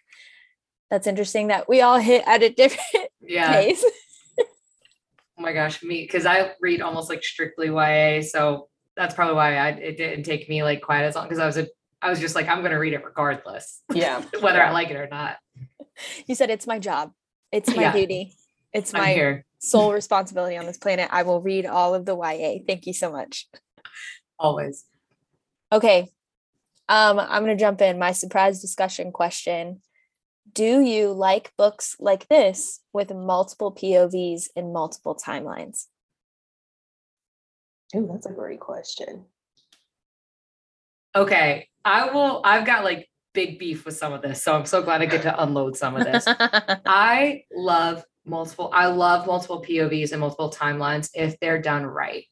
That's 0.90 1.06
interesting 1.06 1.48
that 1.48 1.68
we 1.68 1.82
all 1.82 1.98
hit 1.98 2.24
at 2.26 2.42
a 2.42 2.48
different 2.54 3.10
yeah 3.20 3.52
pace. 3.52 3.84
oh 4.38 4.44
my 5.42 5.52
gosh 5.52 5.82
me 5.82 6.02
because 6.02 6.26
i 6.26 6.52
read 6.60 6.80
almost 6.80 7.08
like 7.08 7.22
strictly 7.22 7.68
ya 7.68 8.22
so 8.22 8.68
that's 8.96 9.14
probably 9.14 9.34
why 9.34 9.56
I, 9.56 9.68
it 9.70 9.96
didn't 9.96 10.24
take 10.24 10.48
me 10.48 10.62
like 10.62 10.82
quite 10.82 11.02
as 11.04 11.14
long 11.14 11.26
because 11.26 11.38
i 11.38 11.46
was 11.46 11.56
a 11.56 11.68
i 12.02 12.08
was 12.10 12.20
just 12.20 12.34
like 12.34 12.48
i'm 12.48 12.62
gonna 12.62 12.78
read 12.78 12.92
it 12.92 13.04
regardless 13.04 13.82
Yeah. 13.92 14.22
whether 14.40 14.62
i 14.62 14.70
like 14.70 14.90
it 14.90 14.96
or 14.96 15.08
not 15.08 15.36
you 16.26 16.34
said 16.36 16.48
it's 16.50 16.66
my 16.66 16.78
job. 16.78 17.10
It's 17.50 17.74
my 17.74 17.82
Yeah. 17.82 17.92
duty. 17.92 18.34
It's 18.72 18.94
i'm 18.94 19.00
my 19.00 19.12
here 19.14 19.44
sole 19.58 19.92
responsibility 19.92 20.56
on 20.56 20.64
this 20.64 20.78
planet. 20.78 21.08
I 21.10 21.24
will 21.24 21.40
read 21.42 21.66
all 21.66 21.92
of 21.96 22.04
the 22.06 22.16
YA. 22.16 22.60
Thank 22.64 22.86
you 22.86 22.92
so 22.92 23.10
much. 23.10 23.48
always 24.38 24.84
Okay. 25.72 26.08
Um, 26.88 27.18
I'm 27.18 27.42
gonna 27.42 27.56
jump 27.56 27.80
in. 27.80 27.98
My 27.98 28.12
surprise 28.12 28.60
discussion 28.60 29.10
question. 29.10 29.82
Do 30.52 30.80
you 30.80 31.12
like 31.12 31.52
books 31.58 31.96
like 31.98 32.28
this 32.28 32.80
with 32.92 33.12
multiple 33.12 33.74
POVs 33.74 34.44
and 34.54 34.72
multiple 34.72 35.16
timelines? 35.16 35.86
Oh, 37.94 38.06
that's 38.12 38.26
a 38.26 38.32
great 38.32 38.60
question. 38.60 39.24
okay 41.16 41.67
i 41.84 42.10
will 42.10 42.40
i've 42.44 42.66
got 42.66 42.84
like 42.84 43.08
big 43.34 43.58
beef 43.58 43.84
with 43.84 43.96
some 43.96 44.12
of 44.12 44.22
this 44.22 44.42
so 44.42 44.54
i'm 44.54 44.66
so 44.66 44.82
glad 44.82 45.00
i 45.00 45.06
get 45.06 45.22
to 45.22 45.42
unload 45.42 45.76
some 45.76 45.94
of 45.94 46.04
this 46.04 46.24
I 46.86 47.44
love 47.52 48.04
multiple, 48.28 48.70
I 48.72 48.86
love 48.86 49.26
multiple 49.26 49.62
POVs 49.62 50.12
and 50.12 50.20
multiple 50.20 50.50
timelines 50.50 51.10
if 51.14 51.38
they're 51.40 51.60
done 51.60 51.84
right. 51.84 52.24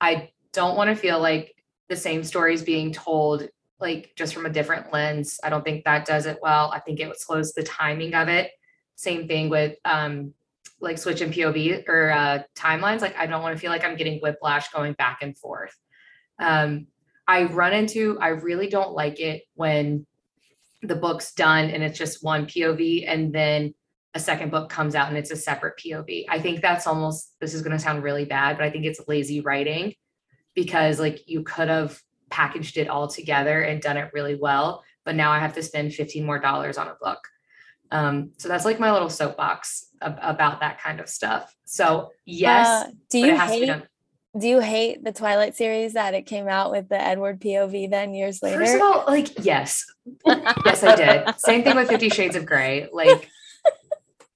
I 0.00 0.30
don't 0.52 0.76
want 0.76 0.90
to 0.90 0.96
feel 0.96 1.20
like 1.20 1.54
the 1.88 1.96
same 1.96 2.22
story 2.22 2.54
is 2.54 2.62
being 2.62 2.92
told 2.92 3.48
like 3.80 4.12
just 4.16 4.34
from 4.34 4.46
a 4.46 4.50
different 4.50 4.92
lens. 4.92 5.40
I 5.42 5.50
don't 5.50 5.64
think 5.64 5.84
that 5.84 6.06
does 6.06 6.26
it 6.26 6.38
well. 6.40 6.70
I 6.72 6.78
think 6.78 7.00
it 7.00 7.20
slows 7.20 7.52
the 7.52 7.62
timing 7.64 8.14
of 8.14 8.28
it. 8.28 8.50
same 8.94 9.26
thing 9.26 9.48
with 9.48 9.76
um 9.84 10.34
like 10.80 10.98
switching 10.98 11.32
POV 11.32 11.88
or 11.88 12.10
uh 12.10 12.42
timelines. 12.56 13.00
Like 13.00 13.16
I 13.16 13.26
don't 13.26 13.42
want 13.42 13.56
to 13.56 13.60
feel 13.60 13.70
like 13.70 13.84
I'm 13.84 13.96
getting 13.96 14.20
whiplash 14.20 14.70
going 14.70 14.92
back 14.94 15.18
and 15.22 15.36
forth. 15.36 15.76
Um 16.38 16.86
I 17.26 17.44
run 17.44 17.72
into 17.72 18.18
I 18.20 18.28
really 18.28 18.68
don't 18.68 18.92
like 18.92 19.20
it 19.20 19.42
when 19.54 20.06
the 20.82 20.96
book's 20.96 21.32
done 21.34 21.70
and 21.70 21.82
it's 21.82 21.98
just 21.98 22.24
one 22.24 22.46
POV 22.46 23.04
and 23.06 23.32
then 23.32 23.74
a 24.14 24.20
second 24.20 24.50
book 24.50 24.68
comes 24.68 24.94
out 24.94 25.08
and 25.08 25.16
it's 25.16 25.30
a 25.30 25.36
separate 25.36 25.78
POV. 25.78 26.26
I 26.28 26.38
think 26.40 26.60
that's 26.60 26.86
almost 26.86 27.34
this 27.40 27.54
is 27.54 27.62
going 27.62 27.76
to 27.76 27.82
sound 27.82 28.02
really 28.02 28.24
bad, 28.24 28.58
but 28.58 28.64
I 28.64 28.70
think 28.70 28.84
it's 28.84 29.00
lazy 29.08 29.40
writing 29.40 29.94
because 30.54 31.00
like 31.00 31.28
you 31.28 31.42
could 31.42 31.68
have 31.68 31.98
packaged 32.28 32.76
it 32.76 32.88
all 32.88 33.08
together 33.08 33.62
and 33.62 33.80
done 33.80 33.96
it 33.96 34.10
really 34.12 34.34
well, 34.34 34.82
but 35.04 35.14
now 35.14 35.30
I 35.30 35.38
have 35.38 35.54
to 35.54 35.62
spend 35.62 35.94
15 35.94 36.24
more 36.24 36.38
dollars 36.38 36.76
on 36.76 36.88
a 36.88 36.96
book. 37.00 37.18
Um, 37.90 38.32
so 38.38 38.48
that's 38.48 38.64
like 38.64 38.80
my 38.80 38.92
little 38.92 39.10
soapbox 39.10 39.86
ab- 40.00 40.18
about 40.22 40.60
that 40.60 40.80
kind 40.80 40.98
of 40.98 41.08
stuff. 41.08 41.54
So 41.64 42.10
yes, 42.24 42.66
Uh, 42.66 42.90
do 43.10 43.18
you 43.18 43.26
it 43.26 43.36
has 43.36 43.50
to 43.50 43.54
be 43.54 43.60
hate 43.60 43.66
done. 43.66 43.82
Do 44.38 44.48
you 44.48 44.60
hate 44.60 45.04
the 45.04 45.12
Twilight 45.12 45.54
series 45.54 45.92
that 45.92 46.14
it 46.14 46.22
came 46.22 46.48
out 46.48 46.70
with 46.70 46.88
the 46.88 47.00
Edward 47.00 47.40
POV 47.40 47.90
then 47.90 48.14
years 48.14 48.42
later? 48.42 48.58
First 48.58 48.76
of 48.76 48.82
all, 48.82 49.04
like 49.06 49.44
yes, 49.44 49.84
yes, 50.24 50.82
I 50.82 50.96
did. 50.96 51.38
Same 51.38 51.62
thing 51.62 51.76
with 51.76 51.88
Fifty 51.88 52.08
Shades 52.08 52.34
of 52.34 52.46
Grey. 52.46 52.88
Like, 52.92 53.28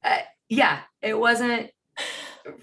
uh, 0.05 0.19
yeah, 0.49 0.81
it 1.01 1.19
wasn't. 1.19 1.71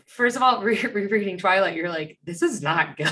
First 0.05 0.35
of 0.35 0.43
all, 0.43 0.61
re- 0.63 0.79
rereading 0.79 1.39
Twilight, 1.39 1.75
you're 1.75 1.89
like, 1.89 2.19
this 2.23 2.43
is 2.43 2.61
not 2.61 2.97
good. 2.97 3.09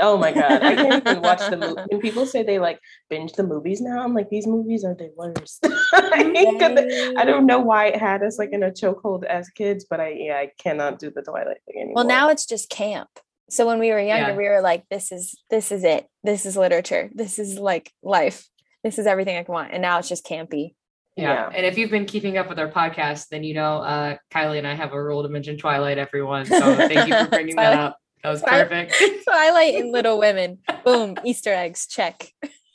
Oh 0.00 0.16
my 0.18 0.32
god, 0.32 0.62
I 0.62 0.74
can't 0.74 1.06
even 1.06 1.22
watch 1.22 1.38
the 1.38 1.56
movie. 1.56 1.82
When 1.88 2.00
people 2.00 2.26
say 2.26 2.42
they 2.42 2.60
like 2.60 2.80
binge 3.10 3.32
the 3.32 3.44
movies 3.44 3.80
now, 3.80 4.02
I'm 4.02 4.14
like, 4.14 4.28
these 4.28 4.46
movies 4.46 4.84
are 4.84 4.94
the 4.94 5.12
worst. 5.16 5.66
I 5.92 7.14
I 7.16 7.24
don't 7.24 7.46
know 7.46 7.60
why 7.60 7.86
it 7.86 8.00
had 8.00 8.22
us 8.22 8.38
like 8.38 8.50
in 8.52 8.62
a 8.62 8.70
chokehold 8.70 9.24
as 9.24 9.48
kids, 9.50 9.84
but 9.88 10.00
I 10.00 10.10
yeah, 10.10 10.36
I 10.36 10.50
cannot 10.58 11.00
do 11.00 11.10
the 11.10 11.22
Twilight 11.22 11.58
thing 11.66 11.76
anymore. 11.76 11.94
Well, 11.96 12.06
now 12.06 12.28
it's 12.28 12.46
just 12.46 12.70
camp. 12.70 13.08
So 13.50 13.66
when 13.66 13.78
we 13.78 13.90
were 13.90 14.00
younger, 14.00 14.30
Yeah. 14.30 14.36
we 14.36 14.48
were 14.48 14.60
like, 14.60 14.84
this 14.90 15.12
is 15.12 15.34
this 15.50 15.70
is 15.72 15.84
it. 15.84 16.06
This 16.22 16.46
is 16.46 16.56
literature. 16.56 17.10
This 17.14 17.38
is 17.38 17.58
like 17.58 17.92
life. 18.02 18.48
This 18.82 18.98
is 18.98 19.06
everything 19.06 19.36
I 19.36 19.42
can 19.44 19.52
want. 19.54 19.72
And 19.72 19.82
now 19.82 19.98
it's 19.98 20.08
just 20.08 20.26
campy. 20.26 20.74
Yeah. 21.16 21.32
Yeah. 21.32 21.50
And 21.54 21.64
if 21.66 21.78
you've 21.78 21.90
been 21.90 22.06
keeping 22.06 22.38
up 22.38 22.48
with 22.48 22.58
our 22.58 22.70
podcast, 22.70 23.28
then 23.28 23.44
you 23.44 23.54
know 23.54 23.78
uh, 23.78 24.16
Kylie 24.32 24.58
and 24.58 24.66
I 24.66 24.74
have 24.74 24.92
a 24.92 25.02
rule 25.02 25.22
to 25.22 25.28
mention 25.28 25.56
Twilight, 25.58 25.98
everyone. 25.98 26.44
So 26.46 26.74
thank 26.76 27.08
you 27.08 27.14
for 27.16 27.26
bringing 27.30 27.56
that 27.56 27.78
up. 27.78 27.98
That 28.22 28.30
was 28.30 28.40
Twilight. 28.42 28.68
perfect. 28.90 29.24
Twilight 29.24 29.74
and 29.76 29.92
Little 29.92 30.18
Women. 30.18 30.58
Boom. 30.84 31.16
Easter 31.24 31.52
eggs. 31.52 31.86
Check. 31.86 32.32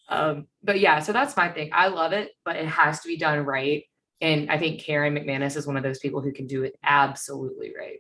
Um, 0.07 0.47
but 0.63 0.79
yeah, 0.79 0.99
so 0.99 1.11
that's 1.13 1.35
my 1.35 1.49
thing. 1.49 1.69
I 1.73 1.87
love 1.89 2.13
it, 2.13 2.31
but 2.45 2.55
it 2.55 2.65
has 2.67 3.01
to 3.01 3.07
be 3.07 3.17
done 3.17 3.39
right. 3.45 3.83
And 4.21 4.49
I 4.51 4.57
think 4.57 4.81
Karen 4.81 5.15
McManus 5.15 5.55
is 5.57 5.65
one 5.67 5.77
of 5.77 5.83
those 5.83 5.99
people 5.99 6.21
who 6.21 6.31
can 6.31 6.45
do 6.47 6.63
it 6.63 6.75
absolutely 6.83 7.73
right. 7.77 7.99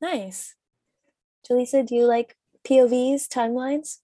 Nice. 0.00 0.54
Jaleesa, 1.48 1.86
do 1.86 1.94
you 1.94 2.06
like 2.06 2.36
POVs, 2.64 3.28
timelines? 3.28 3.98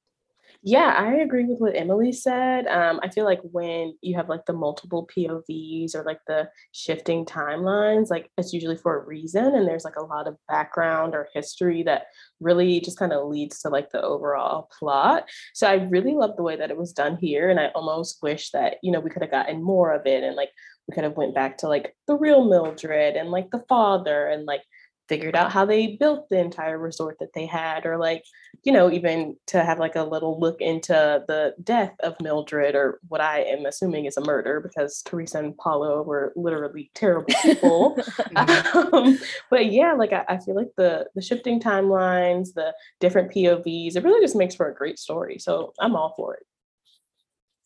Yeah, 0.62 0.92
I 0.98 1.14
agree 1.16 1.44
with 1.44 1.60
what 1.60 1.76
Emily 1.76 2.10
said. 2.10 2.66
Um, 2.66 2.98
I 3.02 3.10
feel 3.10 3.24
like 3.24 3.40
when 3.42 3.94
you 4.02 4.16
have 4.16 4.28
like 4.28 4.44
the 4.44 4.52
multiple 4.52 5.08
POVs 5.16 5.94
or 5.94 6.02
like 6.02 6.18
the 6.26 6.48
shifting 6.72 7.24
timelines, 7.24 8.10
like 8.10 8.28
it's 8.36 8.52
usually 8.52 8.76
for 8.76 9.00
a 9.00 9.06
reason, 9.06 9.54
and 9.54 9.68
there's 9.68 9.84
like 9.84 9.96
a 9.96 10.04
lot 10.04 10.26
of 10.26 10.36
background 10.48 11.14
or 11.14 11.28
history 11.32 11.84
that 11.84 12.06
really 12.40 12.80
just 12.80 12.98
kind 12.98 13.12
of 13.12 13.28
leads 13.28 13.60
to 13.60 13.68
like 13.68 13.90
the 13.90 14.02
overall 14.02 14.68
plot. 14.76 15.28
So 15.54 15.68
I 15.68 15.74
really 15.74 16.14
love 16.14 16.36
the 16.36 16.42
way 16.42 16.56
that 16.56 16.70
it 16.70 16.76
was 16.76 16.92
done 16.92 17.18
here, 17.20 17.50
and 17.50 17.60
I 17.60 17.68
almost 17.68 18.18
wish 18.20 18.50
that 18.50 18.78
you 18.82 18.90
know 18.90 19.00
we 19.00 19.10
could 19.10 19.22
have 19.22 19.30
gotten 19.30 19.62
more 19.62 19.92
of 19.92 20.06
it, 20.06 20.24
and 20.24 20.34
like 20.34 20.50
we 20.88 20.94
could 20.94 21.04
have 21.04 21.16
went 21.16 21.36
back 21.36 21.58
to 21.58 21.68
like 21.68 21.94
the 22.08 22.16
real 22.16 22.44
Mildred 22.44 23.14
and 23.14 23.30
like 23.30 23.50
the 23.52 23.64
father, 23.68 24.26
and 24.26 24.44
like 24.44 24.62
figured 25.08 25.34
out 25.34 25.52
how 25.52 25.64
they 25.64 25.96
built 25.96 26.28
the 26.28 26.38
entire 26.38 26.78
resort 26.78 27.16
that 27.20 27.32
they 27.34 27.46
had, 27.46 27.86
or 27.86 27.98
like 27.98 28.24
you 28.64 28.72
know, 28.72 28.90
even 28.90 29.36
to 29.46 29.62
have 29.64 29.78
like 29.78 29.96
a 29.96 30.02
little 30.02 30.38
look 30.40 30.60
into 30.60 31.24
the 31.28 31.54
death 31.62 31.94
of 32.00 32.20
Mildred, 32.20 32.74
or 32.74 32.98
what 33.08 33.20
I 33.20 33.40
am 33.40 33.66
assuming 33.66 34.06
is 34.06 34.16
a 34.16 34.24
murder, 34.24 34.60
because 34.60 35.02
Teresa 35.02 35.38
and 35.38 35.56
Paulo 35.56 36.02
were 36.02 36.32
literally 36.36 36.90
terrible 36.94 37.34
people. 37.42 37.98
um, 38.36 39.18
but 39.50 39.70
yeah, 39.72 39.92
like 39.92 40.12
I, 40.12 40.24
I 40.28 40.38
feel 40.38 40.54
like 40.54 40.70
the 40.76 41.06
the 41.14 41.22
shifting 41.22 41.60
timelines, 41.60 42.54
the 42.54 42.74
different 43.00 43.32
POVs, 43.32 43.96
it 43.96 44.04
really 44.04 44.20
just 44.20 44.36
makes 44.36 44.54
for 44.54 44.68
a 44.68 44.74
great 44.74 44.98
story. 44.98 45.38
So 45.38 45.72
I'm 45.80 45.96
all 45.96 46.14
for 46.16 46.34
it. 46.34 46.46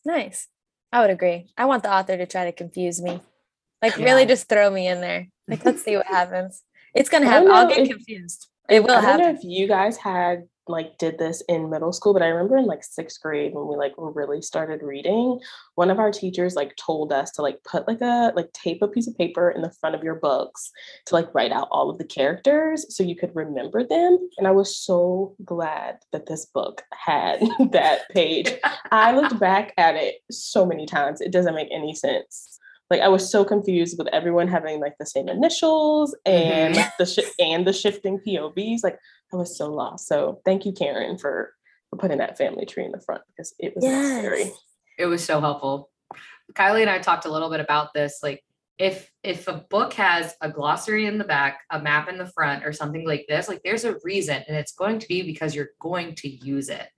Nice. 0.05 0.47
I 0.91 1.01
would 1.01 1.09
agree. 1.09 1.47
I 1.57 1.65
want 1.65 1.83
the 1.83 1.91
author 1.91 2.17
to 2.17 2.25
try 2.25 2.45
to 2.45 2.51
confuse 2.51 3.01
me. 3.01 3.19
Like 3.81 3.97
Yeah. 3.97 4.05
really 4.05 4.25
just 4.25 4.47
throw 4.47 4.69
me 4.69 4.87
in 4.87 5.01
there. 5.01 5.27
Like 5.47 5.65
let's 5.65 5.83
see 5.83 5.97
what 5.97 6.05
happens. 6.19 6.61
It's 6.93 7.09
gonna 7.09 7.25
happen. 7.27 7.51
I'll 7.51 7.67
get 7.67 7.79
if- 7.79 7.89
confused. 7.89 8.47
It 8.69 8.81
will 8.81 8.91
I 8.91 9.01
don't 9.01 9.17
know 9.19 9.23
happen. 9.25 9.35
if 9.35 9.43
you 9.43 9.67
guys 9.67 9.97
had 9.97 10.43
like 10.69 10.97
did 10.97 11.17
this 11.19 11.43
in 11.49 11.69
middle 11.69 11.91
school, 11.91 12.13
but 12.13 12.21
I 12.21 12.27
remember 12.27 12.55
in 12.55 12.65
like 12.65 12.81
sixth 12.85 13.21
grade 13.21 13.53
when 13.53 13.67
we 13.67 13.75
like 13.75 13.91
really 13.97 14.41
started 14.41 14.81
reading, 14.81 15.37
one 15.75 15.89
of 15.91 15.99
our 15.99 16.09
teachers 16.13 16.55
like 16.55 16.73
told 16.77 17.11
us 17.11 17.31
to 17.31 17.41
like 17.41 17.61
put 17.65 17.85
like 17.85 17.99
a 17.99 18.31
like 18.37 18.53
tape 18.53 18.81
a 18.81 18.87
piece 18.87 19.05
of 19.05 19.17
paper 19.17 19.49
in 19.51 19.61
the 19.61 19.73
front 19.81 19.93
of 19.93 20.03
your 20.03 20.15
books 20.15 20.71
to 21.07 21.15
like 21.15 21.35
write 21.35 21.51
out 21.51 21.67
all 21.71 21.89
of 21.89 21.97
the 21.97 22.05
characters 22.05 22.85
so 22.95 23.03
you 23.03 23.17
could 23.17 23.35
remember 23.35 23.83
them. 23.85 24.17
And 24.37 24.47
I 24.47 24.51
was 24.51 24.77
so 24.77 25.35
glad 25.43 25.97
that 26.13 26.27
this 26.27 26.45
book 26.45 26.83
had 26.93 27.41
that 27.71 28.09
page. 28.11 28.53
I 28.91 29.13
looked 29.13 29.37
back 29.41 29.73
at 29.77 29.95
it 29.95 30.15
so 30.31 30.65
many 30.65 30.85
times. 30.85 31.19
It 31.19 31.33
doesn't 31.33 31.55
make 31.55 31.67
any 31.73 31.93
sense. 31.93 32.52
Like 32.93 33.01
I 33.01 33.07
was 33.07 33.27
so 33.31 33.43
confused 33.43 33.97
with 33.97 34.07
everyone 34.13 34.47
having 34.47 34.79
like 34.79 34.93
the 34.99 35.05
same 35.07 35.27
initials 35.27 36.15
and 36.27 36.75
Mhm. 36.75 36.91
the 36.99 37.07
shi 37.07 37.23
and 37.39 37.65
the 37.65 37.73
shifting 37.73 38.19
POVs. 38.19 38.83
Like 38.83 38.99
I 39.33 39.35
was 39.35 39.57
so 39.57 39.67
lost. 39.73 40.07
So 40.07 40.41
thank 40.45 40.63
you, 40.63 40.73
Karen, 40.73 41.17
for 41.17 41.55
for 41.89 41.97
putting 41.97 42.19
that 42.19 42.37
family 42.37 42.67
tree 42.67 42.85
in 42.85 42.91
the 42.91 42.99
front 43.01 43.23
because 43.29 43.55
it 43.57 43.73
was 43.75 43.83
necessary. 43.83 44.43
Yes. 44.43 44.57
it 44.99 45.07
was 45.07 45.23
so 45.23 45.41
helpful. 45.41 45.89
Kylie 46.53 46.81
and 46.81 46.89
I 46.89 46.99
talked 46.99 47.25
a 47.25 47.31
little 47.31 47.49
bit 47.49 47.61
about 47.61 47.95
this. 47.95 48.19
Like 48.21 48.43
if 48.77 49.09
if 49.23 49.47
a 49.47 49.65
book 49.71 49.93
has 49.93 50.35
a 50.41 50.51
glossary 50.51 51.07
in 51.07 51.17
the 51.17 51.23
back, 51.23 51.61
a 51.71 51.79
map 51.81 52.07
in 52.09 52.19
the 52.19 52.27
front, 52.27 52.63
or 52.63 52.73
something 52.73 53.07
like 53.07 53.25
this, 53.27 53.47
like 53.47 53.61
there's 53.63 53.85
a 53.85 53.95
reason, 54.03 54.43
and 54.47 54.55
it's 54.55 54.73
going 54.73 54.99
to 54.99 55.07
be 55.07 55.23
because 55.23 55.55
you're 55.55 55.71
going 55.79 56.13
to 56.17 56.29
use 56.29 56.69
it. 56.69 56.89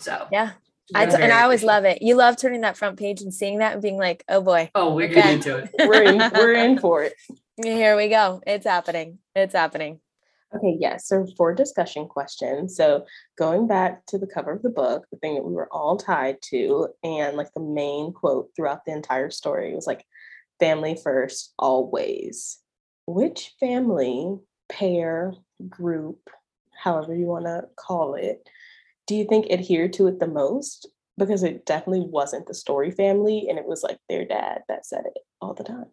So 0.00 0.26
Yeah. 0.30 0.50
I 0.94 1.04
and 1.04 1.32
I 1.32 1.42
always 1.42 1.62
love 1.62 1.84
it. 1.84 2.02
You 2.02 2.16
love 2.16 2.36
turning 2.36 2.62
that 2.62 2.76
front 2.76 2.98
page 2.98 3.22
and 3.22 3.32
seeing 3.32 3.58
that 3.58 3.72
and 3.74 3.82
being 3.82 3.96
like, 3.96 4.24
oh 4.28 4.40
boy, 4.42 4.70
Oh, 4.74 4.94
we're 4.94 5.04
Okay. 5.04 5.14
getting 5.14 5.34
into 5.36 5.58
it. 5.58 5.70
We're 5.86 6.02
in 6.02 6.30
we're 6.32 6.52
in 6.54 6.78
for 6.78 7.02
it. 7.04 7.14
here 7.62 7.96
we 7.96 8.08
go. 8.08 8.42
It's 8.46 8.66
happening. 8.66 9.18
It's 9.34 9.54
happening. 9.54 10.00
Okay, 10.54 10.76
yes. 10.78 11.08
So 11.08 11.26
for 11.36 11.52
discussion 11.52 12.06
questions, 12.06 12.76
so 12.76 13.06
going 13.36 13.66
back 13.66 14.06
to 14.06 14.18
the 14.18 14.26
cover 14.26 14.52
of 14.52 14.62
the 14.62 14.70
book, 14.70 15.04
the 15.10 15.18
thing 15.18 15.34
that 15.34 15.44
we 15.44 15.52
were 15.52 15.68
all 15.72 15.96
tied 15.96 16.40
to, 16.50 16.88
and 17.02 17.36
like 17.36 17.52
the 17.54 17.60
main 17.60 18.12
quote 18.12 18.50
throughout 18.54 18.84
the 18.84 18.92
entire 18.92 19.30
story 19.30 19.74
was 19.74 19.86
like, 19.86 20.04
family 20.60 20.96
first, 21.02 21.52
always. 21.58 22.58
Which 23.06 23.52
family, 23.58 24.38
pair, 24.68 25.34
group, 25.68 26.30
however 26.80 27.14
you 27.14 27.26
want 27.26 27.46
to 27.46 27.64
call 27.76 28.14
it, 28.14 28.48
do 29.06 29.14
you 29.14 29.26
think 29.26 29.50
adhered 29.50 29.92
to 29.94 30.06
it 30.06 30.20
the 30.20 30.26
most? 30.26 30.88
Because 31.16 31.42
it 31.42 31.64
definitely 31.64 32.06
wasn't 32.08 32.46
the 32.46 32.54
story 32.54 32.90
family, 32.90 33.46
and 33.48 33.58
it 33.58 33.66
was 33.66 33.82
like 33.82 33.98
their 34.08 34.24
dad 34.24 34.62
that 34.68 34.84
said 34.84 35.04
it 35.06 35.18
all 35.40 35.54
the 35.54 35.64
time. 35.64 35.86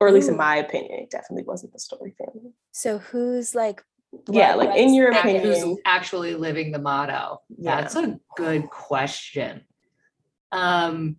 Or 0.00 0.08
at 0.08 0.14
least 0.14 0.28
in 0.28 0.36
my 0.36 0.56
opinion, 0.56 1.00
it 1.00 1.10
definitely 1.10 1.44
wasn't 1.44 1.72
the 1.72 1.78
story 1.78 2.14
family. 2.18 2.52
So 2.72 2.98
who's 2.98 3.54
like 3.54 3.82
Yeah, 4.30 4.54
like 4.54 4.76
in 4.76 4.94
your 4.94 5.10
opinion, 5.12 5.60
Who's 5.60 5.78
actually 5.84 6.34
living 6.34 6.72
the 6.72 6.80
motto? 6.80 7.40
Yeah. 7.56 7.80
That's 7.80 7.94
a 7.96 8.18
good 8.36 8.68
question. 8.68 9.62
Um, 10.50 11.16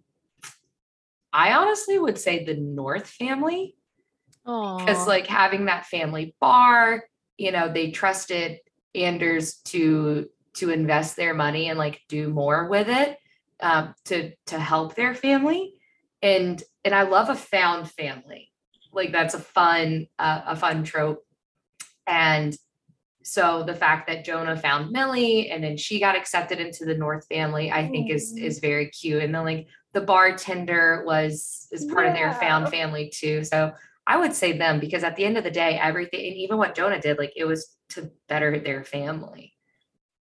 I 1.32 1.54
honestly 1.54 1.98
would 1.98 2.18
say 2.18 2.44
the 2.46 2.56
North 2.56 3.08
family. 3.08 3.76
because 4.46 5.08
like 5.08 5.28
having 5.28 5.66
that 5.66 5.86
family 5.86 6.36
bar 6.42 7.06
you 7.38 7.52
know 7.52 7.72
they 7.72 7.92
trusted 7.92 8.60
anders 8.94 9.56
to 9.66 10.30
to 10.56 10.70
invest 10.70 11.16
their 11.16 11.34
money 11.34 11.70
and 11.70 11.80
like 11.80 12.02
do 12.08 12.30
more 12.30 12.68
with 12.68 12.88
it 12.90 13.18
um, 13.60 13.94
to 14.06 14.32
to 14.48 14.60
help 14.60 14.96
their 14.96 15.16
family. 15.16 15.74
And 16.22 16.62
and 16.86 16.94
i 16.94 17.04
love 17.04 17.30
a 17.30 17.36
found 17.36 17.90
family. 17.90 18.52
Like 18.92 19.12
that's 19.12 19.34
a 19.34 19.40
fun 19.40 20.08
uh, 20.20 20.42
a 20.48 20.56
fun 20.56 20.84
trope. 20.84 21.24
And 22.08 22.56
so 23.26 23.64
the 23.64 23.74
fact 23.74 24.08
that 24.08 24.26
jonah 24.26 24.58
found 24.58 24.92
milly 24.92 25.50
and 25.50 25.64
then 25.64 25.78
she 25.78 25.98
got 25.98 26.18
accepted 26.18 26.60
into 26.60 26.84
the 26.84 26.94
north 26.94 27.26
family 27.28 27.72
i 27.72 27.88
think 27.88 28.12
is 28.12 28.36
is 28.38 28.60
very 28.60 28.90
cute. 28.90 29.24
And 29.24 29.34
then 29.34 29.46
like 29.46 29.68
the 29.94 30.02
bartender 30.02 31.04
was 31.06 31.68
is 31.72 31.86
part 31.86 32.08
of 32.08 32.14
their 32.14 32.34
found 32.34 32.70
family 32.70 33.10
too. 33.14 33.44
So 33.44 33.72
I 34.06 34.18
would 34.18 34.34
say 34.34 34.58
them 34.58 34.80
because 34.80 35.04
at 35.04 35.16
the 35.16 35.24
end 35.24 35.38
of 35.38 35.44
the 35.44 35.52
day, 35.52 35.80
everything, 35.82 36.26
and 36.28 36.36
even 36.36 36.58
what 36.58 36.76
Jonah 36.76 37.00
did, 37.00 37.18
like 37.18 37.34
it 37.36 37.46
was 37.46 37.78
to 37.90 38.12
better 38.28 38.60
their 38.60 38.84
family. 38.84 39.53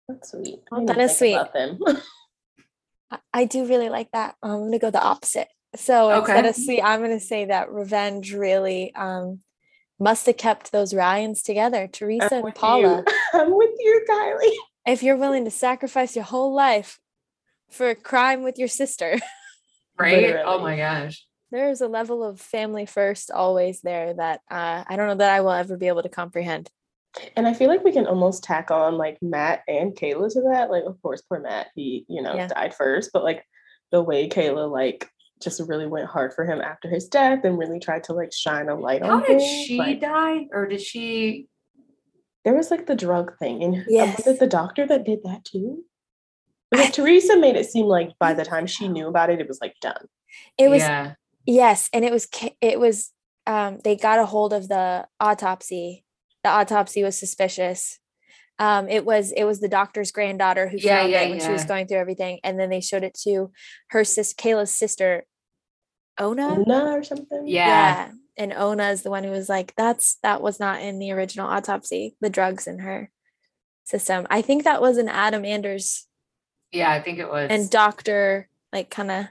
That's 0.09 0.31
sweet. 0.33 0.61
I 0.73 0.77
didn't 0.81 0.87
that 0.97 0.99
is 1.01 1.19
think 1.19 1.37
about 1.37 1.53
sweet. 1.53 1.85
them. 1.87 1.97
I- 3.11 3.19
I 3.33 3.45
do 3.45 3.67
really 3.67 3.89
like 3.89 4.11
that. 4.13 4.37
Um, 4.43 4.51
I'm 4.53 4.61
gonna 4.65 4.79
go 4.79 4.91
the 4.91 5.03
opposite. 5.03 5.49
So 5.77 6.11
instead 6.11 6.39
Okay. 6.41 6.49
of 6.49 6.55
see, 6.57 6.81
I'm 6.83 7.01
gonna 7.01 7.21
say 7.21 7.47
that 7.47 7.71
revenge 7.71 8.33
really 8.35 8.95
um 8.95 9.41
must 9.99 10.27
have 10.27 10.37
kept 10.37 10.73
those 10.73 10.93
Ryans 10.95 11.43
together, 11.43 11.87
Teresa 11.87 12.37
and 12.45 12.55
Paula. 12.55 13.05
you. 13.07 13.13
I'm 13.41 13.57
with 13.57 13.71
you, 13.79 14.05
Kylie. 14.09 14.57
If 14.87 15.03
you're 15.03 15.17
willing 15.17 15.45
to 15.45 15.51
sacrifice 15.51 16.17
your 16.17 16.25
whole 16.25 16.53
life 16.55 16.99
for 17.71 17.89
a 17.91 17.95
crime 17.95 18.43
with 18.43 18.59
your 18.59 18.69
sister, 18.69 19.19
Right? 19.99 20.37
Oh 20.45 20.59
my 20.59 20.77
gosh. 20.77 21.25
there 21.53 21.69
is 21.71 21.81
a 21.83 21.87
level 21.89 22.25
of 22.25 22.41
family 22.41 22.87
first 22.87 23.31
always 23.31 23.81
there 23.83 24.15
that 24.15 24.41
uh, 24.51 24.83
I 24.89 24.97
don't 24.97 25.07
know 25.07 25.15
that 25.17 25.31
I 25.31 25.43
will 25.43 25.53
ever 25.53 25.77
be 25.77 25.87
able 25.89 26.03
to 26.03 26.09
comprehend. 26.09 26.71
And 27.37 27.47
I 27.47 27.55
feel 27.55 27.69
like 27.69 27.85
we 27.85 27.93
can 27.93 28.07
almost 28.07 28.43
tack 28.43 28.71
on 28.71 28.97
like 28.97 29.19
Matt 29.21 29.63
and 29.69 29.95
Kayla 29.95 30.33
to 30.33 30.41
that. 30.53 30.71
Like, 30.71 30.85
of 30.85 31.01
course, 31.03 31.23
poor 31.23 31.41
Matt, 31.41 31.69
he, 31.75 32.05
you 32.09 32.23
know, 32.23 32.35
Yeah. 32.35 32.49
died 32.49 32.75
first, 32.75 33.11
but 33.13 33.23
like 33.25 33.45
the 33.91 34.03
way 34.03 34.29
Kayla 34.29 34.71
like 34.71 35.09
just 35.43 35.61
really 35.69 35.87
went 35.87 36.07
hard 36.07 36.33
for 36.33 36.45
him 36.45 36.61
after 36.61 36.89
his 36.89 37.09
death 37.09 37.45
and 37.45 37.59
really 37.59 37.81
tried 37.81 38.05
to 38.05 38.13
like 38.15 38.33
shine 38.33 38.69
a 38.69 38.75
light 38.75 39.03
How 39.03 39.15
on 39.17 39.21
did 39.21 39.39
things, 39.41 39.67
she 39.67 39.77
like, 39.77 40.01
die? 40.01 40.47
Or 40.53 40.67
did 40.67 40.81
she 40.81 41.49
there 42.45 42.55
was 42.55 42.71
like 42.71 42.87
the 42.87 42.97
drug 42.97 43.39
thing. 43.39 43.63
And 43.63 43.77
uh, 43.77 43.85
Yes. 43.89 44.19
was 44.19 44.27
it 44.27 44.41
the 44.41 44.47
doctor 44.49 44.87
that 44.87 45.05
did 45.05 45.21
that 45.25 45.45
too? 45.45 45.85
Because 46.71 46.91
Teresa 46.91 47.37
made 47.37 47.57
it 47.57 47.67
seem 47.71 47.87
like 47.87 48.19
by 48.19 48.33
the 48.35 48.45
time 48.45 48.67
she 48.67 48.89
knew 48.89 49.07
about 49.07 49.31
it, 49.31 49.41
it 49.41 49.47
was 49.49 49.61
like 49.61 49.75
done. 49.81 50.07
It 50.59 50.69
was 50.69 50.81
yeah. 50.81 51.15
yes, 51.45 51.91
and 51.93 52.05
it 52.05 52.11
was 52.13 52.27
it 52.61 52.81
was 52.81 53.11
um 53.47 53.79
they 53.85 53.95
got 53.97 54.19
a 54.19 54.25
hold 54.27 54.53
of 54.55 54.69
the 54.69 55.07
autopsy. 55.21 56.05
The 56.45 56.51
autopsy 56.51 57.03
was 57.03 57.19
suspicious. 57.19 57.99
Um, 58.59 58.89
it 58.89 59.05
was 59.05 59.33
it 59.33 59.45
was 59.45 59.61
the 59.61 59.69
doctor's 59.69 60.13
granddaughter 60.13 60.69
who 60.69 60.77
Yeah, 60.79 61.01
found 61.01 61.11
yeah, 61.13 61.23
it 61.23 61.31
when 61.31 61.41
she 61.41 61.51
was 61.51 61.65
going 61.65 61.87
through 61.87 61.99
everything, 61.99 62.39
and 62.45 62.59
then 62.59 62.71
they 62.71 62.81
showed 62.81 63.03
it 63.03 63.15
to 63.25 63.51
her 63.91 64.05
sis 64.05 64.35
Kayla's 64.35 64.73
sister, 64.73 65.25
Ona. 66.19 66.61
Una 66.61 66.93
or 66.99 67.03
something. 67.03 67.45
Yeah. 67.47 68.11
and 68.37 68.53
Ona 68.53 68.91
is 68.91 69.03
the 69.03 69.11
one 69.11 69.25
who 69.25 69.31
was 69.31 69.49
like, 69.49 69.75
"That's 69.77 70.17
that 70.23 70.43
was 70.43 70.61
not 70.61 70.81
in 70.83 70.99
the 70.99 71.13
original 71.13 71.49
autopsy. 71.49 72.17
The 72.21 72.31
drugs 72.31 72.67
in 72.67 72.81
her 72.81 73.11
system." 73.85 74.27
I 74.31 74.43
think 74.43 74.65
that 74.65 74.81
was 74.83 74.97
an 74.99 75.09
Adam 75.09 75.45
Anders 75.45 76.07
Yeah, 76.73 76.91
I 76.91 77.01
think 77.01 77.19
it 77.19 77.29
was. 77.29 77.49
and 77.51 77.71
doctor 77.71 78.49
like 78.73 78.91
kind 78.91 79.11
of 79.11 79.27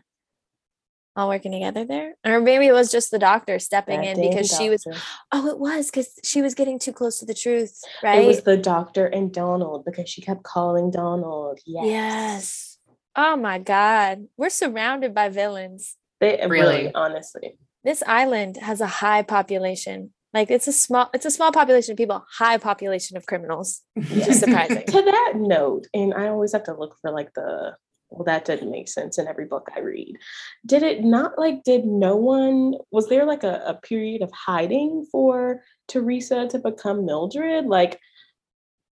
all 1.15 1.27
working 1.29 1.51
together 1.51 1.83
there, 1.85 2.15
or 2.25 2.39
maybe 2.39 2.67
it 2.67 2.73
was 2.73 2.91
just 2.91 3.11
the 3.11 3.19
doctor 3.19 3.59
stepping 3.59 4.01
That 4.01 4.07
in 4.07 4.17
damn 4.21 4.29
because 4.29 4.55
she 4.55 4.69
was. 4.69 4.85
Oh, 5.31 5.47
it 5.47 5.59
was 5.59 5.91
because 5.91 6.09
she 6.23 6.41
was 6.41 6.55
getting 6.55 6.79
too 6.79 6.93
close 6.93 7.19
to 7.19 7.25
the 7.25 7.33
truth, 7.33 7.79
right? 8.03 8.23
It 8.23 8.27
was 8.27 8.43
the 8.43 8.57
doctor 8.57 9.05
and 9.07 9.33
Donald 9.33 9.85
because 9.85 10.09
she 10.09 10.21
kept 10.21 10.43
calling 10.43 10.91
Donald. 10.91 11.59
Yes. 11.65 11.85
yes. 11.85 12.77
Oh 13.15 13.35
my 13.35 13.59
God, 13.59 14.27
we're 14.37 14.49
surrounded 14.49 15.13
by 15.13 15.27
villains. 15.29 15.97
They 16.21 16.39
uh, 16.39 16.47
really, 16.47 16.75
Really? 16.83 16.91
honestly. 16.95 17.57
This 17.83 18.03
island 18.07 18.57
has 18.57 18.79
a 18.79 18.87
high 18.87 19.23
population. 19.23 20.13
Like 20.33 20.49
it's 20.49 20.67
a 20.67 20.71
small, 20.71 21.09
it's 21.13 21.25
a 21.25 21.31
small 21.31 21.51
population 21.51 21.91
of 21.91 21.97
people, 21.97 22.23
high 22.37 22.57
population 22.57 23.17
of 23.17 23.25
criminals. 23.25 23.81
Which 23.95 24.09
is 24.29 24.39
surprising. 24.45 24.85
to 24.85 25.01
that 25.01 25.33
note, 25.35 25.87
and 25.93 26.13
I 26.13 26.27
always 26.29 26.53
have 26.53 26.63
to 26.65 26.73
look 26.73 26.95
for 27.01 27.11
like 27.11 27.33
the 27.33 27.75
well, 28.11 28.25
that 28.25 28.43
didn't 28.45 28.69
make 28.69 28.89
sense 28.89 29.17
in 29.17 29.27
every 29.27 29.45
book 29.45 29.69
I 29.75 29.79
read. 29.79 30.17
Did 30.65 30.83
it 30.83 31.03
not 31.03 31.39
like 31.39 31.63
did 31.63 31.85
no 31.85 32.17
one 32.17 32.75
was 32.91 33.07
there 33.07 33.25
like 33.25 33.43
a, 33.43 33.63
a 33.65 33.73
period 33.73 34.21
of 34.21 34.31
hiding 34.33 35.05
for 35.09 35.63
Teresa 35.87 36.47
to 36.49 36.59
become 36.59 37.05
Mildred? 37.05 37.65
Like 37.65 37.99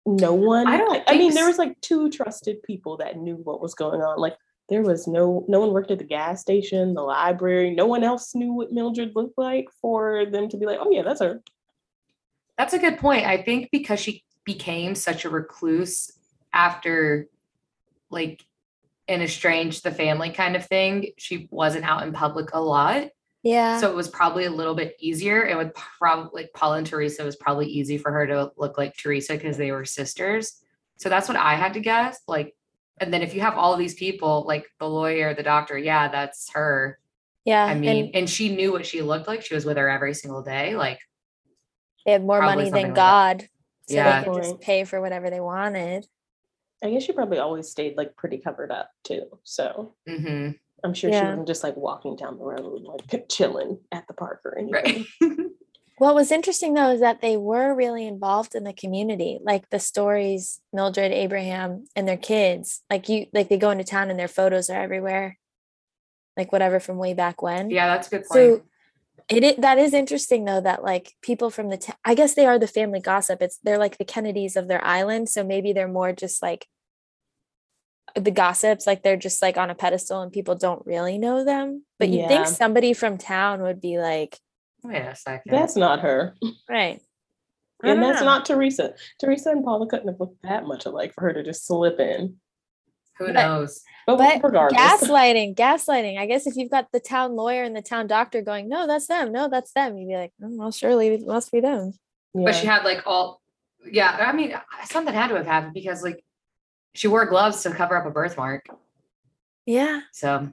no 0.06 0.32
one 0.32 0.68
I 0.68 0.78
don't 0.78 1.02
I, 1.08 1.18
mean 1.18 1.34
there 1.34 1.48
was 1.48 1.58
like 1.58 1.78
two 1.80 2.10
trusted 2.10 2.62
people 2.62 2.96
that 2.98 3.18
knew 3.18 3.36
what 3.36 3.60
was 3.60 3.74
going 3.74 4.00
on. 4.00 4.18
Like 4.18 4.36
there 4.68 4.82
was 4.82 5.08
no 5.08 5.44
no 5.48 5.60
one 5.60 5.72
worked 5.72 5.90
at 5.90 5.98
the 5.98 6.04
gas 6.04 6.40
station, 6.40 6.94
the 6.94 7.02
library, 7.02 7.74
no 7.74 7.86
one 7.86 8.04
else 8.04 8.34
knew 8.36 8.54
what 8.54 8.72
Mildred 8.72 9.16
looked 9.16 9.36
like 9.36 9.66
for 9.82 10.26
them 10.26 10.48
to 10.48 10.56
be 10.56 10.64
like, 10.64 10.78
oh 10.80 10.90
yeah, 10.92 11.02
that's 11.02 11.20
her. 11.20 11.42
That's 12.56 12.72
a 12.72 12.78
good 12.78 12.98
point. 12.98 13.26
I 13.26 13.42
think 13.42 13.70
because 13.72 13.98
she 13.98 14.24
became 14.44 14.94
such 14.94 15.24
a 15.24 15.28
recluse 15.28 16.12
after 16.52 17.28
like 18.10 18.44
an 19.08 19.22
estranged 19.22 19.82
the 19.82 19.90
family 19.90 20.30
kind 20.30 20.54
of 20.54 20.66
thing, 20.66 21.12
she 21.16 21.48
wasn't 21.50 21.84
out 21.84 22.02
in 22.02 22.12
public 22.12 22.50
a 22.52 22.60
lot. 22.60 23.08
Yeah. 23.42 23.78
So 23.80 23.88
it 23.90 23.94
was 23.96 24.08
probably 24.08 24.44
a 24.44 24.50
little 24.50 24.74
bit 24.74 24.96
easier. 25.00 25.42
And 25.42 25.58
with 25.58 25.74
probably 25.74 26.42
like 26.42 26.52
Paula 26.54 26.78
and 26.78 26.86
Teresa, 26.86 27.24
was 27.24 27.36
probably 27.36 27.66
easy 27.66 27.96
for 27.96 28.12
her 28.12 28.26
to 28.26 28.52
look 28.56 28.76
like 28.76 28.96
Teresa 28.96 29.34
because 29.34 29.56
they 29.56 29.70
were 29.72 29.84
sisters. 29.84 30.60
So 30.98 31.08
that's 31.08 31.28
what 31.28 31.36
I 31.36 31.54
had 31.54 31.74
to 31.74 31.80
guess. 31.80 32.20
Like, 32.26 32.54
and 33.00 33.12
then 33.12 33.22
if 33.22 33.34
you 33.34 33.40
have 33.40 33.54
all 33.56 33.72
of 33.72 33.78
these 33.78 33.94
people, 33.94 34.44
like 34.46 34.66
the 34.80 34.88
lawyer, 34.88 35.32
the 35.34 35.44
doctor, 35.44 35.78
yeah, 35.78 36.08
that's 36.08 36.50
her. 36.52 36.98
yeah. 37.44 37.64
I 37.64 37.74
mean, 37.74 38.06
and 38.06 38.16
and 38.16 38.30
she 38.30 38.54
knew 38.54 38.72
what 38.72 38.84
she 38.84 39.02
looked 39.02 39.28
like. 39.28 39.42
She 39.42 39.54
was 39.54 39.64
with 39.64 39.76
her 39.76 39.88
every 39.88 40.14
single 40.14 40.42
day. 40.42 40.74
Like, 40.76 40.98
they 42.04 42.12
had 42.12 42.24
more 42.24 42.42
money 42.42 42.64
than 42.64 42.72
like 42.72 42.86
that. 42.88 42.94
God. 42.94 43.48
So 43.88 43.94
Yeah. 43.94 44.20
they 44.20 44.30
could 44.30 44.42
just 44.42 44.60
pay 44.60 44.84
for 44.84 45.00
whatever 45.00 45.30
they 45.30 45.40
wanted. 45.40 46.06
I 46.82 46.90
guess 46.90 47.02
she 47.04 47.12
probably 47.12 47.38
always 47.38 47.68
stayed 47.68 47.96
like 47.96 48.16
pretty 48.16 48.38
covered 48.38 48.70
up 48.70 48.90
too. 49.04 49.38
So 49.44 49.94
mhm, 50.08 50.58
I'm 50.84 50.94
sure 50.94 51.12
she 51.12 51.18
wasn't 51.18 51.46
just 51.46 51.64
like 51.64 51.76
walking 51.76 52.16
down 52.16 52.38
the 52.38 52.44
road, 52.44 52.82
like 52.82 53.26
chilling 53.28 53.78
at 53.92 54.06
the 54.06 54.14
park 54.14 54.42
or 54.44 54.58
anything. 54.58 55.06
right. 55.20 55.36
What 55.98 56.14
was 56.14 56.30
interesting 56.30 56.74
though 56.74 56.92
is 56.92 57.00
that 57.00 57.20
they 57.20 57.36
were 57.36 57.74
really 57.74 58.06
involved 58.06 58.54
in 58.54 58.62
the 58.62 58.72
community, 58.72 59.40
like 59.42 59.68
the 59.70 59.80
stories, 59.80 60.60
Mildred, 60.72 61.10
Abraham, 61.10 61.86
and 61.96 62.06
their 62.06 62.16
kids. 62.16 62.82
Like 62.88 63.08
you, 63.08 63.26
like 63.34 63.48
they 63.48 63.58
go 63.58 63.70
into 63.70 63.82
town 63.82 64.08
and 64.08 64.16
their 64.16 64.28
photos 64.28 64.70
are 64.70 64.80
everywhere, 64.80 65.38
like 66.36 66.52
whatever 66.52 66.78
from 66.78 66.98
way 66.98 67.14
back 67.14 67.42
when. 67.42 67.70
yeah, 67.70 67.88
that's 67.88 68.06
a 68.06 68.10
good 68.10 68.26
point. 68.26 68.32
So 68.32 68.62
it, 69.28 69.44
i- 69.44 69.60
that 69.60 69.78
is 69.78 69.92
interesting 69.94 70.44
though 70.44 70.60
that 70.60 70.82
like 70.82 71.14
people 71.22 71.50
from 71.50 71.68
the 71.68 71.76
t- 71.78 71.92
I 72.04 72.14
guess 72.14 72.34
they 72.34 72.46
are 72.46 72.58
the 72.58 72.66
family 72.66 73.00
gossip. 73.00 73.42
It's 73.42 73.58
they're 73.62 73.78
like 73.78 73.98
the 73.98 74.04
Kennedys 74.04 74.56
of 74.56 74.68
their 74.68 74.84
island, 74.84 75.28
so 75.28 75.44
maybe 75.44 75.72
they're 75.72 75.88
more 75.88 76.12
just 76.12 76.42
like 76.42 76.66
the 78.14 78.30
gossips, 78.30 78.86
like 78.86 79.02
they're 79.02 79.16
just 79.18 79.42
like 79.42 79.56
on 79.58 79.70
a 79.70 79.74
pedestal 79.74 80.22
and 80.22 80.32
people 80.32 80.54
don't 80.54 80.84
really 80.86 81.18
know 81.18 81.44
them. 81.44 81.84
But 81.98 82.08
you 82.08 82.26
think 82.26 82.46
somebody 82.46 82.92
from 82.94 83.18
town 83.18 83.62
would 83.62 83.80
be 83.80 83.98
like, 83.98 84.38
Wait 84.82 84.96
a 85.02 85.14
second. 85.14 85.52
That's 85.52 85.76
not 85.76 86.00
her. 86.00 86.34
right. 86.68 87.00
And 87.82 88.02
that's 88.02 88.20
know. 88.20 88.26
not 88.26 88.44
Teresa. 88.46 88.94
Teresa 89.20 89.50
and 89.50 89.62
Paula 89.64 89.86
couldn't 89.88 90.08
have 90.08 90.18
looked 90.18 90.42
that 90.42 90.64
much 90.66 90.84
alike 90.86 91.12
for 91.14 91.22
her 91.22 91.32
to 91.32 91.44
just 91.44 91.64
slip 91.66 92.00
in. 92.00 92.36
Who 93.18 93.26
but- 93.26 93.32
knows? 93.34 93.82
But, 94.06 94.16
But 94.16 94.42
regardless. 94.42 94.80
gaslighting, 95.02 95.54
gaslighting. 95.54 96.18
I 96.18 96.24
guess 96.24 96.46
if 96.46 96.56
you've 96.56 96.70
got 96.70 96.90
the 96.92 97.00
town 97.00 97.36
lawyer 97.36 97.62
and 97.62 97.76
the 97.76 97.82
town 97.82 98.06
doctor 98.06 98.40
going, 98.40 98.66
no, 98.68 98.86
that's 98.86 99.06
them, 99.06 99.32
no, 99.32 99.48
that's 99.50 99.72
them, 99.72 99.98
you'd 99.98 100.08
be 100.08 100.16
like, 100.16 100.32
"Mm, 100.42 100.56
well, 100.56 100.72
surely 100.72 101.08
it 101.08 101.26
must 101.26 101.52
be 101.52 101.60
them. 101.60 101.92
But 102.34 102.54
she 102.54 102.66
had 102.66 102.84
like 102.84 103.02
all, 103.06 103.42
yeah. 103.90 104.16
I 104.18 104.32
mean, 104.32 104.54
something 104.86 105.12
had 105.12 105.28
to 105.28 105.34
have 105.36 105.44
happened 105.46 105.74
because 105.74 106.02
like 106.02 106.24
she 106.94 107.06
wore 107.06 107.26
gloves 107.26 107.62
to 107.64 107.70
cover 107.70 107.96
up 107.98 108.06
a 108.06 108.10
birthmark. 108.10 108.66
Yeah, 109.66 110.00
So 110.12 110.48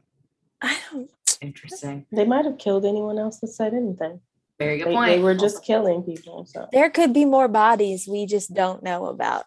I 0.62 0.78
don't. 0.92 1.10
interesting. 1.40 2.06
They 2.12 2.26
might 2.26 2.44
have 2.44 2.58
killed 2.58 2.84
anyone 2.86 3.18
else 3.18 3.40
that 3.40 3.48
said 3.48 3.74
anything. 3.74 4.20
Very 4.60 4.80
good 4.80 4.88
They, 4.88 4.94
point. 4.94 5.12
they 5.12 5.20
were 5.24 5.36
just 5.36 5.64
killing 5.64 6.04
people. 6.04 6.46
So 6.46 6.68
There 6.74 6.90
could 6.90 7.14
be 7.14 7.24
more 7.24 7.48
bodies 7.48 8.06
we 8.06 8.26
just 8.26 8.54
don't 8.54 8.84
know 8.84 9.06
about. 9.06 9.46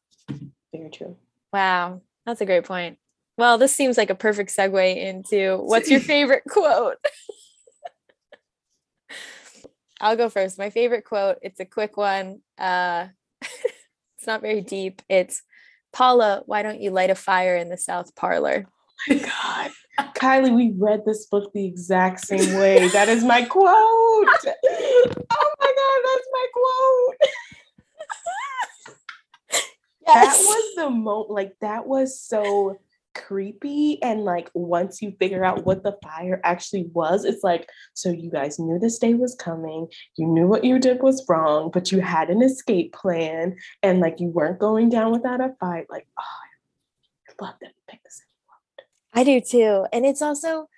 very 0.73 0.89
true. 0.91 1.17
Wow, 1.53 2.01
that's 2.25 2.41
a 2.41 2.47
great 2.47 2.65
point. 2.65 2.99
Well, 3.39 3.57
this 3.57 3.75
seems 3.75 3.97
like 3.97 4.11
a 4.11 4.17
perfect 4.17 4.55
segue 4.55 4.97
into 4.97 5.59
what's 5.59 5.89
your 5.89 6.01
favorite 6.01 6.43
quote? 6.49 6.97
I'll 10.01 10.17
go 10.17 10.29
first. 10.29 10.59
My 10.59 10.71
favorite 10.71 11.05
quote, 11.05 11.39
it's 11.41 11.61
a 11.61 11.65
quick 11.65 11.97
one. 11.97 12.41
Uh 12.59 13.07
it's 13.43 14.27
not 14.27 14.43
very 14.43 14.61
deep. 14.61 15.03
It's 15.09 15.43
Paula, 15.93 16.43
why 16.47 16.63
don't 16.63 16.81
you 16.81 16.91
light 16.91 17.11
a 17.11 17.15
fire 17.15 17.57
in 17.57 17.69
the 17.69 17.79
south 17.79 18.17
parlor? 18.17 18.67
my 19.09 19.17
God. 19.17 19.71
Kylie, 20.15 20.55
we 20.55 20.73
read 20.77 21.05
this 21.05 21.27
book 21.27 21.53
the 21.53 21.65
exact 21.65 22.21
same 22.21 22.57
way. 22.59 22.87
That 22.89 23.09
is 23.09 23.25
my 23.25 23.43
quote. 23.43 23.69
Oh 25.31 25.51
my 25.61 25.67
God, 25.67 26.01
that's 26.05 26.29
my 26.33 26.47
quote. 26.55 27.17
That 30.07 30.37
was 30.39 30.75
the 30.75 30.89
moment, 30.91 31.31
like, 31.31 31.55
that 31.61 31.87
was 31.87 32.19
so 32.21 32.79
creepy. 33.19 34.03
And 34.03 34.25
like, 34.25 34.51
once 34.55 35.03
you 35.03 35.15
figure 35.19 35.45
out 35.45 35.67
what 35.67 35.83
the 35.83 35.97
fire 36.03 36.41
actually 36.45 36.89
was, 36.93 37.25
it's 37.25 37.43
like, 37.43 37.69
so 37.95 38.11
you 38.11 38.31
guys 38.31 38.59
knew 38.59 38.79
this 38.79 38.99
day 38.99 39.15
was 39.15 39.35
coming. 39.35 39.89
You 40.17 40.27
knew 40.27 40.47
what 40.47 40.65
you 40.65 40.79
did 40.79 41.03
was 41.03 41.25
wrong, 41.29 41.71
but 41.73 41.93
you 41.93 42.01
had 42.01 42.31
an 42.31 42.43
escape 42.43 42.93
plan. 42.95 43.57
And 43.83 44.01
like, 44.01 44.21
you 44.21 44.29
weren't 44.29 44.59
going 44.59 44.89
down 44.89 45.13
without 45.13 45.41
a 45.41 45.55
fight. 45.61 45.87
Like, 45.91 46.07
oh, 46.19 46.23
I 46.23 47.45
love 47.45 47.55
that 47.61 47.73
picked 47.89 48.05
this. 48.05 48.23
I 49.13 49.25
do 49.25 49.41
too. 49.41 49.87
And 49.93 50.07
it's 50.07 50.23
also 50.23 50.69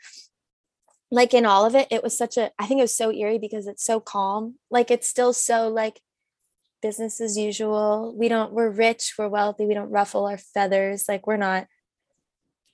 like 1.10 1.34
in 1.34 1.44
all 1.44 1.66
of 1.66 1.74
it, 1.74 1.88
it 1.90 2.02
was 2.02 2.16
such 2.16 2.36
a, 2.36 2.52
I 2.58 2.66
think 2.66 2.78
it 2.78 2.84
was 2.84 2.96
so 2.96 3.12
eerie 3.12 3.38
because 3.38 3.66
it's 3.66 3.84
so 3.84 4.00
calm. 4.00 4.54
Like 4.70 4.90
it's 4.90 5.08
still 5.08 5.32
so 5.32 5.68
like 5.68 6.00
business 6.80 7.20
as 7.20 7.36
usual. 7.36 8.14
We 8.16 8.28
don't, 8.28 8.52
we're 8.52 8.70
rich, 8.70 9.14
we're 9.18 9.28
wealthy, 9.28 9.66
we 9.66 9.74
don't 9.74 9.90
ruffle 9.90 10.26
our 10.26 10.38
feathers. 10.38 11.06
Like 11.08 11.26
we're 11.26 11.36
not. 11.36 11.66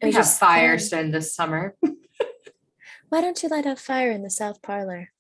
It 0.01 0.07
we 0.07 0.13
have 0.13 0.23
just 0.23 0.41
fire 0.41 0.77
calm. 0.77 0.79
spend 0.79 1.15
this 1.15 1.35
summer. 1.35 1.75
Why 3.09 3.21
don't 3.21 3.43
you 3.43 3.49
light 3.49 3.67
a 3.67 3.77
fire 3.77 4.11
in 4.11 4.23
the 4.23 4.31
south 4.31 4.63
parlor? 4.63 5.11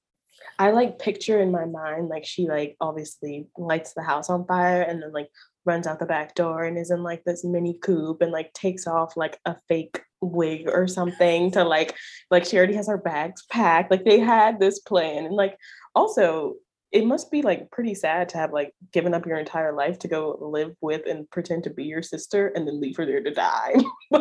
I 0.59 0.70
like 0.70 0.99
picture 0.99 1.41
in 1.41 1.51
my 1.51 1.64
mind 1.66 2.09
like 2.09 2.24
she 2.24 2.47
like 2.47 2.77
obviously 2.81 3.49
lights 3.59 3.93
the 3.93 4.03
house 4.03 4.31
on 4.31 4.47
fire 4.47 4.83
and 4.83 5.03
then 5.03 5.12
like 5.12 5.29
runs 5.64 5.87
out 5.87 5.99
the 5.99 6.07
back 6.07 6.35
door 6.35 6.64
and 6.64 6.79
is 6.79 6.91
in 6.91 7.03
like 7.03 7.24
this 7.24 7.45
mini 7.45 7.79
coupe 7.83 8.22
and 8.22 8.33
like 8.33 8.53
takes 8.53 8.87
off 8.87 9.16
like 9.16 9.39
a 9.45 9.57
fake 9.68 10.01
wig 10.22 10.68
or 10.68 10.89
something 10.89 11.51
to 11.51 11.62
like 11.64 11.95
like 12.31 12.45
she 12.45 12.57
already 12.57 12.74
has 12.74 12.89
her 12.89 12.97
bags 12.97 13.45
packed 13.51 13.91
like 13.91 14.05
they 14.05 14.18
had 14.18 14.59
this 14.59 14.79
plan 14.79 15.27
and 15.27 15.35
like 15.35 15.57
also 15.95 16.55
it 16.93 17.05
must 17.05 17.30
be 17.30 17.43
like 17.43 17.70
pretty 17.70 17.95
sad 17.95 18.28
to 18.30 18.39
have 18.39 18.53
like 18.53 18.72
given 18.93 19.12
up 19.14 19.26
your 19.26 19.39
entire 19.39 19.72
life 19.74 19.99
to 19.99 20.09
go 20.09 20.39
live 20.41 20.74
with 20.80 21.03
and 21.07 21.28
pretend 21.30 21.64
to 21.64 21.70
be 21.70 21.84
your 21.84 22.03
sister 22.03 22.49
and 22.49 22.66
then 22.66 22.80
leave 22.80 22.97
her 22.97 23.05
there 23.07 23.22
to 23.22 23.30
die 23.32 23.74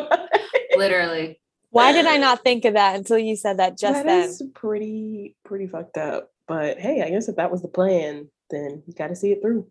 Literally. 0.78 1.40
Why 1.70 1.92
did 1.92 2.06
I 2.06 2.18
not 2.18 2.44
think 2.44 2.66
of 2.66 2.74
that 2.76 2.96
until 2.96 3.18
you 3.18 3.36
said 3.36 3.58
that 3.58 3.78
just 3.78 3.94
That 3.94 4.06
then? 4.06 4.30
is 4.30 4.42
pretty 4.54 5.36
pretty 5.44 5.68
fucked 5.68 5.98
up 5.98 6.32
but 6.48 6.80
hey 6.80 7.02
i 7.02 7.10
guess 7.10 7.28
if 7.28 7.36
that 7.38 7.52
was 7.52 7.62
the 7.64 7.68
plan 7.68 8.30
then 8.50 8.84
you 8.86 8.94
got 8.94 9.08
to 9.08 9.16
see 9.16 9.32
it 9.32 9.42
through 9.42 9.68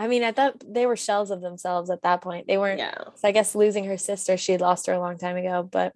I 0.00 0.06
mean, 0.06 0.22
I 0.22 0.30
thought 0.30 0.62
they 0.64 0.86
were 0.86 0.94
shells 0.94 1.32
of 1.32 1.40
themselves 1.40 1.90
at 1.90 2.02
that 2.02 2.20
point. 2.20 2.46
They 2.46 2.56
weren't. 2.56 2.78
yeah 2.78 2.94
So 3.16 3.26
I 3.26 3.32
guess 3.32 3.56
losing 3.56 3.84
her 3.86 3.98
sister, 3.98 4.36
she 4.36 4.52
had 4.52 4.60
lost 4.60 4.86
her 4.86 4.92
a 4.92 5.00
long 5.00 5.18
time 5.18 5.36
ago. 5.36 5.64
But 5.68 5.92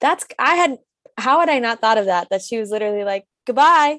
that's 0.00 0.24
I 0.38 0.54
had. 0.54 0.78
How 1.18 1.40
had 1.40 1.50
I 1.50 1.58
not 1.58 1.82
thought 1.82 1.98
of 1.98 2.06
that? 2.06 2.28
That 2.30 2.40
she 2.40 2.56
was 2.56 2.70
literally 2.70 3.04
like 3.04 3.26
goodbye. 3.46 3.98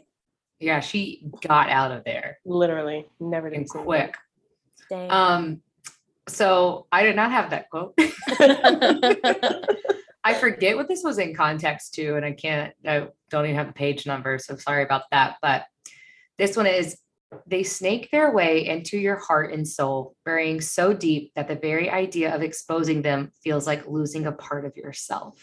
Yeah, 0.59 0.79
she 0.81 1.25
got 1.45 1.69
out 1.69 1.91
of 1.91 2.03
there 2.03 2.39
literally 2.45 3.07
never 3.19 3.47
and 3.47 3.63
did 3.63 3.69
see 3.69 3.79
quick. 3.79 4.15
Dang. 4.89 5.11
Um, 5.11 5.61
so 6.27 6.87
I 6.91 7.03
did 7.03 7.15
not 7.15 7.31
have 7.31 7.49
that 7.51 7.69
quote. 7.69 7.93
I 10.23 10.33
forget 10.33 10.75
what 10.75 10.87
this 10.87 11.03
was 11.03 11.17
in 11.17 11.33
context 11.33 11.93
to, 11.95 12.15
and 12.15 12.25
I 12.25 12.33
can't, 12.33 12.73
I 12.85 13.07
don't 13.29 13.45
even 13.45 13.55
have 13.55 13.67
the 13.67 13.73
page 13.73 14.05
number. 14.05 14.37
So 14.37 14.57
sorry 14.57 14.83
about 14.83 15.03
that. 15.11 15.37
But 15.41 15.65
this 16.37 16.57
one 16.57 16.67
is 16.67 16.97
they 17.47 17.63
snake 17.63 18.09
their 18.11 18.31
way 18.31 18.67
into 18.67 18.97
your 18.97 19.17
heart 19.17 19.53
and 19.53 19.67
soul, 19.67 20.15
burying 20.25 20.61
so 20.61 20.93
deep 20.93 21.31
that 21.35 21.47
the 21.47 21.55
very 21.55 21.89
idea 21.89 22.35
of 22.35 22.41
exposing 22.41 23.01
them 23.01 23.31
feels 23.43 23.65
like 23.67 23.87
losing 23.87 24.25
a 24.27 24.31
part 24.31 24.65
of 24.65 24.75
yourself. 24.75 25.41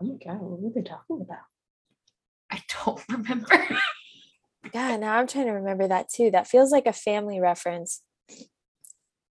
oh 0.00 0.06
my 0.06 0.16
god 0.24 0.40
what 0.40 0.60
were 0.60 0.70
they 0.74 0.82
talking 0.82 1.22
about 1.22 1.46
I 2.50 2.62
don't 2.84 3.00
remember. 3.10 3.68
yeah, 4.72 4.96
now 4.96 5.16
I'm 5.16 5.26
trying 5.26 5.46
to 5.46 5.52
remember 5.52 5.88
that 5.88 6.08
too. 6.08 6.30
That 6.30 6.46
feels 6.46 6.70
like 6.72 6.86
a 6.86 6.92
family 6.92 7.40
reference. 7.40 8.02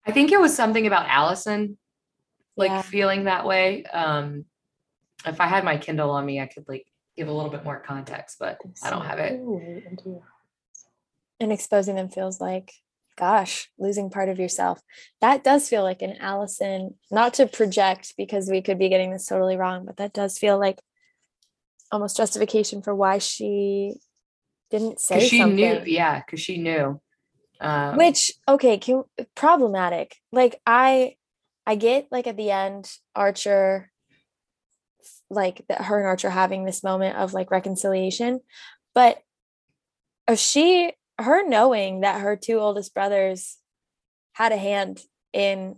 I 0.07 0.13
think 0.13 0.31
it 0.33 0.41
was 0.41 0.55
something 0.55 0.87
about 0.87 1.07
Allison, 1.09 1.79
like 2.57 2.71
Yeah. 2.71 2.83
feeling 2.83 3.25
that 3.25 3.47
way. 3.47 3.85
Um, 3.85 4.45
if 5.25 5.41
I 5.41 5.47
had 5.47 5.65
my 5.65 5.79
Kindle 5.79 6.11
on 6.11 6.25
me, 6.25 6.41
I 6.41 6.47
could 6.47 6.69
like 6.69 6.87
give 7.17 7.29
a 7.29 7.33
little 7.33 7.51
bit 7.51 7.65
more 7.65 7.81
context, 7.81 8.37
but 8.39 8.59
I 8.83 8.91
don't 8.91 9.05
have 9.05 9.19
it. 9.19 9.31
Snake 9.31 9.39
their 9.39 9.47
way 9.47 9.85
into 9.91 10.09
your- 10.11 10.23
And 11.41 11.53
exposing 11.53 11.97
them 11.97 12.09
feels 12.09 12.41
like, 12.41 12.73
gosh, 13.17 13.71
losing 13.79 14.11
part 14.11 14.29
of 14.29 14.39
yourself. 14.39 14.81
That 15.21 15.43
does 15.43 15.69
feel 15.69 15.83
like 15.83 16.03
an 16.03 16.17
Allison, 16.21 16.97
not 17.11 17.35
to 17.35 17.47
project 17.47 18.15
because 18.17 18.49
we 18.51 18.63
could 18.63 18.79
be 18.79 18.89
getting 18.91 19.11
this 19.11 19.27
totally 19.27 19.57
wrong, 19.57 19.85
but 19.87 19.97
that 19.97 20.13
does 20.13 20.39
feel 20.39 20.59
like 20.59 20.81
almost 21.91 22.16
justification 22.16 22.82
for 22.82 22.95
why 22.95 23.18
she 23.18 23.95
didn't 24.70 25.01
say 25.01 25.20
she 25.20 25.39
something. 25.39 25.57
knew, 25.57 25.82
yeah, 25.87 26.20
because 26.20 26.41
she 26.41 26.59
knew. 26.59 27.01
Um, 27.61 27.97
Which 27.97 28.32
okay, 28.49 28.78
can, 28.78 29.05
problematic. 29.34 30.16
Like 30.32 30.61
I, 30.66 31.16
I 31.66 31.76
get 31.76 32.09
like 32.11 32.26
at 32.26 32.37
the 32.37 32.51
end, 32.51 32.91
Archer, 33.14 33.91
like 35.30 35.64
that 35.68 35.82
her 35.82 35.99
and 35.99 36.07
Archer 36.07 36.30
having 36.30 36.64
this 36.64 36.82
moment 36.84 37.16
of 37.16 37.32
like 37.32 37.51
reconciliation, 37.51 38.41
but 38.95 39.18
if 40.28 40.39
she, 40.39 40.93
her 41.18 41.49
knowing 41.49 42.01
that 42.01 42.20
her 42.20 42.37
two 42.37 42.59
oldest 42.59 42.93
brothers 42.95 43.59
had 44.32 44.53
a 44.53 44.57
hand 44.57 45.01
in 45.32 45.76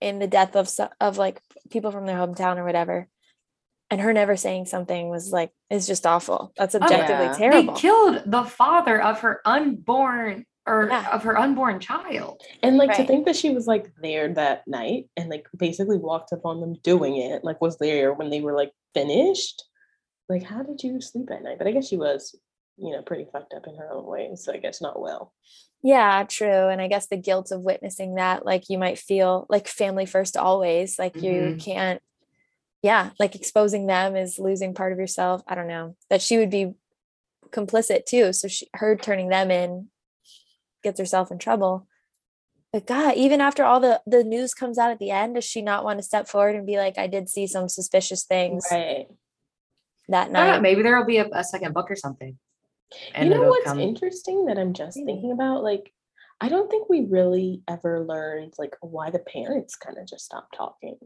in 0.00 0.18
the 0.18 0.26
death 0.26 0.54
of 0.54 0.68
of 1.00 1.18
like 1.18 1.40
people 1.70 1.90
from 1.90 2.06
their 2.06 2.16
hometown 2.16 2.56
or 2.56 2.64
whatever, 2.64 3.08
and 3.90 4.00
her 4.00 4.12
never 4.12 4.36
saying 4.36 4.66
something 4.66 5.08
was 5.08 5.32
like 5.32 5.50
is 5.70 5.86
just 5.86 6.06
awful. 6.06 6.52
That's 6.56 6.74
objectively 6.74 7.26
yeah. 7.26 7.34
Terrible. 7.34 7.74
they 7.74 7.80
killed 7.80 8.22
the 8.26 8.44
father 8.44 9.00
of 9.02 9.20
her 9.20 9.40
unborn 9.44 10.44
or 10.66 10.88
Yeah. 10.90 11.08
of 11.12 11.22
her 11.22 11.38
unborn 11.38 11.78
child. 11.80 12.42
and 12.62 12.76
like 12.76 12.96
to 12.96 13.04
think 13.06 13.26
that 13.26 13.36
she 13.36 13.50
was 13.50 13.66
like 13.66 13.92
there 14.02 14.32
that 14.34 14.62
night 14.66 15.08
and 15.16 15.28
like 15.28 15.46
basically 15.56 15.98
walked 15.98 16.32
up 16.32 16.44
on 16.44 16.60
them 16.60 16.74
doing 16.82 17.16
it 17.16 17.44
like 17.44 17.60
was 17.60 17.78
there 17.78 18.12
when 18.12 18.30
they 18.30 18.40
were 18.40 18.54
like 18.54 18.72
finished 18.94 19.62
like 20.28 20.42
how 20.42 20.62
did 20.64 20.82
you 20.82 21.00
sleep 21.00 21.30
at 21.30 21.42
night 21.44 21.58
but 21.58 21.68
i 21.68 21.70
guess 21.70 21.86
she 21.86 21.96
was 21.96 22.34
you 22.78 22.90
know 22.92 23.00
pretty 23.02 23.26
fucked 23.32 23.54
up 23.54 23.66
in 23.68 23.76
her 23.76 23.92
own 23.92 24.04
way 24.04 24.30
so 24.34 24.52
i 24.52 24.56
guess 24.56 24.80
not 24.82 25.00
well 25.00 25.32
Yeah, 25.82 26.24
true. 26.24 26.68
And 26.72 26.80
I 26.80 26.88
guess 26.88 27.06
the 27.06 27.16
guilt 27.28 27.52
of 27.52 27.60
witnessing 27.62 28.16
that, 28.16 28.44
like 28.44 28.64
you 28.68 28.76
might 28.78 28.98
feel 28.98 29.46
like 29.48 29.68
family 29.68 30.04
first 30.06 30.36
always, 30.36 30.98
like 30.98 31.14
you 31.22 31.30
Mhm. 31.54 31.60
can't, 31.62 32.02
yeah, 32.86 33.10
like 33.18 33.34
exposing 33.34 33.88
them 33.88 34.14
is 34.14 34.38
losing 34.38 34.72
part 34.72 34.92
of 34.92 34.98
yourself. 35.00 35.42
I 35.48 35.56
don't 35.56 35.66
know 35.66 35.96
that 36.08 36.22
she 36.22 36.38
would 36.38 36.50
be 36.50 36.74
complicit 37.50 38.06
too. 38.06 38.32
So 38.32 38.46
she, 38.46 38.68
her 38.74 38.94
turning 38.94 39.28
them 39.28 39.50
in 39.50 39.88
gets 40.84 41.00
herself 41.00 41.32
in 41.32 41.38
trouble. 41.38 41.88
But 42.72 42.86
God, 42.86 43.16
even 43.16 43.40
after 43.40 43.64
all 43.64 43.80
the 43.80 44.00
the 44.06 44.22
news 44.22 44.54
comes 44.54 44.78
out 44.78 44.92
at 44.92 45.00
the 45.00 45.10
end, 45.10 45.34
does 45.34 45.42
she 45.42 45.62
not 45.62 45.82
want 45.82 45.98
to 45.98 46.04
step 46.04 46.28
forward 46.28 46.54
and 46.54 46.64
be 46.64 46.76
like, 46.76 46.96
I 46.96 47.08
did 47.08 47.28
see 47.28 47.48
some 47.48 47.68
suspicious 47.68 48.22
things 48.22 48.68
right 48.70 49.08
that 50.08 50.22
I 50.22 50.24
don't 50.26 50.32
know, 50.32 50.50
night? 50.52 50.62
maybe 50.62 50.82
there 50.84 50.96
will 50.96 51.04
be 51.04 51.18
a, 51.18 51.28
a 51.32 51.42
second 51.42 51.74
book 51.74 51.90
or 51.90 51.96
something. 51.96 52.38
you 53.20 53.30
know 53.30 53.48
what's 53.48 53.64
come- 53.64 53.80
interesting 53.80 54.46
that 54.46 54.58
i'm 54.58 54.72
just 54.72 54.94
thinking 54.94 55.32
about 55.32 55.64
like 55.64 55.92
i 56.40 56.48
don't 56.48 56.70
think 56.70 56.88
we 56.88 57.00
really 57.00 57.62
ever 57.66 58.06
learned 58.06 58.54
like 58.58 58.76
why 58.80 59.10
the 59.10 59.18
parents 59.18 59.74
kind 59.74 59.98
of 59.98 60.06
just 60.06 60.24
stopped 60.24 60.54
talking 60.54 60.96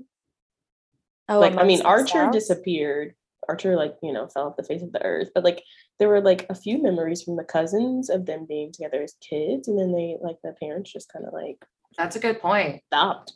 Oh, 1.31 1.39
like 1.41 1.57
i 1.57 1.63
mean 1.65 1.81
archer 1.83 2.19
themselves? 2.25 2.37
disappeared 2.49 3.15
archer 3.49 3.77
like 3.77 3.95
you 4.03 4.13
know 4.13 4.29
fell 4.29 4.49
off 4.49 4.57
the 4.57 4.63
face 4.65 4.83
of 4.83 4.93
the 4.93 5.03
earth 5.03 5.31
but 5.35 5.45
like 5.45 5.63
there 5.99 6.09
were 6.09 6.21
like 6.21 6.45
a 6.51 6.55
few 6.55 6.83
memories 6.83 7.23
from 7.23 7.37
the 7.37 7.45
cousins 7.45 8.11
of 8.11 8.27
them 8.27 8.47
being 8.49 8.73
together 8.73 9.03
as 9.03 9.15
kids 9.27 9.67
and 9.69 9.79
then 9.79 9.93
they 9.93 10.17
like 10.21 10.37
the 10.45 10.53
parents 10.61 10.93
just 10.93 11.11
kind 11.13 11.25
of 11.25 11.33
like 11.33 11.57
That's 11.97 12.17
a 12.17 12.21
good 12.21 12.41
point. 12.41 12.83
stopped 12.87 13.33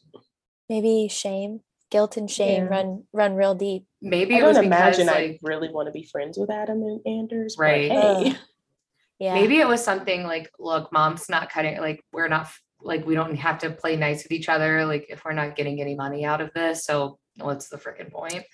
Maybe 0.69 1.09
shame, 1.11 1.61
guilt, 1.91 2.17
and 2.17 2.31
shame 2.31 2.65
Yeah. 2.65 2.69
run 2.71 3.05
run 3.13 3.35
real 3.35 3.55
deep. 3.55 3.87
Maybe 4.03 4.35
i 4.35 4.39
it 4.39 4.45
was 4.45 4.57
don't 4.57 4.65
because 4.69 4.99
imagine 4.99 5.07
like 5.07 5.17
i 5.33 5.39
really 5.43 5.69
want 5.71 5.87
to 5.89 5.93
be 5.93 6.05
friends 6.05 6.37
with 6.39 6.51
adam 6.51 6.83
and 6.83 7.01
anders 7.07 7.57
Right. 7.59 7.89
but 7.91 7.99
hey 8.01 8.31
Ugh. 8.31 8.37
Yeah. 9.21 9.35
maybe 9.35 9.59
it 9.61 9.69
was 9.69 9.83
something 9.83 10.25
like, 10.25 10.51
look, 10.59 10.93
mom's 10.93 11.29
not 11.29 11.49
cutting 11.49 11.79
like 11.81 12.03
we're 12.13 12.29
not 12.29 12.49
like 12.83 13.07
we 13.07 13.15
don't 13.15 13.37
have 13.37 13.59
to 13.61 13.71
play 13.71 13.95
nice 13.97 14.25
with 14.25 14.33
each 14.33 14.49
other, 14.49 14.85
like 14.87 15.07
if 15.09 15.25
we're 15.25 15.33
not 15.33 15.55
getting 15.57 15.81
any 15.81 15.95
money 15.95 16.25
out 16.25 16.41
of 16.41 16.51
this. 16.53 16.85
So 16.85 17.19
what's 17.39 17.69
the 17.69 17.77
freaking 17.77 18.11
point? 18.13 18.45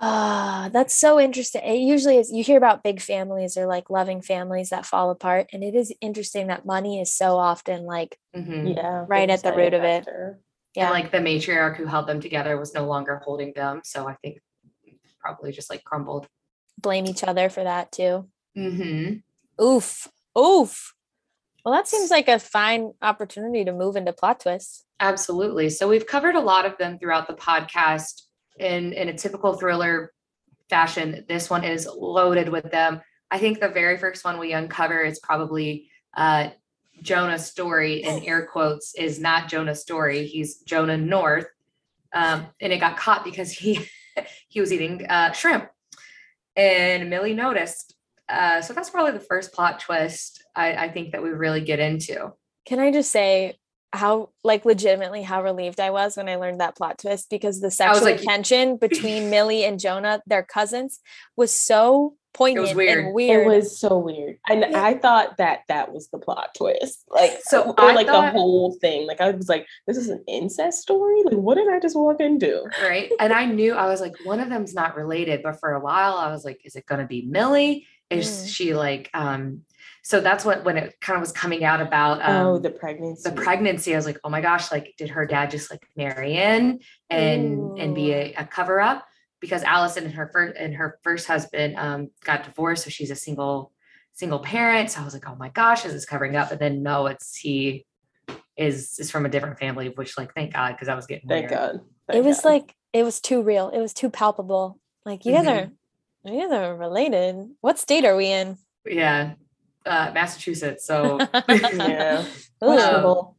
Ah, 0.00 0.68
that's 0.72 0.94
so 0.98 1.20
interesting. 1.20 1.62
It 1.64 1.76
usually 1.78 2.18
is 2.18 2.32
you 2.32 2.42
hear 2.42 2.56
about 2.56 2.82
big 2.82 3.00
families 3.00 3.56
or 3.56 3.66
like 3.66 3.88
loving 3.88 4.20
families 4.20 4.70
that 4.70 4.84
fall 4.86 5.10
apart. 5.10 5.48
And 5.52 5.62
it 5.62 5.74
is 5.76 5.94
interesting 6.00 6.48
that 6.48 6.66
money 6.66 7.00
is 7.00 7.14
so 7.14 7.36
often 7.36 7.84
like, 7.84 8.18
Mhm. 8.34 8.74
yeah 8.76 9.04
Right 9.06 9.30
at 9.30 9.42
the 9.44 9.52
root 9.52 9.74
of 9.74 9.84
it. 9.84 10.04
factor. 10.04 10.40
yeah, 10.74 10.86
And 10.86 10.92
like 10.92 11.12
the 11.12 11.18
matriarch 11.18 11.76
who 11.76 11.86
held 11.86 12.08
them 12.08 12.20
together 12.20 12.56
was 12.56 12.74
no 12.74 12.84
longer 12.84 13.20
holding 13.24 13.52
them. 13.54 13.82
So 13.84 14.08
I 14.08 14.14
think 14.22 14.40
probably 15.20 15.52
just 15.52 15.70
like 15.70 15.84
crumbled. 15.84 16.26
blame 16.78 17.06
each 17.06 17.22
other 17.22 17.48
for 17.48 17.62
that 17.62 17.92
too. 17.92 18.28
Mm-hmm. 18.56 19.64
Oof. 19.64 20.08
Oof. 20.36 20.94
Well, 21.64 21.74
that 21.74 21.86
seems 21.88 22.10
like 22.10 22.28
a 22.28 22.38
fine 22.38 22.92
opportunity 23.02 23.64
to 23.64 23.72
move 23.72 23.96
into 23.96 24.12
plot 24.12 24.40
twists. 24.40 24.84
Absolutely. 24.98 25.70
So 25.70 25.88
we've 25.88 26.06
covered 26.06 26.34
a 26.34 26.40
lot 26.40 26.66
of 26.66 26.76
them 26.78 26.98
throughout 26.98 27.28
the 27.28 27.34
podcast 27.34 28.22
in 28.58 28.92
in 28.92 29.08
a 29.08 29.16
typical 29.16 29.54
thriller 29.54 30.12
fashion. 30.68 31.24
This 31.28 31.48
one 31.48 31.64
is 31.64 31.86
loaded 31.86 32.48
with 32.48 32.70
them. 32.70 33.00
I 33.30 33.38
think 33.38 33.60
the 33.60 33.68
very 33.68 33.96
first 33.96 34.24
one 34.24 34.38
we 34.38 34.52
uncover 34.52 35.00
is 35.00 35.20
probably 35.20 35.88
uh 36.14 36.50
Jonah's 37.02 37.46
story 37.46 38.02
in 38.02 38.22
air 38.24 38.46
quotes 38.46 38.94
is 38.94 39.18
not 39.18 39.48
Jonah's 39.48 39.80
story. 39.80 40.26
He's 40.26 40.58
Jonah 40.58 40.96
North. 40.96 41.46
Um, 42.14 42.46
and 42.60 42.72
it 42.72 42.78
got 42.78 42.96
caught 42.96 43.24
because 43.24 43.50
he 43.50 43.86
he 44.48 44.60
was 44.60 44.72
eating 44.72 45.06
uh, 45.06 45.32
shrimp. 45.32 45.68
And 46.54 47.08
Milly 47.08 47.34
noticed. 47.34 47.94
Uh, 48.28 48.60
so 48.60 48.72
that's 48.72 48.90
probably 48.90 49.12
the 49.12 49.20
first 49.20 49.52
plot 49.52 49.80
twist 49.80 50.41
I, 50.54 50.74
I 50.74 50.88
think 50.90 51.12
that 51.12 51.22
we 51.22 51.30
really 51.30 51.60
get 51.62 51.78
into. 51.80 52.32
Can 52.66 52.78
I 52.78 52.92
just 52.92 53.10
say 53.10 53.56
how 53.94 54.30
like 54.42 54.64
legitimately 54.64 55.22
how 55.22 55.42
relieved 55.42 55.78
I 55.78 55.90
was 55.90 56.16
when 56.16 56.26
I 56.28 56.36
learned 56.36 56.60
that 56.60 56.76
plot 56.76 56.98
twist 56.98 57.28
because 57.28 57.60
the 57.60 57.70
sexual 57.70 58.04
like- 58.04 58.22
tension 58.22 58.76
between 58.80 59.28
Milly 59.30 59.64
and 59.64 59.78
Jonah, 59.78 60.22
their 60.26 60.42
cousins, 60.42 61.00
was 61.36 61.52
so 61.52 62.14
poignant 62.32 62.74
weird. 62.74 63.04
and 63.04 63.14
weird. 63.14 63.42
It 63.42 63.46
was 63.46 63.78
so 63.78 63.98
weird. 63.98 64.38
And 64.48 64.60
Yeah. 64.70 64.82
I 64.82 64.96
thought 64.96 65.36
that 65.36 65.60
that 65.68 65.92
was 65.92 66.08
the 66.08 66.16
plot 66.18 66.54
twist. 66.56 67.04
Like, 67.10 67.32
So 67.42 67.64
so, 67.64 67.74
I 67.76 67.92
like 67.92 68.06
thought- 68.06 68.32
the 68.32 68.38
whole 68.38 68.72
thing. 68.80 69.06
Like, 69.06 69.20
I 69.20 69.30
was 69.32 69.50
like, 69.50 69.66
this 69.86 69.98
is 69.98 70.08
an 70.08 70.24
incest 70.26 70.80
story? 70.80 71.22
Like, 71.24 71.34
what 71.36 71.56
did 71.56 71.68
I 71.68 71.78
just 71.78 71.94
walk 71.94 72.20
into? 72.20 72.62
right? 72.82 73.12
And 73.20 73.34
I 73.34 73.44
knew 73.44 73.74
I 73.74 73.84
was 73.88 74.00
like, 74.00 74.14
one 74.24 74.40
of 74.40 74.48
them's 74.48 74.72
not 74.72 74.96
related, 74.96 75.42
but 75.42 75.60
for 75.60 75.74
a 75.74 75.80
while 75.80 76.14
I 76.14 76.30
was 76.32 76.42
like, 76.46 76.62
is 76.64 76.74
it 76.74 76.86
gonna 76.86 77.06
be 77.06 77.26
Milly? 77.28 77.86
Is 78.12 78.28
Mm. 78.28 78.48
she 78.54 78.74
like 78.74 79.10
um 79.14 79.62
so 80.04 80.20
that's 80.20 80.44
what 80.44 80.64
when 80.64 80.76
it 80.76 81.00
kind 81.00 81.16
of 81.16 81.20
was 81.20 81.32
coming 81.32 81.62
out 81.64 81.80
about 81.80 82.20
um 82.28 82.46
oh, 82.46 82.58
the 82.58 82.70
pregnancy. 82.70 83.28
the 83.28 83.34
pregnancy, 83.34 83.92
I 83.94 83.96
was 83.96 84.06
like, 84.06 84.18
oh 84.24 84.30
my 84.30 84.40
gosh, 84.40 84.70
like 84.72 84.94
did 84.98 85.10
her 85.10 85.24
dad 85.26 85.50
just 85.50 85.70
like 85.70 85.86
marry 85.96 86.36
in 86.36 86.80
and 87.10 87.78
and 87.78 87.94
be 87.94 88.12
a, 88.12 88.34
a 88.34 88.44
cover 88.44 88.80
up? 88.80 89.06
Because 89.40 89.62
Allison 89.62 90.04
and 90.04 90.14
her 90.14 90.28
first 90.32 90.56
and 90.58 90.74
her 90.74 90.98
first 91.02 91.26
husband 91.26 91.76
um 91.76 92.10
got 92.24 92.44
divorced, 92.44 92.84
so 92.84 92.90
she's 92.90 93.10
a 93.10 93.16
single 93.16 93.72
single 94.12 94.40
parent. 94.40 94.90
So 94.90 95.00
I 95.00 95.04
was 95.04 95.14
like, 95.14 95.28
oh 95.28 95.36
my 95.36 95.48
gosh, 95.50 95.84
is 95.86 95.92
this 95.92 96.04
covering 96.04 96.36
up? 96.36 96.50
But 96.50 96.58
then 96.58 96.82
no, 96.82 97.06
it's 97.06 97.36
he 97.36 97.86
is 98.56 98.98
is 98.98 99.10
from 99.10 99.24
a 99.24 99.28
different 99.28 99.58
family, 99.58 99.88
which 99.88 100.18
like 100.18 100.34
thank 100.34 100.52
God, 100.52 100.72
because 100.72 100.88
I 100.88 100.94
was 100.94 101.06
getting 101.06 101.28
Thank 101.28 101.50
weird. 101.50 101.60
God. 101.60 101.80
it 102.12 102.22
was 102.24 102.40
God. 102.40 102.48
like 102.48 102.74
it 102.92 103.04
was 103.04 103.20
too 103.20 103.42
real. 103.42 103.70
It 103.70 103.80
was 103.80 103.94
too 103.94 104.10
palpable. 104.10 104.78
Like 105.06 105.24
you 105.24 105.32
guys 105.32 105.46
Mhm. 105.46 105.66
are 105.66 105.70
you 106.24 106.40
guys 106.48 106.52
are 106.52 106.76
related. 106.76 107.50
What 107.60 107.78
state 107.78 108.04
are 108.04 108.16
we 108.16 108.26
in? 108.26 108.58
Yeah. 108.86 109.34
Uh 109.84 110.10
Massachusetts. 110.14 110.84
So 110.86 111.18
yeah. 111.48 112.24
Ooh. 112.24 112.26
Questionable. 112.66 113.36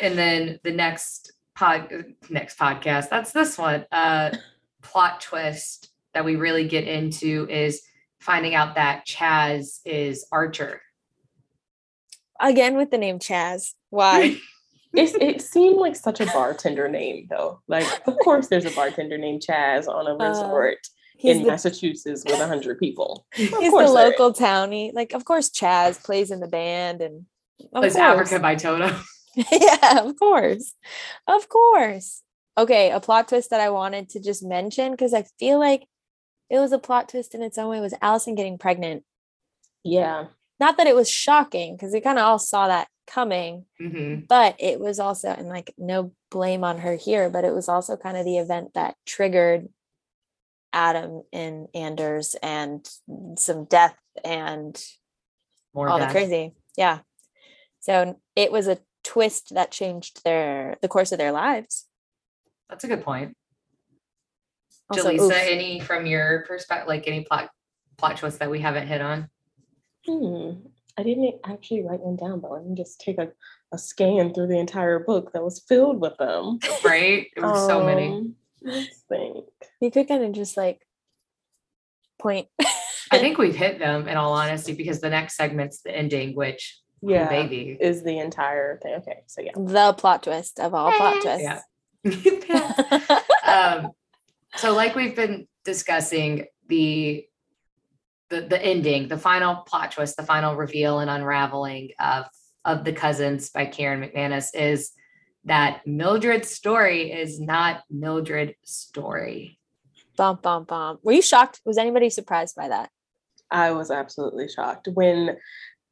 and 0.00 0.16
then 0.16 0.58
the 0.64 0.70
next 0.72 1.32
pod 1.54 1.92
next 2.30 2.56
podcast 2.58 3.08
that's 3.10 3.32
this 3.32 3.58
one 3.58 3.84
uh 3.90 4.30
plot 4.82 5.20
twist 5.20 5.90
that 6.14 6.24
we 6.24 6.36
really 6.36 6.66
get 6.68 6.86
into 6.86 7.46
is 7.50 7.82
finding 8.20 8.54
out 8.54 8.76
that 8.76 9.04
chaz 9.06 9.80
is 9.84 10.24
archer 10.32 10.80
Again 12.40 12.76
with 12.76 12.92
the 12.92 12.98
name 12.98 13.18
Chaz. 13.18 13.74
Why? 13.90 14.36
It's, 14.94 15.12
it 15.20 15.42
seemed 15.42 15.76
like 15.78 15.96
such 15.96 16.20
a 16.20 16.26
bartender 16.26 16.88
name, 16.88 17.26
though. 17.28 17.60
Like, 17.66 17.84
of 18.06 18.16
course, 18.22 18.46
there's 18.46 18.64
a 18.64 18.70
bartender 18.70 19.18
named 19.18 19.42
Chaz 19.42 19.88
on 19.88 20.06
a 20.06 20.14
Uh, 20.14 20.28
resort 20.28 20.78
He's 21.18 21.36
in 21.36 21.42
the, 21.42 21.48
Massachusetts 21.50 22.24
with 22.24 22.38
100 22.38 22.78
people. 22.78 23.26
Of 23.34 23.38
he's 23.38 23.50
the 23.50 23.56
course 23.70 23.92
there 23.92 24.06
is. 24.12 24.18
local 24.18 24.32
townie. 24.32 24.92
Like 24.94 25.12
of 25.12 25.24
course 25.24 25.50
Chaz 25.50 26.02
plays 26.02 26.30
in 26.30 26.40
the 26.40 26.46
band 26.48 27.00
and 27.02 27.26
of 27.72 27.84
it's 27.84 27.96
course. 27.96 28.06
africa 28.32 28.40
by 28.40 28.54
toto 28.54 28.96
yeah, 29.52 30.00
of 30.04 30.16
course. 30.18 30.74
Of 31.26 31.48
course. 31.48 32.22
Okay, 32.56 32.90
a 32.90 32.98
plot 33.00 33.28
twist 33.28 33.50
that 33.50 33.60
I 33.60 33.70
wanted 33.70 34.08
to 34.10 34.20
just 34.20 34.42
mention 34.42 34.90
because 34.92 35.14
I 35.14 35.24
feel 35.38 35.58
like 35.60 35.84
it 36.50 36.58
was 36.58 36.72
a 36.72 36.78
plot 36.78 37.08
twist 37.10 37.34
in 37.34 37.42
its 37.42 37.58
own 37.58 37.68
way 37.70 37.80
was 37.80 37.94
Allison 38.02 38.34
getting 38.34 38.58
pregnant. 38.58 39.04
Yeah. 39.84 40.26
Not 40.58 40.76
that 40.78 40.86
it 40.88 40.96
was 40.96 41.08
shocking 41.10 41.76
because 41.76 41.92
we 41.92 42.00
kind 42.00 42.18
of 42.18 42.24
all 42.24 42.38
saw 42.40 42.66
that 42.68 42.88
coming, 43.06 43.66
Mhm. 43.80 44.26
but 44.26 44.56
it 44.58 44.80
was 44.80 44.98
also, 44.98 45.28
and 45.28 45.48
like 45.48 45.72
no 45.78 46.12
blame 46.30 46.64
on 46.64 46.78
her 46.78 46.96
here, 46.96 47.30
but 47.30 47.44
it 47.44 47.54
was 47.54 47.68
also 47.68 47.96
kind 47.96 48.16
of 48.16 48.24
the 48.24 48.38
event 48.38 48.74
that 48.74 48.96
triggered 49.06 49.68
Adam 50.72 51.22
and 51.32 51.68
Anders 51.74 52.36
and 52.42 52.88
some 53.36 53.64
death 53.64 53.96
and 54.24 54.80
more 55.74 55.88
all 55.88 55.98
death. 55.98 56.08
the 56.08 56.12
crazy. 56.12 56.54
Yeah. 56.76 57.00
So 57.80 58.20
it 58.36 58.52
was 58.52 58.68
a 58.68 58.78
twist 59.04 59.54
that 59.54 59.70
changed 59.70 60.22
their 60.24 60.76
the 60.82 60.88
course 60.88 61.12
of 61.12 61.18
their 61.18 61.32
lives. 61.32 61.86
that's 62.68 62.84
a 62.84 62.88
good 62.88 63.02
point 63.02 63.34
Also, 64.90 65.10
Jaleesa, 65.10 65.20
oof. 65.20 65.32
any 65.32 65.80
from 65.80 66.04
your 66.06 66.44
perspective 66.46 66.88
like 66.88 67.06
any 67.08 67.22
plot 67.24 67.48
plot 67.96 68.16
twist 68.18 68.38
that 68.40 68.50
we 68.50 68.60
haven't 68.60 68.86
hit 68.88 69.00
on 69.00 69.28
Hmm. 70.06 70.50
I 70.98 71.02
didn't 71.04 71.36
actually 71.44 71.82
write 71.84 72.00
one 72.00 72.16
down, 72.16 72.40
but 72.40 72.50
let 72.50 72.64
me 72.66 72.74
just 72.74 73.00
take 73.00 73.18
a, 73.18 73.28
a 73.72 73.78
scan 73.78 74.32
through 74.34 74.48
the 74.48 74.58
entire 74.58 74.98
book 74.98 75.32
that 75.32 75.42
was 75.44 75.60
filled 75.68 76.00
with 76.00 76.16
them. 76.18 76.58
right 76.84 77.26
it 77.36 77.40
was 77.40 77.66
so 77.66 77.84
many 77.84 78.08
Um, 78.08 78.34
Let's 78.62 78.98
think. 79.08 79.44
You 79.80 79.90
could 79.90 80.08
kind 80.08 80.24
of 80.24 80.32
just 80.32 80.56
like 80.56 80.80
point. 82.18 82.48
i 83.10 83.18
think 83.18 83.38
we've 83.38 83.54
hit 83.56 83.78
them 83.78 84.06
in 84.08 84.16
all 84.16 84.32
honesty 84.32 84.74
because 84.74 85.00
the 85.00 85.08
next 85.08 85.36
segment's 85.36 85.80
the 85.82 85.96
ending 85.96 86.34
which 86.34 86.78
Yeah. 87.00 87.28
baby 87.28 87.76
Is 87.80 88.02
the 88.02 88.18
entire 88.18 88.78
thing. 88.82 88.94
Okay. 88.96 89.20
So, 89.26 89.40
yeah. 89.40 89.52
the 89.54 89.94
plot 89.96 90.24
twist 90.24 90.60
of 90.60 90.74
all 90.74 90.92
plot 90.92 91.22
twists. 91.22 91.42
yeah 91.42 91.60
um, 93.46 93.90
so 94.56 94.74
like 94.74 94.94
we've 94.94 95.16
been 95.16 95.46
discussing 95.64 96.46
the, 96.68 97.24
the 98.30 98.42
the 98.42 98.62
ending 98.62 99.08
the 99.08 99.18
final 99.18 99.56
plot 99.56 99.92
twist 99.92 100.16
the 100.16 100.22
final 100.22 100.54
reveal 100.54 100.98
and 101.00 101.10
unraveling 101.10 101.90
of 101.98 102.26
of 102.64 102.84
the 102.84 102.92
cousins 102.92 103.50
by 103.50 103.64
karen 103.66 104.00
mcmanus 104.02 104.48
is 104.54 104.92
that 105.44 105.80
mildred's 105.86 106.50
story 106.50 107.10
is 107.12 107.40
not 107.40 107.82
mildred's 107.90 108.54
story 108.64 109.57
bum 110.18 110.38
bum 110.42 110.64
bum. 110.64 110.98
Were 111.02 111.12
you 111.12 111.22
shocked? 111.22 111.62
Was 111.64 111.78
anybody 111.78 112.10
surprised 112.10 112.56
by 112.56 112.68
that? 112.68 112.90
I 113.50 113.70
was 113.70 113.90
absolutely 113.90 114.48
shocked 114.48 114.88
when 114.92 115.38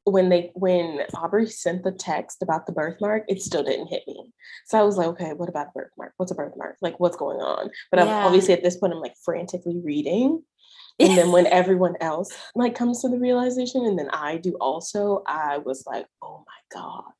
when 0.04 0.28
they 0.28 0.50
when 0.54 1.00
Aubrey 1.14 1.46
sent 1.46 1.82
the 1.82 1.92
text 1.92 2.42
about 2.42 2.66
the 2.66 2.72
birthmark, 2.72 3.24
it 3.28 3.40
still 3.40 3.62
didn't 3.62 3.88
hit 3.88 4.02
me. 4.06 4.30
So 4.66 4.78
I 4.78 4.82
was 4.82 4.96
like, 4.96 5.08
okay, 5.08 5.32
what 5.32 5.48
about 5.48 5.68
a 5.68 5.72
birthmark? 5.74 6.12
What's 6.16 6.30
a 6.30 6.34
birthmark? 6.34 6.76
Like, 6.82 7.00
what's 7.00 7.16
going 7.16 7.38
on? 7.38 7.70
But 7.90 8.00
I'm 8.00 8.08
obviously 8.08 8.52
at 8.52 8.62
this 8.62 8.76
point, 8.76 8.92
I'm 8.92 9.00
like 9.00 9.16
frantically 9.24 9.80
reading. 9.82 10.42
And 10.98 11.18
then 11.18 11.30
when 11.30 11.46
everyone 11.48 11.92
else 12.00 12.34
like 12.54 12.74
comes 12.74 13.02
to 13.02 13.10
the 13.10 13.18
realization, 13.18 13.84
and 13.84 13.98
then 13.98 14.08
I 14.14 14.38
do 14.38 14.56
also, 14.58 15.22
I 15.26 15.58
was 15.58 15.84
like, 15.86 16.06
oh 16.22 16.42
my 16.46 16.80
god. 16.80 17.12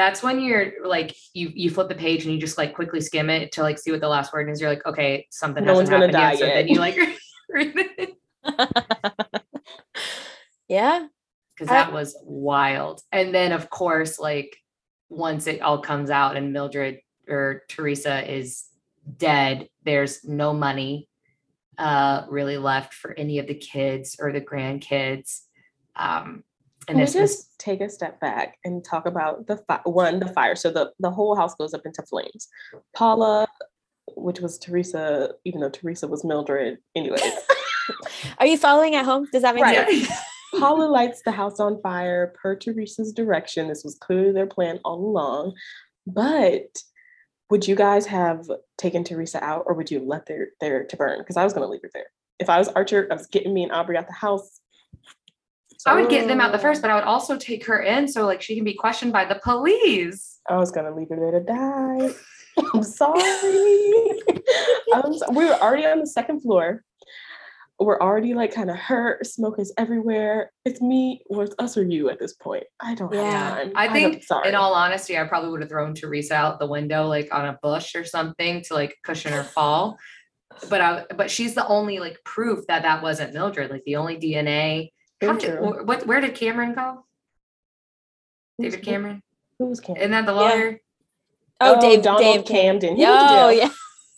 That's 0.00 0.22
when 0.22 0.40
you're 0.40 0.72
like 0.86 1.14
you 1.34 1.50
you 1.54 1.68
flip 1.68 1.88
the 1.88 1.94
page 1.94 2.24
and 2.24 2.32
you 2.32 2.40
just 2.40 2.56
like 2.56 2.74
quickly 2.74 3.00
skim 3.02 3.28
it 3.28 3.52
to 3.52 3.60
like 3.62 3.78
see 3.78 3.90
what 3.90 4.00
the 4.00 4.08
last 4.08 4.32
word 4.32 4.48
is 4.48 4.58
you're 4.60 4.70
like 4.70 4.86
okay 4.86 5.26
something 5.30 5.62
No 5.64 5.74
hasn't 5.74 5.90
one's 5.90 6.10
gonna 6.10 6.18
happened 6.18 6.22
yet. 6.22 6.32
die 6.32 6.36
so 6.36 6.46
then 6.46 6.68
you 6.68 6.78
like 6.78 6.96
yeah. 10.68 11.06
because 11.54 11.70
I- 11.70 11.74
that 11.74 11.92
was 11.92 12.16
wild. 12.24 13.02
And 13.12 13.34
then, 13.34 13.52
of 13.52 13.70
course, 13.70 14.18
like 14.18 14.56
once 15.08 15.46
it 15.46 15.60
all 15.60 15.78
comes 15.78 16.10
out 16.10 16.36
and 16.36 16.52
Mildred 16.52 17.00
or 17.28 17.62
Teresa 17.68 18.30
is 18.32 18.64
dead, 19.16 19.68
there's 19.84 20.24
no 20.24 20.52
money 20.54 21.08
uh, 21.78 22.24
really 22.28 22.58
left 22.58 22.94
for 22.94 23.12
any 23.18 23.38
of 23.38 23.46
the 23.46 23.54
kids 23.54 24.16
or 24.20 24.32
the 24.32 24.40
grandkids. 24.40 25.40
Um, 25.96 26.44
and 26.88 26.96
Can 26.98 27.06
we 27.06 27.12
just 27.12 27.58
take 27.58 27.80
a 27.80 27.88
step 27.88 28.20
back 28.20 28.58
and 28.64 28.84
talk 28.84 29.06
about 29.06 29.46
the 29.46 29.58
fi- 29.68 29.80
one, 29.84 30.18
the 30.18 30.28
fire? 30.28 30.56
So 30.56 30.70
the 30.70 30.92
the 30.98 31.10
whole 31.10 31.36
house 31.36 31.54
goes 31.54 31.74
up 31.74 31.82
into 31.84 32.02
flames. 32.02 32.48
Paula, 32.94 33.46
which 34.16 34.40
was 34.40 34.58
Teresa, 34.58 35.34
even 35.44 35.60
though 35.60 35.68
Teresa 35.70 36.08
was 36.08 36.24
Mildred, 36.24 36.78
anyways. 36.96 37.20
Are 38.38 38.46
you 38.46 38.56
following 38.56 38.94
at 38.94 39.04
home? 39.04 39.28
Does 39.32 39.42
that 39.42 39.54
make 39.54 39.64
Right. 39.64 39.88
sense? 39.88 40.10
Paula 40.58 40.84
lights 40.86 41.22
the 41.24 41.30
house 41.30 41.60
on 41.60 41.80
fire 41.80 42.34
per 42.42 42.56
Teresa's 42.56 43.12
direction. 43.12 43.68
This 43.68 43.84
was 43.84 43.94
clearly 43.96 44.32
their 44.32 44.46
plan 44.48 44.80
all 44.84 44.98
along. 44.98 45.54
But 46.06 46.82
would 47.50 47.68
you 47.68 47.76
guys 47.76 48.06
have 48.06 48.46
taken 48.78 49.04
Teresa 49.04 49.42
out 49.44 49.64
or 49.66 49.74
would 49.74 49.90
you 49.90 49.98
have 49.98 50.08
left 50.08 50.28
her 50.28 50.48
there 50.60 50.84
to 50.84 50.96
burn? 50.96 51.18
Because 51.18 51.36
I 51.36 51.44
was 51.44 51.52
going 51.52 51.64
to 51.64 51.70
leave 51.70 51.82
her 51.82 51.90
there. 51.94 52.06
If 52.40 52.48
I 52.48 52.58
was 52.58 52.68
Archer, 52.68 53.06
I 53.10 53.14
was 53.14 53.26
getting 53.26 53.52
me 53.54 53.62
and 53.62 53.70
Aubrey 53.72 53.96
out 53.96 54.06
the 54.08 54.12
house. 54.12 54.59
I 55.86 55.94
would 55.94 56.10
get 56.10 56.26
them 56.28 56.40
out 56.40 56.52
the 56.52 56.58
Oh. 56.58 56.62
first, 56.62 56.82
but 56.82 56.90
I 56.90 56.94
would 56.94 57.04
also 57.04 57.36
take 57.36 57.64
her 57.66 57.80
in 57.80 58.06
so 58.08 58.26
like 58.26 58.42
she 58.42 58.54
can 58.54 58.64
be 58.64 58.74
questioned 58.74 59.12
by 59.12 59.24
the 59.24 59.40
police. 59.42 60.40
I 60.48 60.56
was 60.56 60.70
going 60.70 60.86
to 60.86 60.94
leave 60.94 61.08
her 61.10 61.16
there 61.16 61.30
to 61.32 61.40
die. 61.40 62.14
I'm 62.74 62.82
sorry. 62.82 63.20
I'm 64.94 65.14
so- 65.14 65.30
we 65.32 65.44
were 65.46 65.54
already 65.60 65.86
on 65.86 66.00
the 66.00 66.06
second 66.06 66.40
floor. 66.42 66.84
We're 67.78 67.98
already 67.98 68.34
like 68.34 68.52
kind 68.54 68.68
of 68.68 68.76
hurt. 68.76 69.24
Smoke 69.26 69.58
is 69.58 69.72
everywhere. 69.78 70.52
It's 70.66 70.82
me 70.82 71.22
or 71.30 71.44
it's 71.44 71.54
us 71.58 71.78
or 71.78 71.82
you 71.82 72.10
at 72.10 72.18
this 72.18 72.34
point. 72.34 72.64
I 72.80 72.94
don't 72.94 73.10
Yeah. 73.14 73.30
have 73.54 73.56
time. 73.64 73.72
I 73.74 73.88
think, 73.90 74.22
sorry. 74.22 74.48
in 74.50 74.54
all 74.54 74.74
honesty, 74.74 75.16
I 75.16 75.24
probably 75.24 75.48
would 75.50 75.62
have 75.62 75.70
thrown 75.70 75.94
Teresa 75.94 76.34
out 76.34 76.58
the 76.58 76.66
window, 76.66 77.06
like 77.06 77.32
on 77.34 77.46
a 77.46 77.58
bush 77.62 77.94
or 77.94 78.04
something, 78.04 78.60
to 78.64 78.74
like 78.74 78.96
cushion 79.02 79.32
her 79.32 79.44
fall. 79.44 79.96
But 80.68 80.80
I, 80.82 81.04
but 81.16 81.30
she's 81.30 81.54
the 81.54 81.66
only 81.66 82.00
like 82.00 82.18
proof 82.22 82.66
that 82.66 82.82
that 82.82 83.02
wasn't 83.02 83.32
Mildred. 83.32 83.70
Like 83.70 83.84
the 83.84 83.96
only 83.96 84.18
DNA. 84.18 84.90
How 85.20 85.34
did, 85.34 85.58
wh- 85.58 85.86
what? 85.86 86.06
Where 86.06 86.20
did 86.20 86.34
Cameron 86.34 86.74
go? 86.74 87.04
Who's- 88.58 88.72
David 88.72 88.84
Cameron. 88.84 89.22
Who 89.58 89.66
was 89.66 89.80
Cameron? 89.80 90.00
Isn't 90.02 90.10
that 90.12 90.26
the 90.26 90.32
Yeah. 90.32 90.38
lawyer? 90.40 90.80
Oh, 91.60 91.74
oh 91.76 91.80
Dave, 91.80 92.02
Donald 92.02 92.22
Dave 92.22 92.44
Camden. 92.46 92.96
He 92.96 93.02
Yo, 93.02 93.10
went 93.10 93.30
oh, 93.30 93.50
to 93.50 93.56
jail. 93.56 93.70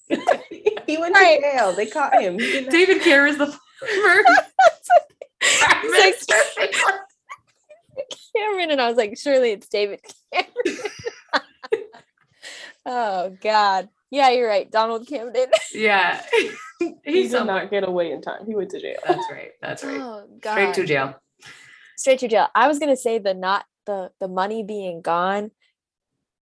yeah. 0.09 0.77
he 0.87 0.97
went 0.99 1.15
Right. 1.15 1.41
to 1.41 1.43
jail. 1.43 1.73
They 1.73 1.87
caught 1.87 2.21
him. 2.21 2.39
He 2.39 2.47
did 2.53 2.65
not- 2.67 2.73
David 2.73 3.03
Cameron's 3.03 3.39
the 3.39 3.47
former 3.81 4.23
prime 4.23 5.83
He's 5.83 5.91
like- 5.93 6.75
Cameron, 8.37 8.71
and 8.71 8.81
I 8.81 8.89
was 8.89 8.97
like, 8.97 9.19
surely 9.19 9.51
it's 9.51 9.69
David 9.69 10.01
Cameron. 10.33 10.79
oh 12.87 13.37
God. 13.43 13.89
Yeah, 14.13 14.29
you're 14.29 14.47
right. 14.47 14.71
Donald 14.71 15.09
Camden. 15.09 15.47
yeah. 15.75 16.23
he 16.79 16.95
He's 17.03 17.31
did 17.31 17.39
somewhere. 17.39 17.63
not 17.63 17.71
get 17.71 17.89
away 17.89 18.13
in 18.13 18.21
time. 18.21 18.45
He 18.47 18.55
went 18.55 18.71
to 18.71 18.79
jail. 18.81 18.99
That's 19.09 19.27
right. 19.31 19.53
That's 19.63 19.83
right. 19.83 20.01
Oh 20.01 20.29
god. 20.39 20.53
Straight 20.53 20.75
to 20.75 20.85
jail. 20.85 21.15
Straight 21.97 22.19
to 22.21 22.29
jail. 22.29 22.49
I 22.55 22.69
was 22.69 22.79
gonna 22.79 22.97
say 22.97 23.19
the 23.19 23.33
not 23.33 23.65
the 23.87 24.13
the 24.21 24.29
money 24.29 24.63
being 24.63 25.01
gone 25.01 25.51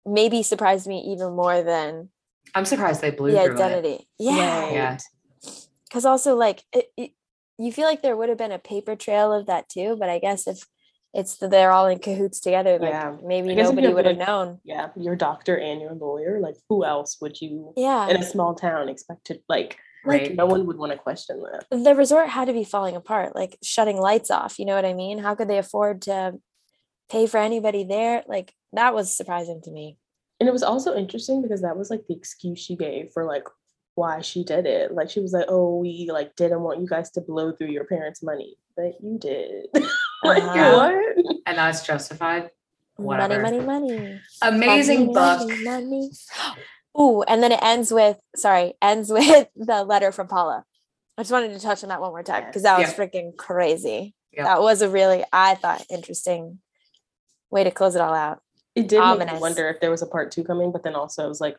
maybe 0.06 0.42
surprised 0.42 0.88
me 0.88 1.14
even 1.14 1.36
more 1.36 1.62
than 1.62 2.10
I'm 2.56 2.66
surprised 2.66 3.02
they 3.02 3.12
blew 3.12 3.32
the 3.32 3.44
through 3.44 3.56
it. 3.58 3.62
identity. 3.62 4.08
Yeah. 4.18 4.64
Right. 4.64 4.74
Yeah. 4.74 4.98
Because 5.88 6.06
also 6.06 6.36
like 6.36 6.64
it, 6.74 6.88
it, 6.98 7.12
you 7.60 7.72
feel 7.72 7.86
like 7.86 8.02
there 8.02 8.18
would 8.18 8.30
have 8.30 8.40
been 8.40 8.52
a 8.52 8.58
paper 8.58 8.96
trail 8.96 9.32
of 9.32 9.46
that 9.46 9.70
too, 9.70 9.96
but 10.00 10.10
I 10.10 10.18
guess 10.18 10.48
if 10.48 10.66
it's 11.14 11.38
the, 11.38 11.48
they're 11.48 11.72
all 11.72 11.88
in 11.88 12.00
cahoots 12.00 12.40
together, 12.40 12.80
like 12.80 12.92
Yeah. 12.92 13.16
maybe 13.24 13.52
I 13.52 13.56
guess 13.56 13.70
if 13.70 13.76
nobody 13.76 13.94
would 13.94 14.06
have 14.06 14.18
like- 14.18 14.28
known. 14.28 14.60
Yeah, 14.64 14.90
your 14.96 15.16
doctor 15.16 15.58
and 15.58 15.82
your 15.82 15.94
lawyer. 15.94 16.40
Like, 16.40 16.56
who 16.70 16.86
else 16.86 17.18
would 17.22 17.42
you 17.42 17.74
Yeah. 17.76 18.08
in 18.10 18.18
a 18.18 18.24
small 18.24 18.56
town 18.56 18.88
expect 18.90 19.26
to 19.28 19.40
like? 19.50 19.78
Like, 20.04 20.22
Right. 20.22 20.36
No 20.36 20.48
one 20.48 20.66
would 20.66 20.78
want 20.80 20.94
to 20.94 20.98
question 20.98 21.44
that. 21.44 21.66
the 21.70 21.94
resort 21.94 22.28
had 22.30 22.46
to 22.46 22.54
be 22.54 22.64
falling 22.64 22.96
apart, 22.96 23.36
like 23.36 23.58
shutting 23.62 23.98
lights 23.98 24.32
off. 24.32 24.58
You 24.58 24.66
know 24.66 24.74
what 24.76 24.86
I 24.86 24.94
mean? 24.94 25.20
How 25.20 25.36
could 25.36 25.48
they 25.48 25.60
afford 25.60 26.02
to 26.04 26.40
pay 27.10 27.28
for 27.28 27.38
anybody 27.38 27.84
there? 27.84 28.24
Like 28.28 28.56
that 28.74 28.96
was 28.96 29.16
surprising 29.16 29.62
to 29.64 29.70
me. 29.72 29.98
And 30.40 30.50
it 30.50 30.54
was 30.54 30.64
also 30.64 30.96
interesting 30.96 31.44
because 31.44 31.62
that 31.62 31.78
was 31.78 31.92
like 31.92 32.08
the 32.08 32.16
excuse 32.16 32.58
she 32.58 32.76
gave 32.76 33.12
for 33.14 33.26
like 33.26 33.44
why 33.94 34.22
she 34.22 34.44
did 34.44 34.66
it. 34.66 34.92
Like 34.92 35.10
she 35.12 35.20
was 35.20 35.34
like, 35.34 35.46
"Oh, 35.50 35.78
we 35.78 36.10
like 36.12 36.36
didn't 36.36 36.62
want 36.62 36.80
you 36.82 36.88
guys 36.88 37.12
to 37.12 37.22
blow 37.22 37.52
through 37.52 37.68
your 37.70 37.84
parents' 37.84 38.24
money, 38.24 38.56
but 38.76 38.94
you 39.04 39.20
did." 39.20 39.66
like 40.24 40.44
Uh-huh. 40.44 40.92
what? 41.24 41.42
And 41.46 41.58
that's 41.58 41.86
justified. 41.86 42.50
Money, 42.98 43.08
Whatever. 43.08 43.42
money, 43.42 43.60
money. 43.60 44.20
Amazing 44.42 45.14
Money, 45.14 45.14
book. 45.14 45.48
money, 45.50 45.64
money. 45.64 46.12
Ooh, 47.00 47.24
and 47.24 47.42
then 47.42 47.52
it 47.52 47.60
ends 47.64 47.92
with 47.92 48.20
sorry, 48.36 48.74
ends 48.82 49.10
with 49.12 49.48
the 49.56 49.84
letter 49.84 50.12
from 50.12 50.28
Paula. 50.28 50.64
I 51.18 51.22
just 51.24 51.32
wanted 51.32 51.54
to 51.54 51.60
touch 51.60 51.84
on 51.84 51.90
that 51.90 52.02
one 52.02 52.12
more 52.12 52.24
time 52.24 52.46
because 52.46 52.64
that 52.64 52.78
was 52.78 52.90
Yeah. 52.90 52.94
freaking 52.96 53.36
crazy. 53.38 54.16
Yeah. 54.32 54.44
That 54.46 54.62
was 54.62 54.82
a 54.82 54.90
really, 54.90 55.24
I 55.34 55.56
thought, 55.56 55.86
interesting 55.90 56.60
way 57.50 57.64
to 57.64 57.72
close 57.72 57.96
it 57.96 58.02
all 58.02 58.14
out. 58.14 58.42
It 58.76 58.88
did 58.88 59.00
make 59.18 59.32
me 59.34 59.40
wonder 59.40 59.68
if 59.70 59.82
there 59.82 59.92
was 59.92 60.02
a 60.02 60.08
part 60.08 60.32
two 60.32 60.44
coming, 60.44 60.72
but 60.72 60.84
then 60.84 60.96
also 60.96 61.26
I 61.26 61.28
was 61.28 61.42
like, 61.42 61.58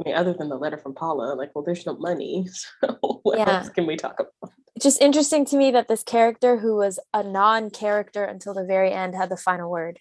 I 0.00 0.08
mean, 0.08 0.14
other 0.16 0.32
than 0.32 0.48
the 0.48 0.56
letter 0.56 0.78
from 0.78 0.94
Paula, 0.94 1.34
like, 1.34 1.50
well, 1.54 1.64
there's 1.64 1.84
no 1.86 1.94
money. 1.96 2.46
So 2.80 3.20
what 3.24 3.38
Yeah. 3.38 3.58
else 3.58 3.68
can 3.70 3.86
we 3.86 3.96
talk 3.96 4.20
about? 4.20 4.52
It's 4.74 4.84
just 4.84 5.02
interesting 5.02 5.44
to 5.46 5.56
me 5.56 5.70
that 5.72 5.88
this 5.88 6.02
character, 6.02 6.58
who 6.58 6.76
was 6.76 6.98
a 7.12 7.22
non-character 7.22 8.24
until 8.24 8.54
the 8.54 8.64
very 8.64 8.90
end, 8.90 9.14
had 9.14 9.28
the 9.28 9.36
final 9.36 9.70
word. 9.70 9.98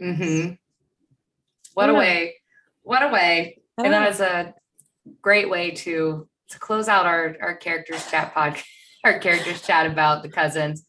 Mm-hmm. 0.00 0.54
What 1.74 1.90
a 1.90 1.94
way. 1.94 2.34
What 2.82 3.02
a 3.02 3.08
way. 3.08 3.60
And 3.78 3.84
don't 3.84 3.92
that 3.92 4.04
know. 4.04 4.10
is 4.10 4.20
a 4.20 4.54
great 5.22 5.48
way 5.48 5.70
to 5.70 6.28
to 6.50 6.58
close 6.58 6.88
out 6.88 7.06
our 7.06 7.36
our 7.40 7.54
characters 7.54 8.10
chat 8.10 8.34
pod 8.34 8.56
our 9.04 9.18
characters 9.18 9.62
chat 9.62 9.86
about 9.86 10.22
the 10.22 10.28
cousins. 10.28 10.84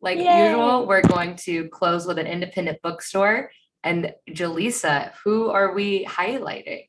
Like 0.00 0.18
Yay. 0.18 0.48
usual, 0.48 0.86
we're 0.86 1.02
going 1.02 1.36
to 1.36 1.68
close 1.70 2.06
with 2.06 2.18
an 2.18 2.26
independent 2.26 2.82
bookstore. 2.82 3.50
And 3.82 4.14
Jaleesa, 4.28 5.12
who 5.24 5.48
are 5.48 5.72
we 5.72 6.04
highlighting? 6.04 6.88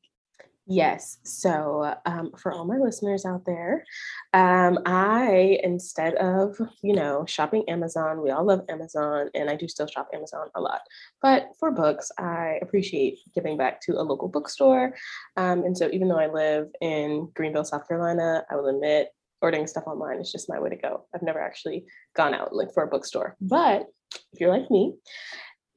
Yes. 0.67 1.19
So, 1.23 1.93
um, 2.07 2.31
for 2.37 2.51
all 2.51 2.65
my 2.65 2.77
listeners 2.77 3.23
out 3.23 3.45
there, 3.45 3.85
um, 4.33 4.79
I, 4.87 5.59
instead 5.61 6.15
of, 6.15 6.57
you 6.81 6.95
know, 6.95 7.23
shopping 7.27 7.63
Amazon, 7.69 8.23
we 8.23 8.31
all 8.31 8.43
love 8.43 8.61
Amazon, 8.67 9.29
and 9.35 9.47
I 9.47 9.55
do 9.55 9.67
still 9.67 9.85
shop 9.85 10.09
Amazon 10.11 10.47
a 10.55 10.61
lot. 10.61 10.81
But 11.21 11.49
for 11.59 11.69
books, 11.69 12.11
I 12.17 12.57
appreciate 12.63 13.19
giving 13.35 13.57
back 13.57 13.79
to 13.81 13.93
a 13.93 14.01
local 14.01 14.27
bookstore. 14.27 14.95
Um, 15.37 15.63
and 15.63 15.77
so, 15.77 15.87
even 15.93 16.07
though 16.07 16.19
I 16.19 16.27
live 16.27 16.69
in 16.81 17.29
Greenville, 17.35 17.65
South 17.65 17.87
Carolina, 17.87 18.43
I 18.49 18.55
will 18.55 18.67
admit 18.67 19.09
ordering 19.41 19.67
stuff 19.67 19.85
online 19.85 20.19
is 20.19 20.31
just 20.31 20.49
my 20.49 20.59
way 20.59 20.69
to 20.69 20.75
go. 20.75 21.05
I've 21.13 21.21
never 21.21 21.39
actually 21.39 21.85
gone 22.15 22.33
out 22.33 22.53
looked 22.53 22.73
for 22.73 22.81
a 22.81 22.87
bookstore. 22.87 23.35
But 23.39 23.85
if 24.33 24.39
you're 24.39 24.51
like 24.51 24.71
me, 24.71 24.95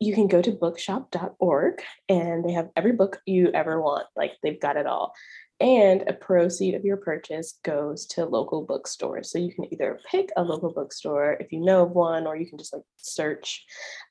you 0.00 0.14
can 0.14 0.28
go 0.28 0.40
to 0.40 0.52
bookshop.org 0.52 1.82
and 2.08 2.44
they 2.44 2.52
have 2.52 2.70
every 2.76 2.92
book 2.92 3.20
you 3.26 3.50
ever 3.52 3.80
want. 3.80 4.06
Like 4.16 4.32
they've 4.42 4.60
got 4.60 4.76
it 4.76 4.86
all. 4.86 5.14
And 5.60 6.04
a 6.06 6.12
proceed 6.12 6.76
of 6.76 6.84
your 6.84 6.98
purchase 6.98 7.58
goes 7.64 8.06
to 8.06 8.24
local 8.24 8.64
bookstores. 8.64 9.32
So 9.32 9.38
you 9.38 9.52
can 9.52 9.72
either 9.72 9.98
pick 10.08 10.30
a 10.36 10.42
local 10.42 10.72
bookstore 10.72 11.36
if 11.40 11.50
you 11.50 11.58
know 11.58 11.82
of 11.82 11.90
one, 11.90 12.28
or 12.28 12.36
you 12.36 12.46
can 12.46 12.58
just 12.58 12.72
like 12.72 12.84
search, 12.96 13.64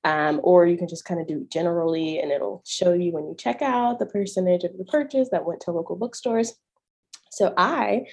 um, 0.04 0.42
or 0.44 0.66
you 0.66 0.78
can 0.78 0.90
just 0.90 1.06
kind 1.06 1.22
of 1.22 1.28
do 1.28 1.48
generally 1.50 2.20
and 2.20 2.32
it'll 2.32 2.64
show 2.66 2.92
you 2.92 3.14
when 3.14 3.28
you 3.28 3.36
check 3.38 3.62
out 3.62 3.98
the 3.98 4.06
percentage 4.06 4.66
of 4.66 4.78
the 4.78 4.84
purchase 4.84 5.30
that 5.32 5.46
went 5.46 5.62
to 5.62 5.72
local 5.72 5.96
bookstores. 5.96 6.54
So 7.32 7.54
I 7.56 8.08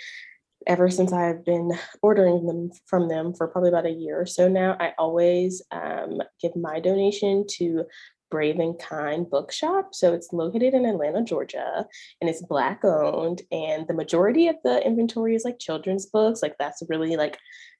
ever 0.67 0.91
since 0.91 1.12
I've 1.12 1.45
been 1.45 1.73
ordering 2.03 2.47
them 2.47 2.71
from 2.87 3.09
them 3.09 3.35
for 3.35 3.49
probably 3.49 3.71
about 3.71 3.87
a 3.87 3.91
year 3.91 4.21
or 4.21 4.27
so 4.27 4.49
now, 4.49 4.77
I 4.81 4.93
always 4.99 5.62
um, 5.71 6.21
give 6.41 6.57
my 6.57 6.81
donation 6.81 7.45
to 7.59 7.85
Brave 8.31 8.59
and 8.59 8.79
Kind 8.79 9.31
Bookshop. 9.31 9.95
So 9.95 10.12
it's 10.12 10.33
located 10.33 10.75
in 10.75 10.87
Atlanta, 10.87 11.23
Georgia, 11.23 11.87
and 12.21 12.29
it's 12.29 12.43
Black 12.43 12.85
owned. 12.85 13.43
And 13.53 13.87
the 13.87 13.95
majority 13.95 14.49
of 14.49 14.57
the 14.65 14.85
inventory 14.85 15.35
is 15.35 15.45
like 15.45 15.59
children's 15.59 16.07
books. 16.07 16.43
Like 16.43 16.57
that's 16.59 16.83
really 16.89 17.17
like 17.17 17.39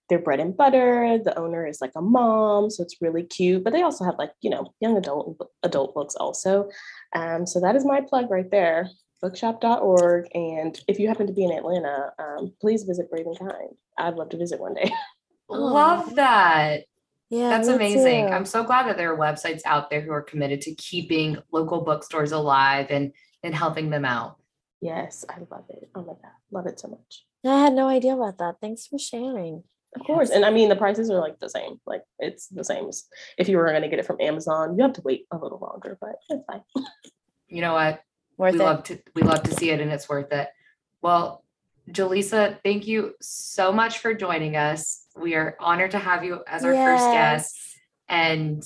their 0.09 0.19
bread 0.19 0.39
and 0.39 0.57
butter. 0.57 1.19
The 1.23 1.37
owner 1.39 1.67
is 1.67 1.81
like 1.81 1.93
a 1.97 2.03
mom, 2.03 2.71
so 2.71 2.83
it's 2.83 3.01
really 3.01 3.25
cute. 3.25 3.65
But 3.65 3.73
they 3.73 3.83
also 3.83 4.05
have 4.05 4.17
like 4.19 4.33
you 4.43 4.51
know 4.51 4.73
young 4.81 4.97
adult 4.97 5.39
adult 5.63 5.95
books 5.95 6.15
also. 6.15 6.69
Um, 7.17 7.47
so 7.47 7.61
that 7.61 7.75
is 7.75 7.85
my 7.85 8.01
plug 8.01 8.31
right 8.31 8.51
there 8.51 8.91
bookshop.org. 9.25 10.29
And 10.35 10.79
if 10.87 10.99
you 10.99 11.09
happen 11.09 11.27
to 11.27 11.33
be 11.33 11.45
in 11.45 11.53
Atlanta, 11.53 12.13
um, 12.19 12.53
please 12.61 12.83
visit 12.85 13.11
Brave 13.11 13.27
and 13.27 13.39
Kind. 13.39 13.75
I'd 13.99 14.17
love 14.17 14.29
to 14.31 14.37
visit 14.37 14.61
one 14.61 14.75
day. 14.75 14.91
Love 15.49 16.15
that. 16.15 16.85
Yeah, 17.29 17.51
That's 17.51 17.69
amazing. 17.69 18.29
too. 18.29 18.33
I'm 18.33 18.47
so 18.47 18.65
glad 18.65 18.87
that 18.87 18.97
there 18.97 19.13
are 19.13 19.19
websites 19.19 19.61
out 19.67 19.91
there 19.91 20.01
who 20.01 20.11
are 20.11 20.23
committed 20.23 20.63
to 20.63 20.75
keeping 20.75 21.37
local 21.53 21.83
bookstores 21.83 22.33
alive 22.33 22.87
and 22.89 23.13
and 23.43 23.55
helping 23.55 23.91
them 23.91 24.07
out. 24.07 24.39
Yes, 24.81 25.25
I 25.29 25.37
love 25.51 25.65
it. 25.69 25.91
Oh 25.95 26.01
my 26.01 26.15
God, 26.15 26.33
love 26.51 26.67
it 26.67 26.81
so 26.81 26.89
much. 26.89 27.27
I 27.45 27.61
had 27.61 27.75
no 27.75 27.89
idea 27.89 28.15
about 28.15 28.39
that. 28.39 28.57
Thanks 28.63 28.87
for 28.87 28.99
sharing. 28.99 29.63
Of 29.95 30.07
course. 30.07 30.31
And 30.31 30.47
I 30.47 30.51
mean, 30.51 30.71
the 30.71 30.77
prices 30.77 31.11
are 31.11 31.21
like 31.21 31.39
the 31.41 31.51
same. 31.51 31.79
Like 31.87 32.05
it's 32.19 32.49
the 32.49 32.65
same 32.65 32.89
as 32.89 33.05
if 33.37 33.47
you 33.47 33.59
were 33.59 33.69
going 33.69 33.83
to 33.83 33.89
get 33.89 33.99
it 33.99 34.07
from 34.07 34.21
Amazon. 34.21 34.79
You 34.79 34.83
have 34.83 34.95
to 34.95 35.03
wait 35.03 35.27
a 35.31 35.37
little 35.37 35.59
longer, 35.59 35.99
but 36.01 36.17
it's 36.31 36.45
fine. 36.47 36.63
You 37.47 37.61
know 37.61 37.75
what? 37.75 38.01
Worth 38.37 38.55
we 38.55 38.61
it. 38.61 38.63
love 38.63 38.83
to 38.85 38.99
we 39.15 39.23
love 39.23 39.43
to 39.45 39.55
see 39.55 39.71
it 39.71 39.81
and 39.81 39.91
it's 39.93 40.09
worth 40.09 40.33
it. 40.33 40.49
Well, 41.03 41.45
Jaleesa, 41.91 42.59
thank 42.65 42.87
you 42.87 43.15
so 43.21 43.71
much 43.73 43.99
for 43.99 44.15
joining 44.15 44.57
us. 44.57 45.07
We 45.17 45.35
are 45.35 45.57
honored 45.61 45.91
to 45.93 45.99
have 45.99 46.25
you 46.25 46.41
as 46.47 46.65
our 46.65 46.73
first 46.75 47.05
guest. 47.13 47.57
And 48.09 48.63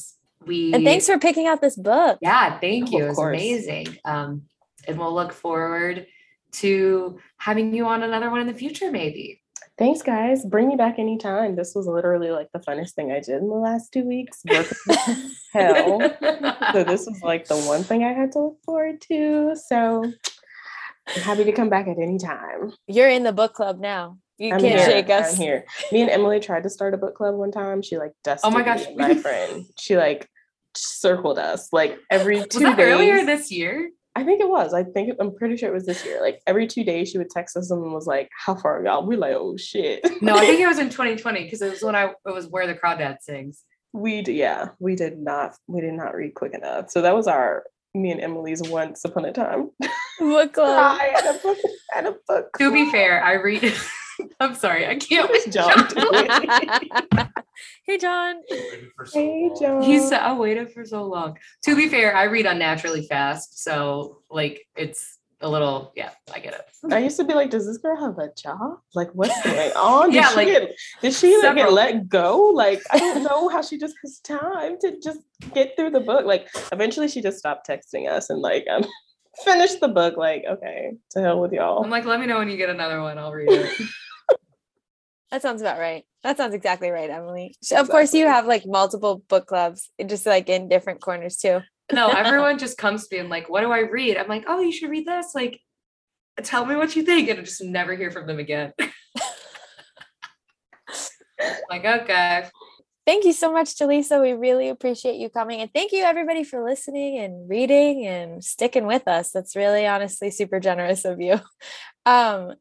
we 0.47 0.73
And 0.73 0.85
thanks 0.85 1.07
for 1.07 1.19
picking 1.19 1.47
out 1.47 1.61
this 1.61 1.77
book. 1.77 2.19
yeah, 2.23 2.59
thank 2.61 2.89
Oh, 2.89 2.93
you. 2.93 2.99
of 2.99 3.05
It 3.05 3.09
was 3.09 3.17
course. 3.17 3.37
amazing. 3.37 3.87
Um, 4.05 4.43
and 4.87 4.99
we'll 4.99 5.15
look 5.15 5.33
forward 5.33 6.07
to 6.53 7.19
having 7.37 7.75
you 7.75 7.87
on 7.87 8.03
another 8.03 8.31
one 8.31 8.41
in 8.41 8.47
the 8.47 8.55
future, 8.55 8.91
maybe. 8.91 9.43
Thanks, 9.79 10.03
guys. 10.03 10.45
Bring 10.45 10.67
me 10.69 10.75
back 10.77 10.99
anytime. 10.99 11.55
This 11.55 11.73
was 11.75 11.87
literally 11.87 12.31
like 12.31 12.49
the 12.53 12.59
funnest 12.59 12.95
thing 12.95 13.13
I 13.13 13.21
did 13.21 13.37
in 13.41 13.49
the 13.49 13.55
last 13.55 13.93
two 13.93 14.05
weeks. 14.05 14.43
Hell. 15.53 16.01
So 16.73 16.83
this 16.85 17.07
was 17.07 17.21
like 17.23 17.47
the 17.47 17.57
one 17.59 17.85
thing 17.85 18.03
I 18.03 18.13
had 18.13 18.33
to 18.33 18.41
look 18.41 18.59
forward 18.65 19.01
to. 19.03 19.55
So 19.55 20.05
I'm 21.07 21.23
happy 21.23 21.45
to 21.45 21.53
come 21.53 21.69
back 21.69 21.87
at 21.87 21.97
any 21.99 22.19
time. 22.19 22.73
You're 22.89 23.09
in 23.09 23.23
the 23.23 23.33
book 23.33 23.55
club 23.55 23.79
now. 23.79 24.19
You 24.37 24.53
I'm 24.53 24.61
can't 24.61 24.79
here. 24.81 24.85
shake 24.85 25.11
us. 25.11 25.35
I'm 25.35 25.41
here. 25.41 25.65
Me 25.93 26.01
and 26.01 26.11
Emily 26.11 26.41
tried 26.41 26.65
to 26.65 26.71
start 26.71 26.95
a 26.95 26.97
book 26.99 27.15
club 27.15 27.37
one 27.37 27.53
time. 27.53 27.81
She 27.81 27.99
like 27.99 28.13
oh 28.15 28.21
dusted 28.25 28.49
Oh 28.49 28.51
my 28.53 28.61
me 28.61 28.65
gosh. 28.65 28.87
and 28.87 28.97
my 28.97 29.15
friend. 29.15 29.65
She 29.79 29.97
like 29.97 30.29
circled 30.75 31.39
us 31.39 31.73
like 31.73 31.99
every 32.11 32.39
two 32.39 32.43
Was 32.59 32.63
that 32.63 32.77
days. 32.79 32.87
earlier 32.87 33.25
this 33.25 33.51
year? 33.53 33.91
I 34.19 34.25
think 34.25 34.41
it 34.41 34.49
was. 34.49 34.75
I 34.75 34.83
think 34.83 35.15
I'm 35.21 35.35
pretty 35.35 35.57
sure 35.57 35.69
it 35.69 35.75
was 35.75 35.87
this 35.87 36.05
year. 36.05 36.21
Like 36.21 36.41
every 36.47 36.67
two 36.67 36.83
days, 36.83 37.09
she 37.11 37.19
would 37.19 37.31
text 37.31 37.57
us 37.57 37.71
and 37.71 37.93
was 37.93 38.07
like, 38.07 38.29
"How 38.37 38.55
far 38.57 38.81
are 38.81 38.85
y'all?" 38.85 39.07
We're 39.07 39.19
like, 39.19 39.35
"Oh 39.35 39.57
shit." 39.57 40.01
No, 40.21 40.35
I 40.37 40.41
think 40.47 40.61
it 40.61 40.67
was 40.73 40.79
in 40.79 40.91
2020 40.91 41.45
because 41.45 41.63
it 41.63 41.71
was 41.71 41.83
when 41.83 41.95
I 41.95 42.07
it 42.27 42.35
was 42.35 42.49
where 42.49 42.67
the 42.67 42.75
crawdad 42.75 43.19
sings. 43.21 43.63
we 43.93 44.23
d- 44.23 44.33
yeah, 44.33 44.71
we 44.81 44.97
did 44.97 45.19
not 45.19 45.55
we 45.69 45.81
did 45.81 45.95
not 45.95 46.15
read 46.15 46.35
quick 46.35 46.53
enough. 46.55 46.91
So 46.91 47.03
that 47.03 47.15
was 47.15 47.27
our 47.29 47.65
me 47.95 48.11
and 48.11 48.21
Emily's 48.21 48.63
once 48.63 49.05
upon 49.05 49.25
a 49.25 49.33
time. 49.33 49.71
Book 50.19 50.53
club. 50.59 50.99
I 51.01 51.13
had 51.15 51.37
a 51.37 51.39
book 51.39 51.59
at 51.97 52.07
a 52.07 52.17
book. 52.27 52.47
To 52.59 52.73
be 52.73 52.91
fair, 52.91 53.23
I 53.23 53.35
read. 53.35 53.63
I'm 54.41 54.55
sorry, 54.55 54.87
I 54.87 54.97
can't. 54.97 55.29
What 55.29 55.39
is 55.39 55.47
with 55.47 55.55
John 55.55 55.89
John. 55.89 55.89
doing? 56.11 57.29
hey, 57.85 57.99
John. 57.99 58.37
hey 59.13 59.51
John. 59.59 59.83
He's 59.83 60.13
I 60.13 60.33
waited 60.33 60.73
for 60.73 60.85
so 60.85 61.05
long. 61.05 61.39
To 61.65 61.77
be 61.77 61.89
fair, 61.89 62.15
I 62.15 62.25
read 62.25 62.47
unnaturally 62.47 63.07
fast, 63.07 63.63
so 63.63 64.23
like 64.31 64.67
it's 64.77 65.19
a 65.41 65.49
little 65.49 65.93
yeah, 65.95 66.11
I 66.33 66.41
get 66.41 66.55
it. 66.55 66.93
I 66.93 66.99
used 66.99 67.17
to 67.19 67.25
be 67.25 67.35
like, 67.35 67.51
does 67.51 67.67
this 67.67 67.79
girl 67.79 67.97
have 68.01 68.19
a 68.19 68.33
job? 68.35 68.79
Like, 68.95 69.11
what's 69.13 69.41
going 69.45 69.73
on? 69.73 70.11
Did 70.11 70.17
Yeah, 70.17 70.29
she 70.31 70.37
like, 70.37 70.49
get, 70.49 70.71
did 71.01 71.15
she 71.15 71.41
like, 71.43 71.57
get 71.57 71.73
let 71.73 72.09
go? 72.09 72.51
Like, 72.55 72.83
I 72.91 72.99
don't 72.99 73.23
know 73.23 73.49
how 73.49 73.63
she 73.63 73.79
just 73.79 73.95
has 74.05 74.19
time 74.21 74.79
to 74.81 74.99
just 75.01 75.21
get 75.55 75.77
through 75.77 75.91
the 75.91 76.01
book. 76.01 76.25
Like, 76.27 76.49
eventually 76.73 77.09
she 77.09 77.21
just 77.21 77.39
stopped 77.39 77.69
texting 77.69 78.09
us 78.09 78.31
and 78.31 78.41
like 78.41 78.67
um 78.71 78.85
finished 79.45 79.81
the 79.81 79.89
book. 79.89 80.17
Like, 80.17 80.45
okay, 80.49 80.93
to 81.11 81.21
hell 81.21 81.41
with 81.41 81.53
y'all. 81.53 81.83
I'm 81.85 81.91
like, 81.91 82.05
let 82.05 82.21
me 82.21 82.27
know 82.27 82.39
when 82.39 82.49
you 82.49 82.57
get 82.57 82.71
another 82.71 83.01
one. 83.01 83.19
I'll 83.19 83.33
read 83.33 83.51
it. 83.51 83.89
That 85.31 85.43
sounds 85.43 85.61
about 85.61 85.79
right. 85.79 86.05
That 86.23 86.37
sounds 86.37 86.55
exactly 86.55 86.91
right, 86.91 87.11
Emily. 87.11 87.55
So 87.63 87.77
Of 87.79 87.89
course, 87.91 88.15
you 88.15 88.27
have 88.27 88.47
like 88.47 88.65
multiple 88.67 89.23
book 89.29 89.47
clubs, 89.47 89.91
just 90.07 90.25
like 90.27 90.49
in 90.49 90.69
different 90.69 91.01
corners 91.01 91.37
too. 91.37 91.61
no, 91.93 92.09
everyone 92.17 92.59
just 92.59 92.79
comes 92.79 93.07
to 93.09 93.17
me 93.17 93.21
and 93.21 93.29
like, 93.29 93.49
what 93.49 93.61
do 93.61 93.71
I 93.71 93.81
read? 93.81 94.17
I'm 94.17 94.29
like, 94.29 94.45
oh, 94.47 94.61
you 94.61 94.73
should 94.73 94.91
read 94.91 95.07
this. 95.07 95.35
Like, 95.35 95.61
tell 96.43 96.65
me 96.65 96.77
what 96.77 96.97
you 96.97 97.03
think, 97.03 97.29
and 97.29 97.39
I 97.39 97.43
just 97.43 97.63
never 97.63 97.95
hear 97.95 98.11
from 98.11 98.27
them 98.27 98.39
again. 98.39 98.73
like, 101.71 101.85
okay. 101.85 102.49
Thank 103.07 103.25
you 103.25 103.33
so 103.33 103.51
much, 103.51 103.75
Jaleesa. 103.77 104.21
We 104.21 104.33
really 104.33 104.69
appreciate 104.69 105.17
you 105.17 105.31
coming. 105.31 105.63
And 105.63 105.73
thank 105.73 105.93
you, 105.93 106.05
everybody, 106.05 106.45
for 106.45 106.63
listening 106.63 107.19
and 107.19 107.49
reading 107.49 108.07
and 108.07 108.45
sticking 108.45 108.87
with 108.87 109.09
us. 109.09 109.31
That's 109.31 109.57
really, 109.57 109.87
honestly, 109.87 110.31
super 110.31 110.61
generous 110.61 111.05
of 111.05 111.21
you. 111.21 111.41
Um, 112.07 112.55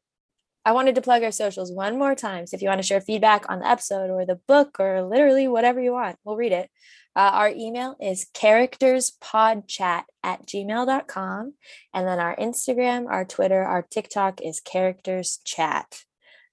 I 0.68 0.74
wanted 0.74 0.96
to 0.96 1.02
plug 1.02 1.24
our 1.24 1.32
socials 1.32 1.72
one 1.72 1.98
more 1.98 2.14
time. 2.14 2.46
So 2.46 2.56
if 2.56 2.62
you 2.62 2.68
want 2.68 2.82
to 2.82 2.86
share 2.86 3.00
feedback 3.00 3.46
on 3.50 3.60
the 3.60 3.70
episode 3.70 4.10
or 4.10 4.26
the 4.26 4.42
book 4.50 4.82
or 4.82 5.02
literally 5.02 5.48
whatever 5.48 5.82
you 5.82 5.94
want, 5.94 6.18
we'll 6.26 6.36
read 6.36 6.52
it. 6.52 6.70
Uh, 7.16 7.32
our 7.36 7.48
email 7.48 7.96
is 8.02 8.28
characterspodchat 8.34 10.04
at 10.24 10.46
gmail.com. 10.46 11.54
And 11.94 12.06
then 12.06 12.20
our 12.20 12.36
Instagram, 12.36 13.08
our 13.10 13.24
Twitter, 13.24 13.64
our 13.64 13.82
TikTok 13.82 14.42
is 14.42 14.60
characters 14.60 15.40
chat. 15.46 16.02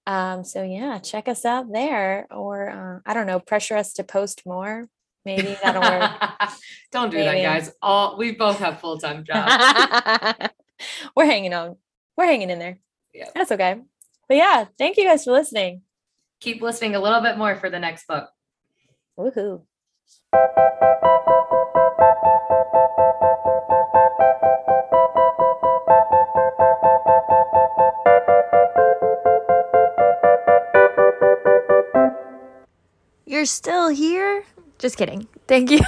Um, 0.07 0.45
so 0.45 0.62
yeah, 0.62 1.01
check 1.01 1.27
us 1.27 1.45
out 1.45 1.73
there 1.73 2.29
or 2.31 2.71
uh, 2.71 3.11
I 3.11 3.15
don't 3.15 3.27
know, 3.27 3.41
pressure 3.41 3.77
us 3.77 3.95
to 3.95 4.05
post 4.05 4.43
more. 4.47 4.87
Maybe 5.25 5.59
that'll 5.61 5.83
work. 5.83 6.53
don't 6.93 7.11
do 7.11 7.17
Maybe. 7.17 7.43
that, 7.43 7.43
guys. 7.43 7.73
All 7.83 8.17
we 8.17 8.31
both 8.31 8.61
have 8.61 8.79
full-time 8.79 9.25
jobs. 9.29 10.51
We're 11.17 11.27
hanging 11.27 11.53
on. 11.53 11.79
We're 12.17 12.27
hanging 12.27 12.51
in 12.51 12.61
there. 12.61 12.79
Yeah. 13.12 13.31
That's 13.35 13.51
okay. 13.51 13.81
But 14.29 14.37
yeah, 14.37 14.64
thank 14.79 14.97
you 14.97 15.05
guys 15.05 15.25
for 15.25 15.33
listening. 15.33 15.83
Keep 16.41 16.62
listening 16.62 16.95
a 16.95 17.01
little 17.01 17.20
bit 17.20 17.39
more 17.39 17.57
for 17.57 17.70
the 17.70 17.79
next 17.79 18.07
book. 18.07 18.29
Woohoo. 19.18 19.62
You're 33.27 33.47
still 33.47 33.89
here? 33.89 34.45
Just 34.79 34.97
kidding. 34.97 35.29
Thank 35.47 35.70
you 35.70 35.81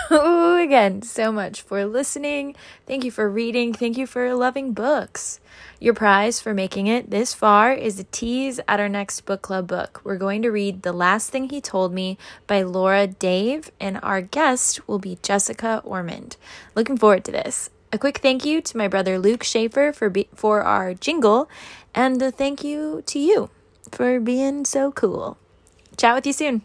again 0.58 1.02
so 1.02 1.32
much 1.32 1.62
for 1.62 1.84
listening. 1.86 2.54
Thank 2.86 3.04
you 3.04 3.10
for 3.10 3.28
reading. 3.30 3.72
Thank 3.72 3.96
you 3.96 4.06
for 4.06 4.34
loving 4.34 4.72
books. 4.72 5.40
Your 5.80 5.94
prize 5.94 6.40
for 6.40 6.54
making 6.54 6.86
it 6.86 7.10
this 7.10 7.34
far 7.34 7.72
is 7.72 7.98
a 7.98 8.04
tease 8.04 8.60
at 8.68 8.80
our 8.80 8.88
next 8.88 9.22
book 9.22 9.42
club 9.42 9.66
book. 9.66 10.00
We're 10.04 10.16
going 10.18 10.42
to 10.42 10.50
read 10.50 10.82
The 10.82 10.92
Last 10.92 11.30
Thing 11.30 11.48
He 11.48 11.60
Told 11.60 11.92
Me 11.92 12.16
by 12.46 12.62
Laura 12.62 13.06
Dave, 13.06 13.70
and 13.80 13.98
our 14.02 14.20
guest 14.20 14.86
will 14.88 14.98
be 14.98 15.18
Jessica 15.22 15.82
Ormond. 15.84 16.36
Looking 16.74 16.96
forward 16.96 17.24
to 17.24 17.32
this. 17.32 17.70
A 17.92 17.98
quick 17.98 18.18
thank 18.18 18.44
you 18.44 18.60
to 18.62 18.76
my 18.76 18.88
brother 18.88 19.18
Luke 19.18 19.42
Schaefer 19.44 19.92
for, 19.92 20.10
be- 20.10 20.28
for 20.34 20.62
our 20.62 20.94
jingle, 20.94 21.48
and 21.94 22.20
a 22.20 22.30
thank 22.30 22.64
you 22.64 23.02
to 23.06 23.18
you 23.18 23.50
for 23.90 24.20
being 24.20 24.64
so 24.64 24.92
cool. 24.92 25.38
Chat 25.96 26.14
with 26.14 26.26
you 26.26 26.32
soon. 26.32 26.62